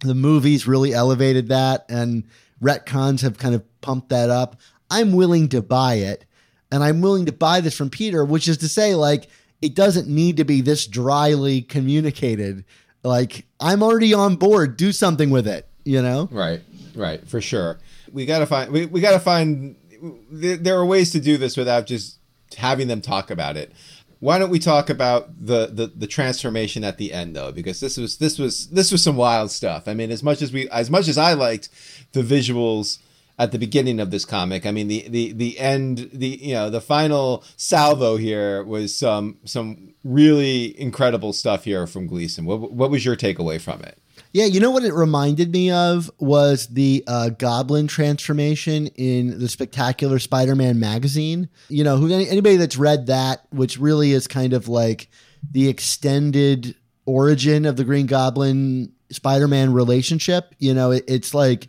the 0.00 0.14
movies 0.14 0.66
really 0.66 0.92
elevated 0.92 1.48
that 1.48 1.86
and 1.88 2.24
retcons 2.62 3.22
have 3.22 3.38
kind 3.38 3.54
of 3.54 3.62
pumped 3.80 4.08
that 4.10 4.30
up. 4.30 4.60
I'm 4.90 5.12
willing 5.12 5.48
to 5.50 5.62
buy 5.62 5.94
it. 5.94 6.24
And 6.72 6.82
I'm 6.82 7.00
willing 7.00 7.26
to 7.26 7.32
buy 7.32 7.60
this 7.60 7.76
from 7.76 7.90
Peter, 7.90 8.24
which 8.24 8.48
is 8.48 8.58
to 8.58 8.68
say, 8.68 8.94
like, 8.94 9.28
it 9.62 9.74
doesn't 9.74 10.08
need 10.08 10.36
to 10.38 10.44
be 10.44 10.60
this 10.60 10.86
dryly 10.86 11.62
communicated. 11.62 12.64
Like, 13.04 13.46
I'm 13.60 13.82
already 13.82 14.12
on 14.12 14.36
board. 14.36 14.76
Do 14.76 14.90
something 14.92 15.30
with 15.30 15.46
it, 15.46 15.68
you 15.84 16.02
know? 16.02 16.28
Right, 16.30 16.60
right, 16.94 17.26
for 17.26 17.40
sure. 17.40 17.78
We 18.12 18.26
gotta 18.26 18.46
find. 18.46 18.72
We, 18.72 18.86
we 18.86 19.00
gotta 19.00 19.20
find. 19.20 19.76
There, 20.30 20.56
there 20.56 20.76
are 20.76 20.84
ways 20.84 21.12
to 21.12 21.20
do 21.20 21.36
this 21.36 21.56
without 21.56 21.86
just 21.86 22.18
having 22.56 22.88
them 22.88 23.00
talk 23.00 23.30
about 23.30 23.56
it. 23.56 23.72
Why 24.18 24.38
don't 24.38 24.50
we 24.50 24.58
talk 24.58 24.88
about 24.88 25.44
the, 25.44 25.66
the 25.66 25.88
the 25.88 26.06
transformation 26.06 26.84
at 26.84 26.96
the 26.96 27.12
end 27.12 27.36
though? 27.36 27.52
Because 27.52 27.80
this 27.80 27.96
was 27.96 28.16
this 28.16 28.38
was 28.38 28.68
this 28.68 28.90
was 28.90 29.02
some 29.02 29.16
wild 29.16 29.50
stuff. 29.50 29.86
I 29.86 29.94
mean, 29.94 30.10
as 30.10 30.22
much 30.22 30.40
as 30.42 30.52
we 30.52 30.68
as 30.70 30.90
much 30.90 31.08
as 31.08 31.18
I 31.18 31.34
liked 31.34 31.68
the 32.12 32.22
visuals 32.22 32.98
at 33.38 33.52
the 33.52 33.58
beginning 33.58 34.00
of 34.00 34.10
this 34.10 34.24
comic, 34.24 34.64
I 34.64 34.70
mean 34.70 34.88
the 34.88 35.06
the 35.08 35.32
the 35.32 35.58
end 35.58 36.10
the 36.12 36.28
you 36.28 36.54
know 36.54 36.70
the 36.70 36.80
final 36.80 37.44
salvo 37.56 38.16
here 38.16 38.64
was 38.64 38.94
some 38.94 39.36
some 39.44 39.94
really 40.02 40.78
incredible 40.80 41.34
stuff 41.34 41.64
here 41.64 41.86
from 41.86 42.06
Gleason. 42.06 42.46
What 42.46 42.72
what 42.72 42.90
was 42.90 43.04
your 43.04 43.16
takeaway 43.16 43.60
from 43.60 43.82
it? 43.82 43.98
Yeah, 44.36 44.44
you 44.44 44.60
know 44.60 44.70
what 44.70 44.84
it 44.84 44.92
reminded 44.92 45.50
me 45.50 45.70
of 45.70 46.10
was 46.18 46.66
the 46.66 47.02
uh, 47.06 47.30
Goblin 47.30 47.86
transformation 47.86 48.88
in 48.88 49.38
the 49.38 49.48
Spectacular 49.48 50.18
Spider-Man 50.18 50.78
magazine. 50.78 51.48
You 51.70 51.84
know, 51.84 51.96
who 51.96 52.12
anybody 52.12 52.56
that's 52.56 52.76
read 52.76 53.06
that, 53.06 53.46
which 53.48 53.78
really 53.78 54.12
is 54.12 54.26
kind 54.26 54.52
of 54.52 54.68
like 54.68 55.08
the 55.50 55.70
extended 55.70 56.74
origin 57.06 57.64
of 57.64 57.76
the 57.76 57.84
Green 57.84 58.04
Goblin 58.04 58.92
Spider-Man 59.08 59.72
relationship. 59.72 60.54
You 60.58 60.74
know, 60.74 60.90
it, 60.90 61.04
it's 61.08 61.32
like 61.32 61.68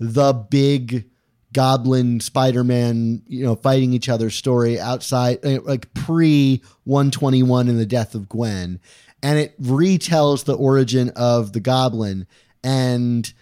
the 0.00 0.32
big 0.32 1.08
Goblin 1.52 2.18
Spider-Man, 2.18 3.22
you 3.28 3.44
know, 3.44 3.54
fighting 3.54 3.92
each 3.92 4.08
other 4.08 4.30
story 4.30 4.80
outside, 4.80 5.38
uh, 5.46 5.60
like 5.62 5.94
pre 5.94 6.64
121 6.82 7.68
and 7.68 7.78
the 7.78 7.86
death 7.86 8.16
of 8.16 8.28
Gwen 8.28 8.80
and 9.22 9.38
it 9.38 9.60
retells 9.60 10.44
the 10.44 10.56
origin 10.56 11.10
of 11.16 11.52
the 11.52 11.60
goblin 11.60 12.26
and 12.62 13.32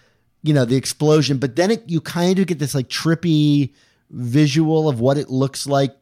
you 0.43 0.53
know 0.53 0.65
the 0.65 0.75
explosion. 0.75 1.37
But 1.37 1.55
then 1.55 1.71
it, 1.71 1.83
you 1.87 2.01
kind 2.01 2.39
of 2.39 2.47
get 2.47 2.59
this 2.59 2.75
like 2.75 2.87
trippy 2.87 3.73
visual 4.09 4.87
of 4.87 4.99
what 4.99 5.17
it 5.17 5.29
looks 5.29 5.67
like 5.67 5.95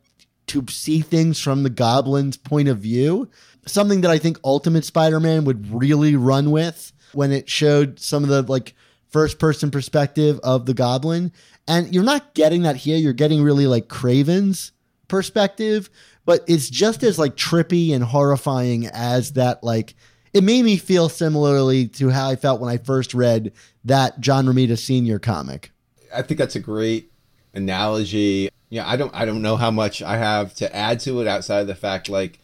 to 0.48 0.64
see 0.70 1.02
things 1.02 1.42
from 1.42 1.64
the 1.64 1.70
goblin's 1.70 2.38
point 2.38 2.68
of 2.68 2.78
view. 2.78 3.30
Something 3.66 4.02
that 4.02 4.12
i 4.12 4.20
think 4.20 4.38
ultimate 4.44 4.86
spider-man 4.86 5.46
would 5.46 5.74
really 5.74 6.16
run 6.16 6.52
with 6.52 6.94
when 7.14 7.32
it 7.32 7.50
showed 7.50 8.00
some 8.00 8.24
of 8.24 8.30
the 8.30 8.44
like 8.44 8.76
first 9.10 9.40
person 9.40 9.72
perspective 9.72 10.40
of 10.44 10.66
the 10.66 10.74
goblin. 10.74 11.32
And 11.68 11.94
you're 11.94 12.04
not 12.04 12.36
getting 12.36 12.62
that 12.64 12.76
here. 12.76 12.98
You're 12.98 13.14
getting 13.14 13.42
really 13.42 13.66
like 13.66 13.88
kraven's 13.88 14.72
perspective 15.08 15.90
but 16.26 16.44
it's 16.48 16.70
just 16.70 17.04
as 17.04 17.18
like 17.18 17.36
trippy 17.36 17.94
and 17.94 18.04
horrifying 18.04 18.88
as 18.88 19.34
that 19.34 19.64
like 19.64 19.96
it 20.34 20.44
made 20.44 20.66
me 20.66 20.78
feel 20.78 21.08
similarly 21.08 21.88
to 21.88 22.10
how 22.10 22.30
I 22.30 22.36
felt 22.36 22.60
when 22.60 22.70
I 22.70 22.78
first 22.78 23.14
read 23.14 23.54
that 23.86 24.20
John 24.20 24.46
Romita 24.46 24.78
senior 24.78 25.18
comic. 25.18 25.72
I 26.14 26.22
think 26.22 26.38
that's 26.38 26.58
a 26.58 26.60
great 26.60 27.12
analogy. 27.54 28.50
Yeah, 28.70 28.88
I 28.88 28.98
don't 28.98 29.14
I 29.16 29.26
don't 29.26 29.42
know 29.42 29.56
how 29.56 29.72
much 29.72 30.02
I 30.02 30.18
have 30.18 30.54
to 30.56 30.76
add 30.76 31.00
to 31.02 31.22
it 31.22 31.28
outside 31.28 31.62
of 31.62 31.68
the 31.68 31.76
fact 31.76 32.10
like 32.10 32.40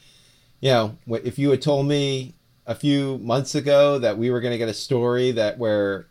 you 0.61 0.69
know, 0.69 0.95
if 1.07 1.37
you 1.39 1.49
had 1.49 1.61
told 1.61 1.87
me 1.87 2.35
a 2.67 2.75
few 2.75 3.17
months 3.17 3.55
ago 3.55 3.97
that 3.99 4.17
we 4.17 4.29
were 4.29 4.39
going 4.39 4.51
to 4.51 4.57
get 4.57 4.69
a 4.69 4.73
story 4.73 5.31
that 5.31 5.57
where 5.57 6.07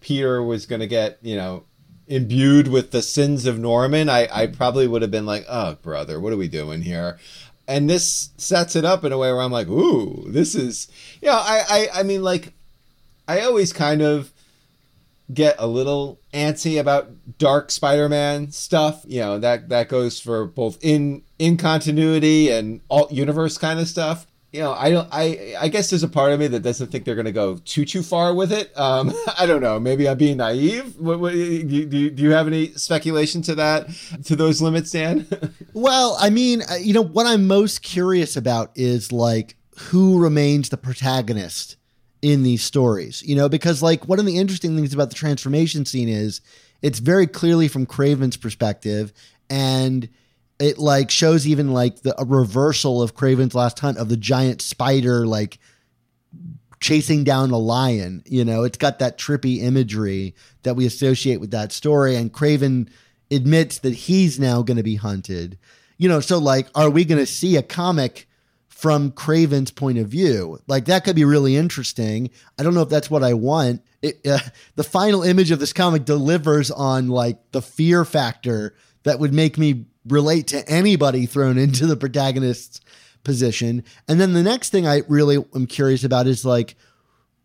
Peter 0.00 0.42
was 0.42 0.66
going 0.66 0.80
to 0.80 0.86
get, 0.86 1.18
you 1.20 1.36
know, 1.36 1.64
imbued 2.10 2.66
with 2.66 2.90
the 2.90 3.02
sins 3.02 3.46
of 3.46 3.58
Norman, 3.58 4.08
I, 4.08 4.28
I 4.32 4.46
probably 4.48 4.88
would 4.88 5.00
have 5.00 5.12
been 5.12 5.26
like, 5.26 5.46
oh, 5.48 5.76
brother, 5.76 6.20
what 6.20 6.32
are 6.32 6.36
we 6.36 6.48
doing 6.48 6.82
here? 6.82 7.18
And 7.68 7.88
this 7.88 8.30
sets 8.36 8.74
it 8.74 8.84
up 8.84 9.04
in 9.04 9.12
a 9.12 9.18
way 9.18 9.32
where 9.32 9.40
I'm 9.40 9.52
like, 9.52 9.68
ooh, 9.68 10.24
this 10.26 10.56
is, 10.56 10.88
you 11.22 11.28
know, 11.28 11.38
I, 11.40 11.62
I, 11.68 12.00
I 12.00 12.02
mean, 12.02 12.24
like, 12.24 12.52
I 13.28 13.42
always 13.42 13.72
kind 13.72 14.02
of 14.02 14.32
get 15.32 15.54
a 15.60 15.68
little 15.68 16.18
antsy 16.34 16.80
about 16.80 17.38
dark 17.38 17.70
Spider-Man 17.70 18.50
stuff. 18.50 19.04
You 19.06 19.20
know, 19.20 19.38
that, 19.38 19.68
that 19.68 19.88
goes 19.88 20.18
for 20.18 20.46
both 20.46 20.78
in, 20.82 21.22
in 21.38 21.56
continuity 21.56 22.50
and 22.50 22.80
alt 22.90 23.12
universe 23.12 23.56
kind 23.56 23.78
of 23.78 23.86
stuff 23.86 24.26
you 24.52 24.60
know, 24.60 24.72
I 24.72 24.90
don't. 24.90 25.08
I 25.12 25.54
I 25.60 25.68
guess 25.68 25.90
there's 25.90 26.02
a 26.02 26.08
part 26.08 26.32
of 26.32 26.40
me 26.40 26.48
that 26.48 26.60
doesn't 26.60 26.90
think 26.90 27.04
they're 27.04 27.14
going 27.14 27.26
to 27.26 27.32
go 27.32 27.56
too 27.64 27.84
too 27.84 28.02
far 28.02 28.34
with 28.34 28.52
it. 28.52 28.76
Um, 28.76 29.12
I 29.38 29.46
don't 29.46 29.60
know. 29.60 29.78
Maybe 29.78 30.08
I'm 30.08 30.18
being 30.18 30.38
naive. 30.38 30.98
What, 30.98 31.20
what, 31.20 31.32
do, 31.32 31.38
you, 31.38 32.10
do 32.10 32.22
you 32.22 32.32
have 32.32 32.48
any 32.48 32.72
speculation 32.72 33.42
to 33.42 33.54
that 33.56 33.88
to 34.24 34.34
those 34.34 34.60
limits, 34.60 34.90
Dan? 34.90 35.26
well, 35.72 36.16
I 36.18 36.30
mean, 36.30 36.62
uh, 36.68 36.74
you 36.74 36.92
know, 36.92 37.02
what 37.02 37.26
I'm 37.26 37.46
most 37.46 37.82
curious 37.82 38.36
about 38.36 38.72
is 38.74 39.12
like 39.12 39.54
who 39.76 40.18
remains 40.18 40.68
the 40.68 40.76
protagonist 40.76 41.76
in 42.20 42.42
these 42.42 42.64
stories. 42.64 43.22
You 43.22 43.36
know, 43.36 43.48
because 43.48 43.84
like 43.84 44.08
one 44.08 44.18
of 44.18 44.26
the 44.26 44.36
interesting 44.36 44.74
things 44.74 44.92
about 44.92 45.10
the 45.10 45.16
transformation 45.16 45.86
scene 45.86 46.08
is 46.08 46.40
it's 46.82 46.98
very 46.98 47.28
clearly 47.28 47.68
from 47.68 47.86
Kraven's 47.86 48.36
perspective, 48.36 49.12
and 49.48 50.08
it 50.60 50.78
like 50.78 51.10
shows 51.10 51.46
even 51.46 51.72
like 51.72 52.02
the 52.02 52.14
reversal 52.26 53.02
of 53.02 53.16
Kraven's 53.16 53.54
Last 53.54 53.80
Hunt 53.80 53.98
of 53.98 54.08
the 54.08 54.16
giant 54.16 54.60
spider 54.60 55.26
like 55.26 55.58
chasing 56.80 57.24
down 57.24 57.50
a 57.50 57.58
lion. 57.58 58.22
You 58.26 58.44
know, 58.44 58.64
it's 58.64 58.78
got 58.78 58.98
that 58.98 59.18
trippy 59.18 59.62
imagery 59.62 60.34
that 60.62 60.76
we 60.76 60.86
associate 60.86 61.40
with 61.40 61.50
that 61.52 61.72
story. 61.72 62.14
And 62.14 62.32
Kraven 62.32 62.88
admits 63.30 63.78
that 63.78 63.94
he's 63.94 64.38
now 64.38 64.62
going 64.62 64.76
to 64.76 64.82
be 64.82 64.96
hunted. 64.96 65.58
You 65.96 66.08
know, 66.08 66.20
so 66.20 66.38
like, 66.38 66.68
are 66.74 66.90
we 66.90 67.04
going 67.04 67.18
to 67.18 67.26
see 67.26 67.56
a 67.56 67.62
comic 67.62 68.28
from 68.68 69.12
Kraven's 69.12 69.70
point 69.70 69.98
of 69.98 70.08
view? 70.08 70.58
Like, 70.66 70.86
that 70.86 71.04
could 71.04 71.16
be 71.16 71.24
really 71.24 71.56
interesting. 71.56 72.30
I 72.58 72.62
don't 72.62 72.74
know 72.74 72.82
if 72.82 72.88
that's 72.88 73.10
what 73.10 73.22
I 73.22 73.34
want. 73.34 73.82
It, 74.02 74.26
uh, 74.26 74.38
the 74.76 74.84
final 74.84 75.22
image 75.22 75.50
of 75.50 75.58
this 75.58 75.72
comic 75.72 76.04
delivers 76.04 76.70
on 76.70 77.08
like 77.08 77.38
the 77.52 77.62
fear 77.62 78.04
factor 78.04 78.74
that 79.02 79.18
would 79.18 79.32
make 79.32 79.58
me 79.58 79.86
relate 80.06 80.46
to 80.48 80.68
anybody 80.68 81.26
thrown 81.26 81.58
into 81.58 81.86
the 81.86 81.96
protagonist's 81.96 82.80
position. 83.24 83.84
And 84.08 84.20
then 84.20 84.32
the 84.32 84.42
next 84.42 84.70
thing 84.70 84.86
I 84.86 85.02
really 85.08 85.36
am 85.54 85.66
curious 85.66 86.04
about 86.04 86.26
is 86.26 86.44
like, 86.44 86.76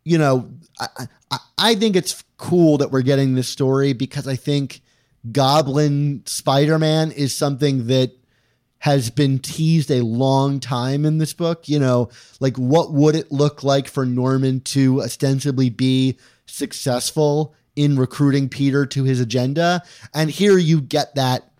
you 0.03 0.17
know, 0.17 0.51
I, 0.79 1.07
I, 1.31 1.37
I 1.57 1.75
think 1.75 1.95
it's 1.95 2.23
cool 2.37 2.77
that 2.77 2.91
we're 2.91 3.01
getting 3.01 3.35
this 3.35 3.47
story 3.47 3.93
because 3.93 4.27
I 4.27 4.35
think 4.35 4.81
Goblin 5.31 6.23
Spider 6.25 6.77
Man 6.77 7.11
is 7.11 7.35
something 7.35 7.87
that 7.87 8.11
has 8.79 9.09
been 9.09 9.39
teased 9.39 9.89
a 9.89 10.01
long 10.03 10.59
time 10.59 11.05
in 11.05 11.17
this 11.17 11.33
book. 11.33 11.67
You 11.67 11.79
know, 11.79 12.09
like 12.39 12.55
what 12.57 12.93
would 12.93 13.15
it 13.15 13.31
look 13.31 13.63
like 13.63 13.87
for 13.87 14.05
Norman 14.05 14.61
to 14.61 15.01
ostensibly 15.01 15.69
be 15.69 16.17
successful 16.45 17.55
in 17.75 17.97
recruiting 17.97 18.47
Peter 18.47 18.85
to 18.85 19.03
his 19.03 19.19
agenda? 19.19 19.81
And 20.13 20.29
here 20.29 20.57
you 20.57 20.81
get 20.81 21.15
that 21.15 21.51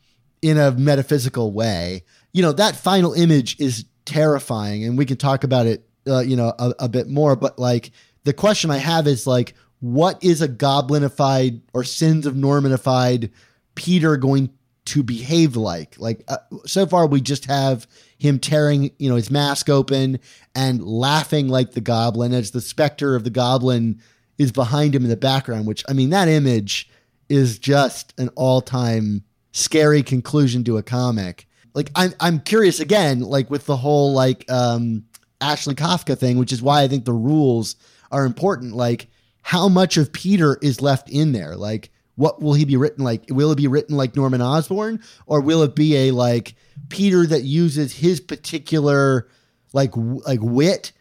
in 0.41 0.57
a 0.57 0.71
metaphysical 0.71 1.51
way. 1.51 2.03
You 2.33 2.41
know, 2.41 2.51
that 2.53 2.75
final 2.75 3.13
image 3.13 3.59
is 3.59 3.85
terrifying, 4.05 4.83
and 4.83 4.97
we 4.97 5.05
can 5.05 5.17
talk 5.17 5.43
about 5.43 5.65
it, 5.65 5.87
uh, 6.07 6.19
you 6.19 6.35
know, 6.35 6.53
a, 6.59 6.73
a 6.79 6.89
bit 6.89 7.07
more. 7.07 7.35
But 7.35 7.57
like, 7.57 7.91
the 8.23 8.33
question 8.33 8.71
I 8.71 8.77
have 8.77 9.07
is 9.07 9.25
like, 9.25 9.55
what 9.79 10.23
is 10.23 10.41
a 10.41 10.47
goblinified 10.47 11.61
or 11.73 11.83
sins 11.83 12.25
of 12.25 12.33
Normanified 12.33 13.31
Peter 13.75 14.17
going 14.17 14.49
to 14.85 15.03
behave 15.03 15.55
like? 15.55 15.99
Like 15.99 16.23
uh, 16.27 16.37
so 16.65 16.85
far, 16.85 17.07
we 17.07 17.21
just 17.21 17.45
have 17.45 17.87
him 18.17 18.39
tearing, 18.39 18.91
you 18.97 19.09
know, 19.09 19.15
his 19.15 19.29
mask 19.29 19.69
open 19.69 20.19
and 20.55 20.83
laughing 20.83 21.49
like 21.49 21.71
the 21.73 21.81
Goblin 21.81 22.33
as 22.33 22.51
the 22.51 22.61
specter 22.61 23.15
of 23.15 23.23
the 23.23 23.29
Goblin 23.29 24.01
is 24.37 24.51
behind 24.51 24.95
him 24.95 25.03
in 25.03 25.09
the 25.09 25.17
background. 25.17 25.67
Which 25.67 25.83
I 25.89 25.93
mean, 25.93 26.11
that 26.11 26.27
image 26.27 26.89
is 27.27 27.59
just 27.59 28.13
an 28.17 28.29
all-time 28.35 29.23
scary 29.55 30.03
conclusion 30.03 30.65
to 30.65 30.77
a 30.77 30.83
comic. 30.83 31.47
Like 31.73 31.89
I'm, 31.95 32.13
I'm 32.19 32.39
curious 32.41 32.79
again, 32.79 33.21
like 33.21 33.49
with 33.49 33.65
the 33.65 33.77
whole 33.77 34.13
like 34.13 34.49
um, 34.51 35.05
Ashley 35.39 35.75
Kafka 35.75 36.17
thing, 36.17 36.37
which 36.37 36.51
is 36.51 36.61
why 36.61 36.83
I 36.83 36.87
think 36.87 37.05
the 37.05 37.13
rules 37.13 37.77
are 38.11 38.25
important. 38.25 38.75
Like 38.75 39.07
how 39.41 39.69
much 39.69 39.95
of 39.95 40.11
Peter 40.11 40.57
is 40.61 40.81
left 40.81 41.09
in 41.09 41.31
there? 41.31 41.55
Like 41.55 41.89
what 42.15 42.41
will 42.41 42.53
he 42.53 42.65
be 42.65 42.75
written 42.75 43.03
like? 43.03 43.23
Will 43.29 43.51
it 43.51 43.57
be 43.57 43.67
written 43.67 43.95
like 43.95 44.15
Norman 44.15 44.41
Osborn, 44.41 45.01
or 45.25 45.41
will 45.41 45.63
it 45.63 45.75
be 45.75 45.95
a 45.95 46.11
like 46.11 46.55
Peter 46.89 47.25
that 47.25 47.43
uses 47.43 47.93
his 47.93 48.19
particular 48.19 49.29
like 49.71 49.91
like 49.95 50.39
wit 50.41 50.91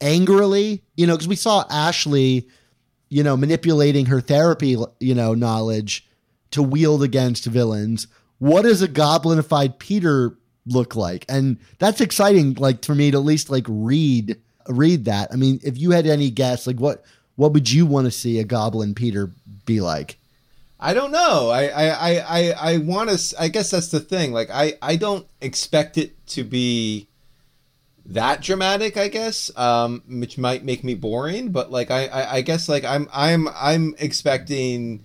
angrily? 0.00 0.84
You 0.96 1.08
know, 1.08 1.14
because 1.14 1.28
we 1.28 1.36
saw 1.36 1.64
Ashley, 1.70 2.48
you 3.08 3.24
know, 3.24 3.36
manipulating 3.36 4.06
her 4.06 4.20
therapy, 4.20 4.76
you 5.00 5.14
know, 5.14 5.34
knowledge 5.34 6.06
to 6.56 6.62
wield 6.62 7.02
against 7.02 7.46
villains. 7.46 8.08
What 8.38 8.62
does 8.62 8.82
a 8.82 8.88
goblinified 8.88 9.78
Peter 9.78 10.36
look 10.66 10.96
like? 10.96 11.24
And 11.28 11.58
that's 11.78 12.00
exciting, 12.00 12.54
like 12.54 12.84
for 12.84 12.94
me 12.94 13.10
to 13.10 13.16
at 13.16 13.24
least 13.24 13.48
like 13.48 13.64
read 13.68 14.36
read 14.68 15.04
that. 15.06 15.28
I 15.32 15.36
mean, 15.36 15.60
if 15.62 15.78
you 15.78 15.92
had 15.92 16.06
any 16.06 16.30
guess, 16.30 16.66
like 16.66 16.80
what 16.80 17.04
what 17.36 17.52
would 17.52 17.70
you 17.70 17.86
want 17.86 18.06
to 18.06 18.10
see 18.10 18.38
a 18.38 18.44
goblin 18.44 18.94
Peter 18.94 19.30
be 19.64 19.80
like? 19.80 20.18
I 20.78 20.92
don't 20.92 21.12
know. 21.12 21.50
I 21.50 21.66
I 21.68 21.90
I 21.90 22.72
I, 22.72 22.78
want 22.78 23.10
to. 23.10 23.36
I 23.40 23.48
guess 23.48 23.70
that's 23.70 23.88
the 23.88 24.00
thing. 24.00 24.32
Like 24.32 24.50
I 24.50 24.74
I 24.82 24.96
don't 24.96 25.26
expect 25.40 25.96
it 25.96 26.14
to 26.28 26.44
be 26.44 27.08
that 28.04 28.42
dramatic. 28.42 28.96
I 28.96 29.08
guess, 29.08 29.50
um, 29.56 30.02
which 30.06 30.36
might 30.36 30.64
make 30.64 30.84
me 30.84 30.94
boring. 30.94 31.50
But 31.50 31.70
like 31.70 31.90
I 31.90 32.06
I, 32.06 32.34
I 32.36 32.40
guess 32.42 32.68
like 32.68 32.84
I'm 32.84 33.08
I'm 33.12 33.48
I'm 33.54 33.94
expecting. 33.98 35.02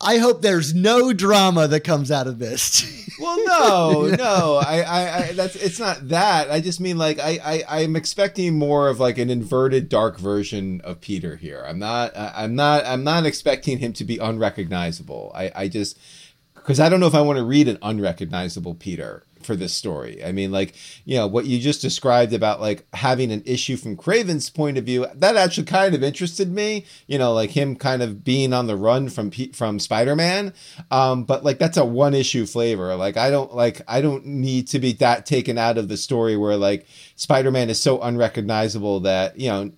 I 0.00 0.18
hope 0.18 0.42
there's 0.42 0.74
no 0.74 1.12
drama 1.12 1.68
that 1.68 1.80
comes 1.80 2.10
out 2.10 2.26
of 2.26 2.38
this. 2.38 3.04
Well, 3.18 3.38
no, 3.46 4.14
no. 4.18 4.56
I, 4.62 4.82
I, 4.82 5.16
I, 5.28 5.32
that's 5.32 5.56
it's 5.56 5.78
not 5.80 6.08
that. 6.10 6.50
I 6.50 6.60
just 6.60 6.80
mean 6.80 6.98
like 6.98 7.18
I, 7.18 7.64
I, 7.66 7.80
I'm 7.80 7.96
expecting 7.96 8.58
more 8.58 8.90
of 8.90 9.00
like 9.00 9.16
an 9.16 9.30
inverted 9.30 9.88
dark 9.88 10.18
version 10.18 10.82
of 10.82 11.00
Peter 11.00 11.36
here. 11.36 11.64
I'm 11.66 11.78
not, 11.78 12.14
I- 12.14 12.32
I'm 12.36 12.54
not, 12.54 12.84
I'm 12.84 13.04
not 13.04 13.24
expecting 13.24 13.78
him 13.78 13.94
to 13.94 14.04
be 14.04 14.18
unrecognizable. 14.18 15.32
I, 15.34 15.50
I 15.54 15.68
just 15.68 15.98
because 16.56 16.78
I 16.78 16.90
don't 16.90 17.00
know 17.00 17.06
if 17.06 17.14
I 17.14 17.22
want 17.22 17.38
to 17.38 17.44
read 17.44 17.68
an 17.68 17.78
unrecognizable 17.80 18.74
Peter 18.74 19.22
for 19.46 19.56
this 19.56 19.72
story. 19.72 20.22
I 20.24 20.32
mean, 20.32 20.52
like, 20.52 20.74
you 21.04 21.16
know, 21.16 21.26
what 21.26 21.46
you 21.46 21.58
just 21.58 21.80
described 21.80 22.32
about 22.32 22.60
like 22.60 22.86
having 22.92 23.32
an 23.32 23.42
issue 23.46 23.76
from 23.76 23.96
Kraven's 23.96 24.50
point 24.50 24.76
of 24.76 24.84
view, 24.84 25.06
that 25.14 25.36
actually 25.36 25.64
kind 25.64 25.94
of 25.94 26.02
interested 26.02 26.52
me. 26.52 26.84
You 27.06 27.18
know, 27.18 27.32
like 27.32 27.50
him 27.50 27.76
kind 27.76 28.02
of 28.02 28.24
being 28.24 28.52
on 28.52 28.66
the 28.66 28.76
run 28.76 29.08
from 29.08 29.30
from 29.30 29.78
Spider-Man. 29.78 30.52
Um, 30.90 31.24
but 31.24 31.44
like 31.44 31.58
that's 31.58 31.76
a 31.76 31.84
one 31.84 32.12
issue 32.14 32.44
flavor. 32.44 32.94
Like 32.96 33.16
I 33.16 33.30
don't 33.30 33.54
like 33.54 33.80
I 33.88 34.00
don't 34.00 34.26
need 34.26 34.68
to 34.68 34.78
be 34.78 34.92
that 34.94 35.24
taken 35.24 35.56
out 35.56 35.78
of 35.78 35.88
the 35.88 35.96
story 35.96 36.36
where 36.36 36.56
like 36.56 36.86
Spider-Man 37.14 37.70
is 37.70 37.80
so 37.80 38.00
unrecognizable 38.02 39.00
that, 39.00 39.38
you 39.38 39.48
know, 39.48 39.70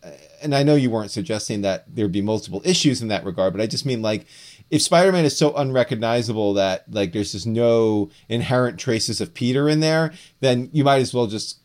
and 0.43 0.55
I 0.55 0.63
know 0.63 0.75
you 0.75 0.91
weren't 0.91 1.11
suggesting 1.11 1.63
that 1.63 1.85
there'd 1.95 2.13
be 2.13 2.23
multiple 2.23 2.63
issues 2.65 3.03
in 3.03 3.09
that 3.09 3.25
regard, 3.25 3.53
but 3.53 3.63
I 3.63 3.67
just 3.67 3.87
mean 3.87 4.03
like 4.03 4.27
if 4.71 4.83
Spider-Man 4.83 5.25
is 5.25 5.37
so 5.37 5.55
unrecognizable 5.55 6.55
that 6.55 6.85
like 6.93 7.13
there's 7.13 7.33
just 7.33 7.47
no 7.47 8.11
inherent 8.29 8.79
traces 8.79 9.21
of 9.21 9.35
Peter 9.35 9.69
in 9.69 9.81
there, 9.81 10.13
then 10.41 10.69
you 10.73 10.85
might 10.85 11.01
as 11.01 11.15
well 11.15 11.27
just 11.27 11.61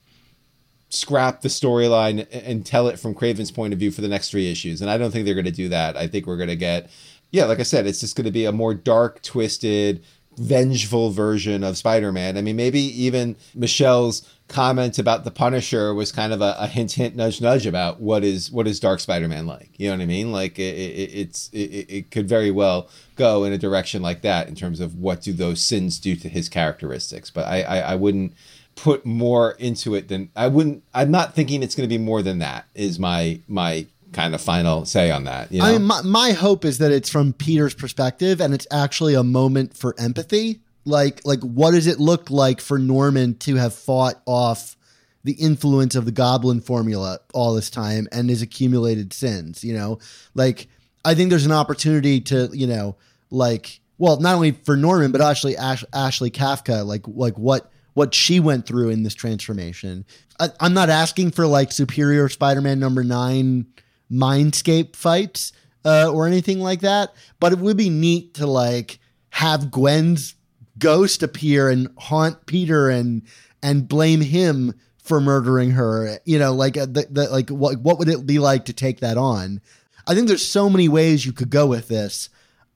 scrap 0.89 1.41
the 1.41 1.49
storyline 1.49 2.27
and 2.31 2.65
tell 2.65 2.87
it 2.87 2.99
from 2.99 3.15
Kraven's 3.15 3.51
point 3.51 3.73
of 3.73 3.79
view 3.79 3.91
for 3.91 4.01
the 4.01 4.07
next 4.07 4.29
three 4.29 4.51
issues. 4.51 4.81
And 4.81 4.89
I 4.89 4.97
don't 4.97 5.11
think 5.11 5.25
they're 5.25 5.33
going 5.33 5.45
to 5.45 5.51
do 5.51 5.69
that. 5.69 5.97
I 5.97 6.07
think 6.07 6.27
we're 6.27 6.37
going 6.37 6.49
to 6.49 6.55
get, 6.55 6.89
yeah, 7.31 7.45
like 7.45 7.59
I 7.59 7.63
said, 7.63 7.87
it's 7.87 7.99
just 7.99 8.15
going 8.15 8.25
to 8.25 8.31
be 8.31 8.45
a 8.45 8.51
more 8.51 8.75
dark, 8.75 9.21
twisted, 9.23 10.03
vengeful 10.37 11.09
version 11.09 11.63
of 11.63 11.77
Spider-Man. 11.77 12.37
I 12.37 12.41
mean, 12.41 12.55
maybe 12.55 12.79
even 12.79 13.35
Michelle's 13.55 14.27
comment 14.47 14.99
about 14.99 15.23
the 15.23 15.31
Punisher 15.31 15.93
was 15.93 16.11
kind 16.11 16.33
of 16.33 16.41
a, 16.41 16.55
a 16.59 16.67
hint, 16.67 16.93
hint, 16.93 17.15
nudge, 17.15 17.41
nudge 17.41 17.65
about 17.65 17.99
what 17.99 18.23
is 18.23 18.51
what 18.51 18.67
is 18.67 18.79
Dark 18.79 18.99
Spider-Man 18.99 19.47
like. 19.47 19.71
You 19.77 19.89
know 19.89 19.97
what 19.97 20.03
I 20.03 20.05
mean? 20.05 20.31
Like 20.31 20.59
it, 20.59 20.75
it, 20.75 21.11
it's 21.13 21.49
it, 21.49 21.87
it 21.89 22.11
could 22.11 22.27
very 22.27 22.51
well 22.51 22.89
go 23.15 23.43
in 23.43 23.53
a 23.53 23.57
direction 23.57 24.01
like 24.01 24.21
that 24.21 24.47
in 24.47 24.55
terms 24.55 24.79
of 24.79 24.95
what 24.99 25.21
do 25.21 25.33
those 25.33 25.61
sins 25.61 25.99
do 25.99 26.15
to 26.15 26.29
his 26.29 26.49
characteristics. 26.49 27.29
But 27.29 27.47
I, 27.47 27.61
I, 27.61 27.77
I 27.79 27.95
wouldn't 27.95 28.33
put 28.75 29.05
more 29.05 29.51
into 29.53 29.95
it 29.95 30.07
than 30.07 30.29
I 30.35 30.47
wouldn't. 30.47 30.83
I'm 30.93 31.11
not 31.11 31.33
thinking 31.33 31.63
it's 31.63 31.75
going 31.75 31.87
to 31.87 31.93
be 31.93 32.03
more 32.03 32.21
than 32.21 32.39
that. 32.39 32.65
Is 32.75 32.99
my 32.99 33.39
my 33.47 33.87
kind 34.13 34.35
of 34.35 34.41
final 34.41 34.85
say 34.85 35.11
on 35.11 35.25
that. 35.25 35.51
You 35.51 35.59
know? 35.59 35.65
I 35.65 35.71
mean, 35.73 35.83
my, 35.83 36.01
my 36.03 36.31
hope 36.31 36.63
is 36.63 36.77
that 36.77 36.91
it's 36.91 37.09
from 37.09 37.33
Peter's 37.33 37.73
perspective 37.73 38.39
and 38.39 38.53
it's 38.53 38.67
actually 38.71 39.15
a 39.15 39.23
moment 39.23 39.75
for 39.75 39.95
empathy. 39.97 40.59
Like, 40.85 41.21
like 41.25 41.41
what 41.41 41.71
does 41.71 41.87
it 41.87 41.99
look 41.99 42.29
like 42.29 42.61
for 42.61 42.77
Norman 42.77 43.35
to 43.39 43.55
have 43.55 43.73
fought 43.73 44.21
off 44.25 44.75
the 45.23 45.33
influence 45.33 45.95
of 45.95 46.05
the 46.05 46.11
Goblin 46.11 46.59
formula 46.59 47.19
all 47.33 47.53
this 47.53 47.69
time 47.69 48.07
and 48.11 48.29
his 48.29 48.41
accumulated 48.41 49.13
sins? 49.13 49.63
You 49.63 49.73
know, 49.73 49.99
like 50.33 50.67
I 51.05 51.15
think 51.15 51.29
there's 51.29 51.45
an 51.45 51.51
opportunity 51.51 52.21
to, 52.21 52.49
you 52.53 52.67
know, 52.67 52.97
like, 53.29 53.79
well, 53.97 54.19
not 54.19 54.35
only 54.35 54.51
for 54.51 54.75
Norman 54.75 55.11
but 55.11 55.21
actually 55.21 55.57
Ash, 55.57 55.83
Ashley 55.93 56.31
Kafka, 56.31 56.85
like, 56.85 57.03
like 57.07 57.37
what 57.37 57.71
what 57.93 58.13
she 58.13 58.39
went 58.39 58.65
through 58.65 58.89
in 58.89 59.03
this 59.03 59.13
transformation. 59.13 60.05
I, 60.39 60.49
I'm 60.59 60.73
not 60.73 60.89
asking 60.89 61.31
for 61.31 61.45
like 61.45 61.71
Superior 61.71 62.27
Spider-Man 62.27 62.79
number 62.79 63.03
nine 63.03 63.67
mindscape 64.11 64.95
fights 64.95 65.53
uh, 65.85 66.11
or 66.11 66.27
anything 66.27 66.59
like 66.59 66.81
that. 66.81 67.13
But 67.39 67.53
it 67.53 67.59
would 67.59 67.77
be 67.77 67.89
neat 67.89 68.35
to 68.35 68.47
like 68.47 68.99
have 69.29 69.71
Gwen's 69.71 70.35
ghost 70.79 71.23
appear 71.23 71.69
and 71.69 71.89
haunt 71.97 72.45
Peter 72.45 72.89
and 72.89 73.23
and 73.61 73.87
blame 73.87 74.21
him 74.21 74.73
for 74.97 75.19
murdering 75.19 75.71
her. 75.71 76.19
You 76.25 76.39
know, 76.39 76.53
like 76.53 76.77
uh, 76.77 76.85
the, 76.85 77.07
the 77.09 77.29
like 77.29 77.49
what 77.49 77.77
what 77.79 77.99
would 77.99 78.09
it 78.09 78.25
be 78.25 78.39
like 78.39 78.65
to 78.65 78.73
take 78.73 78.99
that 78.99 79.17
on? 79.17 79.61
I 80.05 80.15
think 80.15 80.27
there's 80.27 80.45
so 80.45 80.69
many 80.69 80.89
ways 80.89 81.25
you 81.25 81.31
could 81.31 81.49
go 81.49 81.67
with 81.67 81.87
this. 81.87 82.29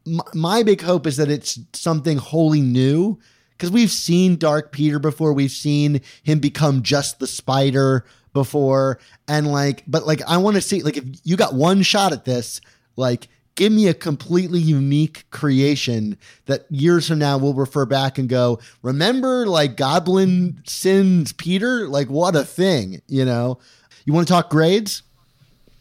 My, 0.06 0.24
my 0.34 0.64
big 0.64 0.82
hope 0.82 1.06
is 1.06 1.18
that 1.18 1.30
it's 1.30 1.60
something 1.74 2.18
wholly 2.18 2.62
new 2.62 3.20
because 3.52 3.72
we've 3.72 3.92
seen 3.92 4.38
Dark 4.38 4.72
Peter 4.72 5.00
before. 5.00 5.34
We've 5.34 5.52
seen 5.52 6.02
him 6.24 6.40
become 6.40 6.84
just 6.84 7.20
the 7.20 7.28
spider 7.28 8.06
before. 8.34 9.00
And 9.28 9.52
like, 9.52 9.84
but 9.88 10.06
like, 10.06 10.22
I 10.28 10.38
want 10.38 10.56
to 10.56 10.62
see, 10.62 10.84
like, 10.84 10.98
if 10.98 11.04
you 11.24 11.36
got 11.36 11.56
one 11.56 11.82
shot 11.82 12.14
at 12.14 12.24
this, 12.24 12.62
like, 12.96 13.28
give 13.58 13.74
me 13.74 13.88
a 13.88 13.94
completely 13.94 14.60
unique 14.60 15.26
creation 15.32 16.18
that 16.46 16.66
years 16.70 17.08
from 17.10 17.20
now 17.20 17.38
we'll 17.38 17.54
refer 17.54 17.86
back 17.86 18.18
and 18.18 18.30
go, 18.30 18.60
remember 18.82 19.46
like 19.46 19.76
Goblin 19.76 20.62
sins 20.66 21.34
Peter? 21.34 21.90
Like, 21.90 22.08
what 22.08 22.36
a 22.38 22.46
thing, 22.46 23.02
you 23.08 23.26
know? 23.26 23.60
You 24.06 24.14
want 24.14 24.26
to 24.28 24.34
talk 24.34 24.50
grades? 24.50 25.04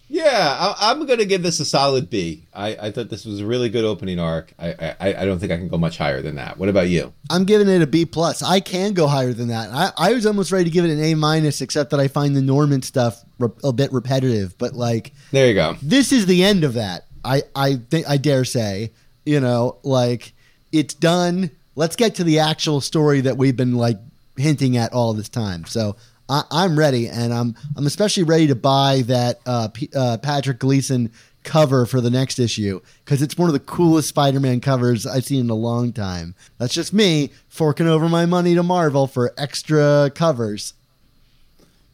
Yeah, 0.09 0.57
I, 0.61 0.91
I'm 0.93 1.05
going 1.05 1.19
to 1.19 1.25
give 1.25 1.43
this 1.43 1.59
a 1.59 1.65
solid 1.65 2.09
B. 2.09 2.47
I, 2.55 2.77
I 2.77 2.91
thought 2.93 3.11
this 3.11 3.25
was 3.25 3.41
a 3.41 3.47
really 3.47 3.69
good 3.69 3.85
opening 3.85 4.21
arc. 4.21 4.53
I, 4.57 4.95
I 5.01 5.15
I 5.23 5.25
don't 5.25 5.41
think 5.41 5.51
I 5.51 5.57
can 5.57 5.67
go 5.67 5.79
much 5.79 5.99
higher 5.99 6.23
than 6.23 6.37
that. 6.37 6.59
What 6.59 6.69
about 6.69 6.89
you? 6.89 7.13
I'm 7.29 7.45
giving 7.45 7.67
it 7.69 7.83
a 7.83 7.89
B 7.89 8.05
plus. 8.07 8.41
I 8.41 8.61
can 8.61 8.95
go 8.95 9.09
higher 9.09 9.33
than 9.33 9.49
that. 9.49 9.69
I, 9.73 9.91
I 9.99 10.13
was 10.13 10.25
almost 10.25 10.53
ready 10.53 10.63
to 10.65 10.71
give 10.71 10.85
it 10.85 10.93
an 10.93 11.03
A 11.03 11.15
minus, 11.17 11.61
except 11.61 11.91
that 11.91 11.99
I 11.99 12.07
find 12.07 12.37
the 12.37 12.41
Norman 12.43 12.83
stuff 12.83 13.21
re- 13.41 13.49
a 13.65 13.73
bit 13.73 13.93
repetitive. 13.93 14.57
But 14.59 14.75
like, 14.75 15.13
There 15.33 15.49
you 15.49 15.55
go. 15.55 15.77
this 15.83 16.13
is 16.13 16.27
the 16.27 16.45
end 16.45 16.63
of 16.63 16.75
that. 16.75 17.06
I 17.27 17.43
I 17.55 17.77
think 17.91 18.09
I 18.09 18.17
dare 18.17 18.45
say, 18.45 18.93
you 19.25 19.41
know, 19.41 19.79
like 19.83 20.33
it's 20.73 20.95
done. 20.95 21.51
Let's 21.75 21.97
get 21.97 22.15
to 22.17 22.25
the 22.25 22.39
actual 22.39 22.81
story 22.81 23.21
that 23.23 23.37
we've 23.37 23.57
been 23.57 23.75
like 23.75 23.99
hinting 24.37 24.77
at 24.77 24.93
all 24.93 25.13
this 25.13 25.29
time. 25.29 25.65
So 25.67 25.97
I, 26.29 26.45
I'm 26.51 26.79
ready, 26.79 27.09
and 27.09 27.35
I'm 27.35 27.57
I'm 27.77 27.87
especially 27.87 28.23
ready 28.23 28.47
to 28.47 28.55
buy 28.55 29.03
that 29.07 29.41
uh, 29.45 29.69
P, 29.69 29.91
uh, 29.95 30.19
Patrick 30.19 30.59
Gleason 30.59 31.11
cover 31.43 31.87
for 31.87 32.01
the 32.01 32.11
next 32.11 32.41
issue 32.41 32.81
because 33.05 33.23
it's 33.23 33.39
one 33.39 33.49
of 33.49 33.53
the 33.53 33.61
coolest 33.61 34.09
Spider-Man 34.09 34.61
covers 34.61 35.07
I've 35.07 35.25
seen 35.25 35.41
in 35.41 35.51
a 35.51 35.55
long 35.55 35.93
time. 35.93 36.35
That's 36.59 36.75
just 36.75 36.93
me 36.93 37.31
forking 37.49 37.87
over 37.87 38.09
my 38.09 38.27
money 38.27 38.55
to 38.57 38.65
Marvel 38.65 39.07
for 39.07 39.33
extra 39.39 40.11
covers. 40.13 40.75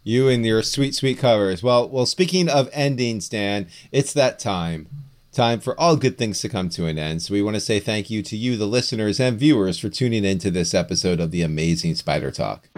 You 0.05 0.29
and 0.29 0.45
your 0.45 0.63
sweet, 0.63 0.95
sweet 0.95 1.19
covers. 1.19 1.63
Well, 1.63 1.89
well. 1.89 2.07
Speaking 2.07 2.49
of 2.49 2.69
endings, 2.73 3.29
Dan, 3.29 3.69
it's 3.93 4.13
that 4.15 4.39
time. 4.39 4.89
Time 5.33 5.61
for 5.61 5.79
all 5.81 5.97
good 5.97 6.19
things 6.19 6.41
to 6.41 6.49
come 6.51 6.69
to 6.69 6.85
an 6.85 6.99
end. 6.99 7.23
So 7.23 7.33
we 7.33 7.41
want 7.41 7.55
to 7.57 7.61
say 7.61 7.81
thank 7.81 8.11
you 8.11 8.23
to 8.23 8.37
you, 8.37 8.59
the 8.59 8.67
listeners 8.67 9.19
and 9.19 9.39
viewers, 9.39 9.79
for 9.79 9.89
tuning 9.89 10.27
in 10.27 10.39
to 10.41 10.51
this 10.51 10.75
episode 10.75 11.21
of 11.21 11.31
the 11.31 11.41
Amazing 11.41 11.95
Spider 11.95 12.31
Talk. 12.31 12.69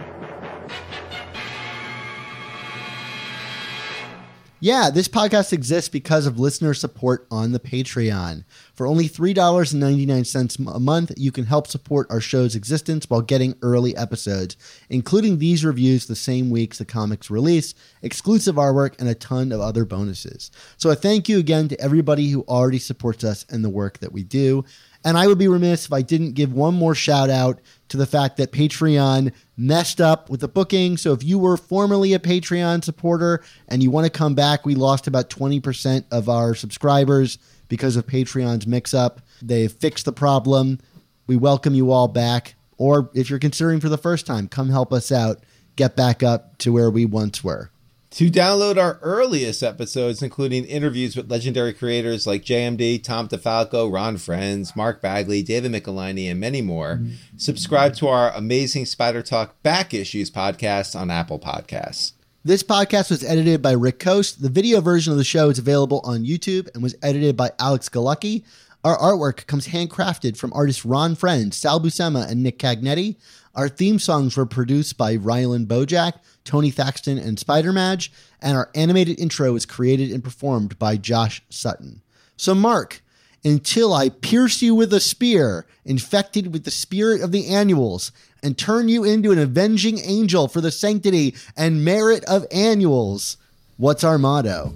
Yeah, 4.61 4.89
this 4.89 5.09
podcast 5.09 5.51
exists 5.51 5.89
because 5.89 6.25
of 6.25 6.39
listener 6.39 6.73
support 6.73 7.27
on 7.29 7.51
the 7.51 7.59
Patreon. 7.59 8.45
For 8.75 8.85
only 8.85 9.07
$3.99 9.07 10.75
a 10.75 10.79
month, 10.79 11.13
you 11.15 11.31
can 11.31 11.45
help 11.45 11.67
support 11.67 12.07
our 12.09 12.19
show's 12.19 12.55
existence 12.55 13.09
while 13.09 13.21
getting 13.21 13.55
early 13.61 13.95
episodes, 13.95 14.57
including 14.89 15.39
these 15.39 15.63
reviews 15.63 16.07
the 16.07 16.15
same 16.15 16.49
weeks 16.49 16.77
the 16.77 16.85
comics 16.85 17.29
release, 17.29 17.73
exclusive 18.01 18.55
artwork, 18.55 18.99
and 18.99 19.07
a 19.07 19.15
ton 19.15 19.53
of 19.53 19.61
other 19.61 19.85
bonuses. 19.85 20.51
So 20.75 20.89
a 20.89 20.95
thank 20.95 21.29
you 21.29 21.39
again 21.39 21.69
to 21.69 21.79
everybody 21.79 22.29
who 22.29 22.43
already 22.43 22.79
supports 22.79 23.23
us 23.23 23.45
and 23.49 23.63
the 23.63 23.69
work 23.69 23.99
that 23.99 24.11
we 24.11 24.23
do. 24.23 24.65
And 25.05 25.17
I 25.17 25.27
would 25.27 25.37
be 25.37 25.47
remiss 25.47 25.85
if 25.85 25.93
I 25.93 26.01
didn't 26.01 26.33
give 26.33 26.51
one 26.51 26.73
more 26.73 26.95
shout 26.95 27.29
out 27.29 27.61
to 27.89 27.97
the 27.97 28.07
fact 28.07 28.37
that 28.37 28.51
Patreon 28.51 29.31
messed 29.55 30.01
up 30.01 30.29
with 30.29 30.41
the 30.41 30.47
booking. 30.47 30.97
So 30.97 31.13
if 31.13 31.23
you 31.23 31.37
were 31.37 31.57
formerly 31.57 32.13
a 32.13 32.19
Patreon 32.19 32.83
supporter 32.83 33.43
and 33.67 33.83
you 33.83 33.91
want 33.91 34.05
to 34.05 34.09
come 34.09 34.33
back, 34.33 34.65
we 34.65 34.75
lost 34.75 35.07
about 35.07 35.29
20% 35.29 36.05
of 36.11 36.27
our 36.27 36.55
subscribers 36.55 37.37
because 37.67 37.95
of 37.95 38.07
Patreon's 38.07 38.67
mix 38.67 38.93
up. 38.93 39.21
They 39.41 39.67
fixed 39.67 40.05
the 40.05 40.13
problem. 40.13 40.79
We 41.27 41.35
welcome 41.37 41.73
you 41.73 41.91
all 41.91 42.07
back. 42.07 42.55
Or 42.77 43.09
if 43.13 43.29
you're 43.29 43.39
considering 43.39 43.79
for 43.79 43.89
the 43.89 43.97
first 43.97 44.25
time, 44.25 44.47
come 44.47 44.69
help 44.69 44.91
us 44.91 45.11
out, 45.11 45.43
get 45.75 45.95
back 45.95 46.23
up 46.23 46.57
to 46.59 46.71
where 46.71 46.89
we 46.89 47.05
once 47.05 47.43
were. 47.43 47.71
To 48.11 48.31
download 48.31 48.77
our 48.77 48.97
earliest 49.01 49.61
episodes, 49.61 50.23
including 50.23 50.63
interviews 50.65 51.17
with 51.17 51.29
legendary 51.29 51.73
creators 51.73 52.25
like 52.25 52.45
JMD, 52.45 53.03
Tom 53.03 53.27
DeFalco, 53.27 53.91
Ron 53.91 54.15
Frenz, 54.15 54.73
Mark 54.73 55.01
Bagley, 55.01 55.43
David 55.43 55.73
Michelinie, 55.73 56.31
and 56.31 56.39
many 56.39 56.61
more, 56.61 57.01
subscribe 57.35 57.93
to 57.95 58.07
our 58.07 58.31
amazing 58.31 58.85
Spider 58.85 59.21
Talk 59.21 59.61
Back 59.63 59.93
Issues 59.93 60.31
podcast 60.31 60.97
on 60.97 61.11
Apple 61.11 61.39
Podcasts. 61.39 62.13
This 62.45 62.61
podcast 62.61 63.09
was 63.09 63.23
edited 63.23 63.63
by 63.63 63.71
Rick 63.71 63.97
Coast. 63.97 64.39
The 64.39 64.49
video 64.49 64.79
version 64.79 65.11
of 65.11 65.17
the 65.17 65.23
show 65.23 65.49
is 65.49 65.57
available 65.57 66.01
on 66.03 66.25
YouTube 66.25 66.69
and 66.75 66.83
was 66.83 66.95
edited 67.01 67.35
by 67.35 67.49
Alex 67.57 67.89
Galucki. 67.89 68.43
Our 68.83 68.95
artwork 68.99 69.47
comes 69.47 69.69
handcrafted 69.69 70.37
from 70.37 70.53
artists 70.53 70.85
Ron 70.85 71.15
Frenz, 71.15 71.57
Sal 71.57 71.79
Buscema, 71.79 72.29
and 72.29 72.43
Nick 72.43 72.59
Cagnetti. 72.59 73.15
Our 73.55 73.67
theme 73.67 73.97
songs 73.97 74.37
were 74.37 74.45
produced 74.45 74.95
by 74.95 75.17
Rylan 75.17 75.65
Bojack, 75.65 76.19
Tony 76.43 76.69
Thaxton, 76.69 77.17
and 77.17 77.39
Spider 77.39 77.73
Madge, 77.73 78.11
and 78.39 78.55
our 78.55 78.69
animated 78.75 79.19
intro 79.19 79.51
was 79.51 79.65
created 79.65 80.11
and 80.11 80.23
performed 80.23 80.77
by 80.77 80.97
Josh 80.97 81.41
Sutton. 81.49 82.03
So, 82.37 82.53
Mark, 82.53 83.01
until 83.43 83.91
I 83.91 84.09
pierce 84.09 84.61
you 84.61 84.75
with 84.75 84.93
a 84.93 84.99
spear, 84.99 85.65
infected 85.83 86.53
with 86.53 86.63
the 86.63 86.69
spirit 86.69 87.21
of 87.21 87.31
the 87.31 87.47
annuals, 87.47 88.11
and 88.45 88.55
turn 88.59 88.87
you 88.87 89.03
into 89.03 89.31
an 89.31 89.39
avenging 89.39 89.97
angel 89.99 90.47
for 90.47 90.61
the 90.61 90.69
sanctity 90.69 91.33
and 91.57 91.83
merit 91.83 92.23
of 92.25 92.45
annuals. 92.51 93.37
What's 93.77 94.03
our 94.03 94.19
motto? 94.19 94.67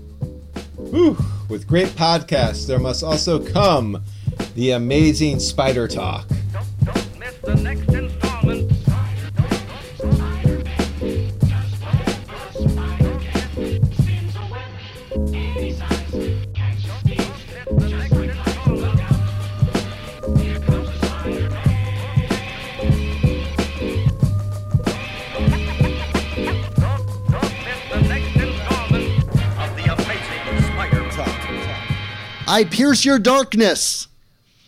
Whew. 0.75 1.15
With 1.49 1.67
great 1.67 1.89
podcasts, 1.89 2.65
there 2.65 2.79
must 2.79 3.03
also 3.03 3.37
come 3.39 4.03
the 4.55 4.71
amazing 4.71 5.39
Spider 5.39 5.87
Talk. 5.87 6.27
Don't, 7.43 7.63
don't 7.85 8.08
I 32.49 32.63
pierce 32.63 33.05
your 33.05 33.19
darkness. 33.19 34.07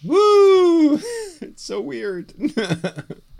Woo! 0.03 0.99
It's 1.43 1.63
so 1.63 1.81
weird. 1.81 2.31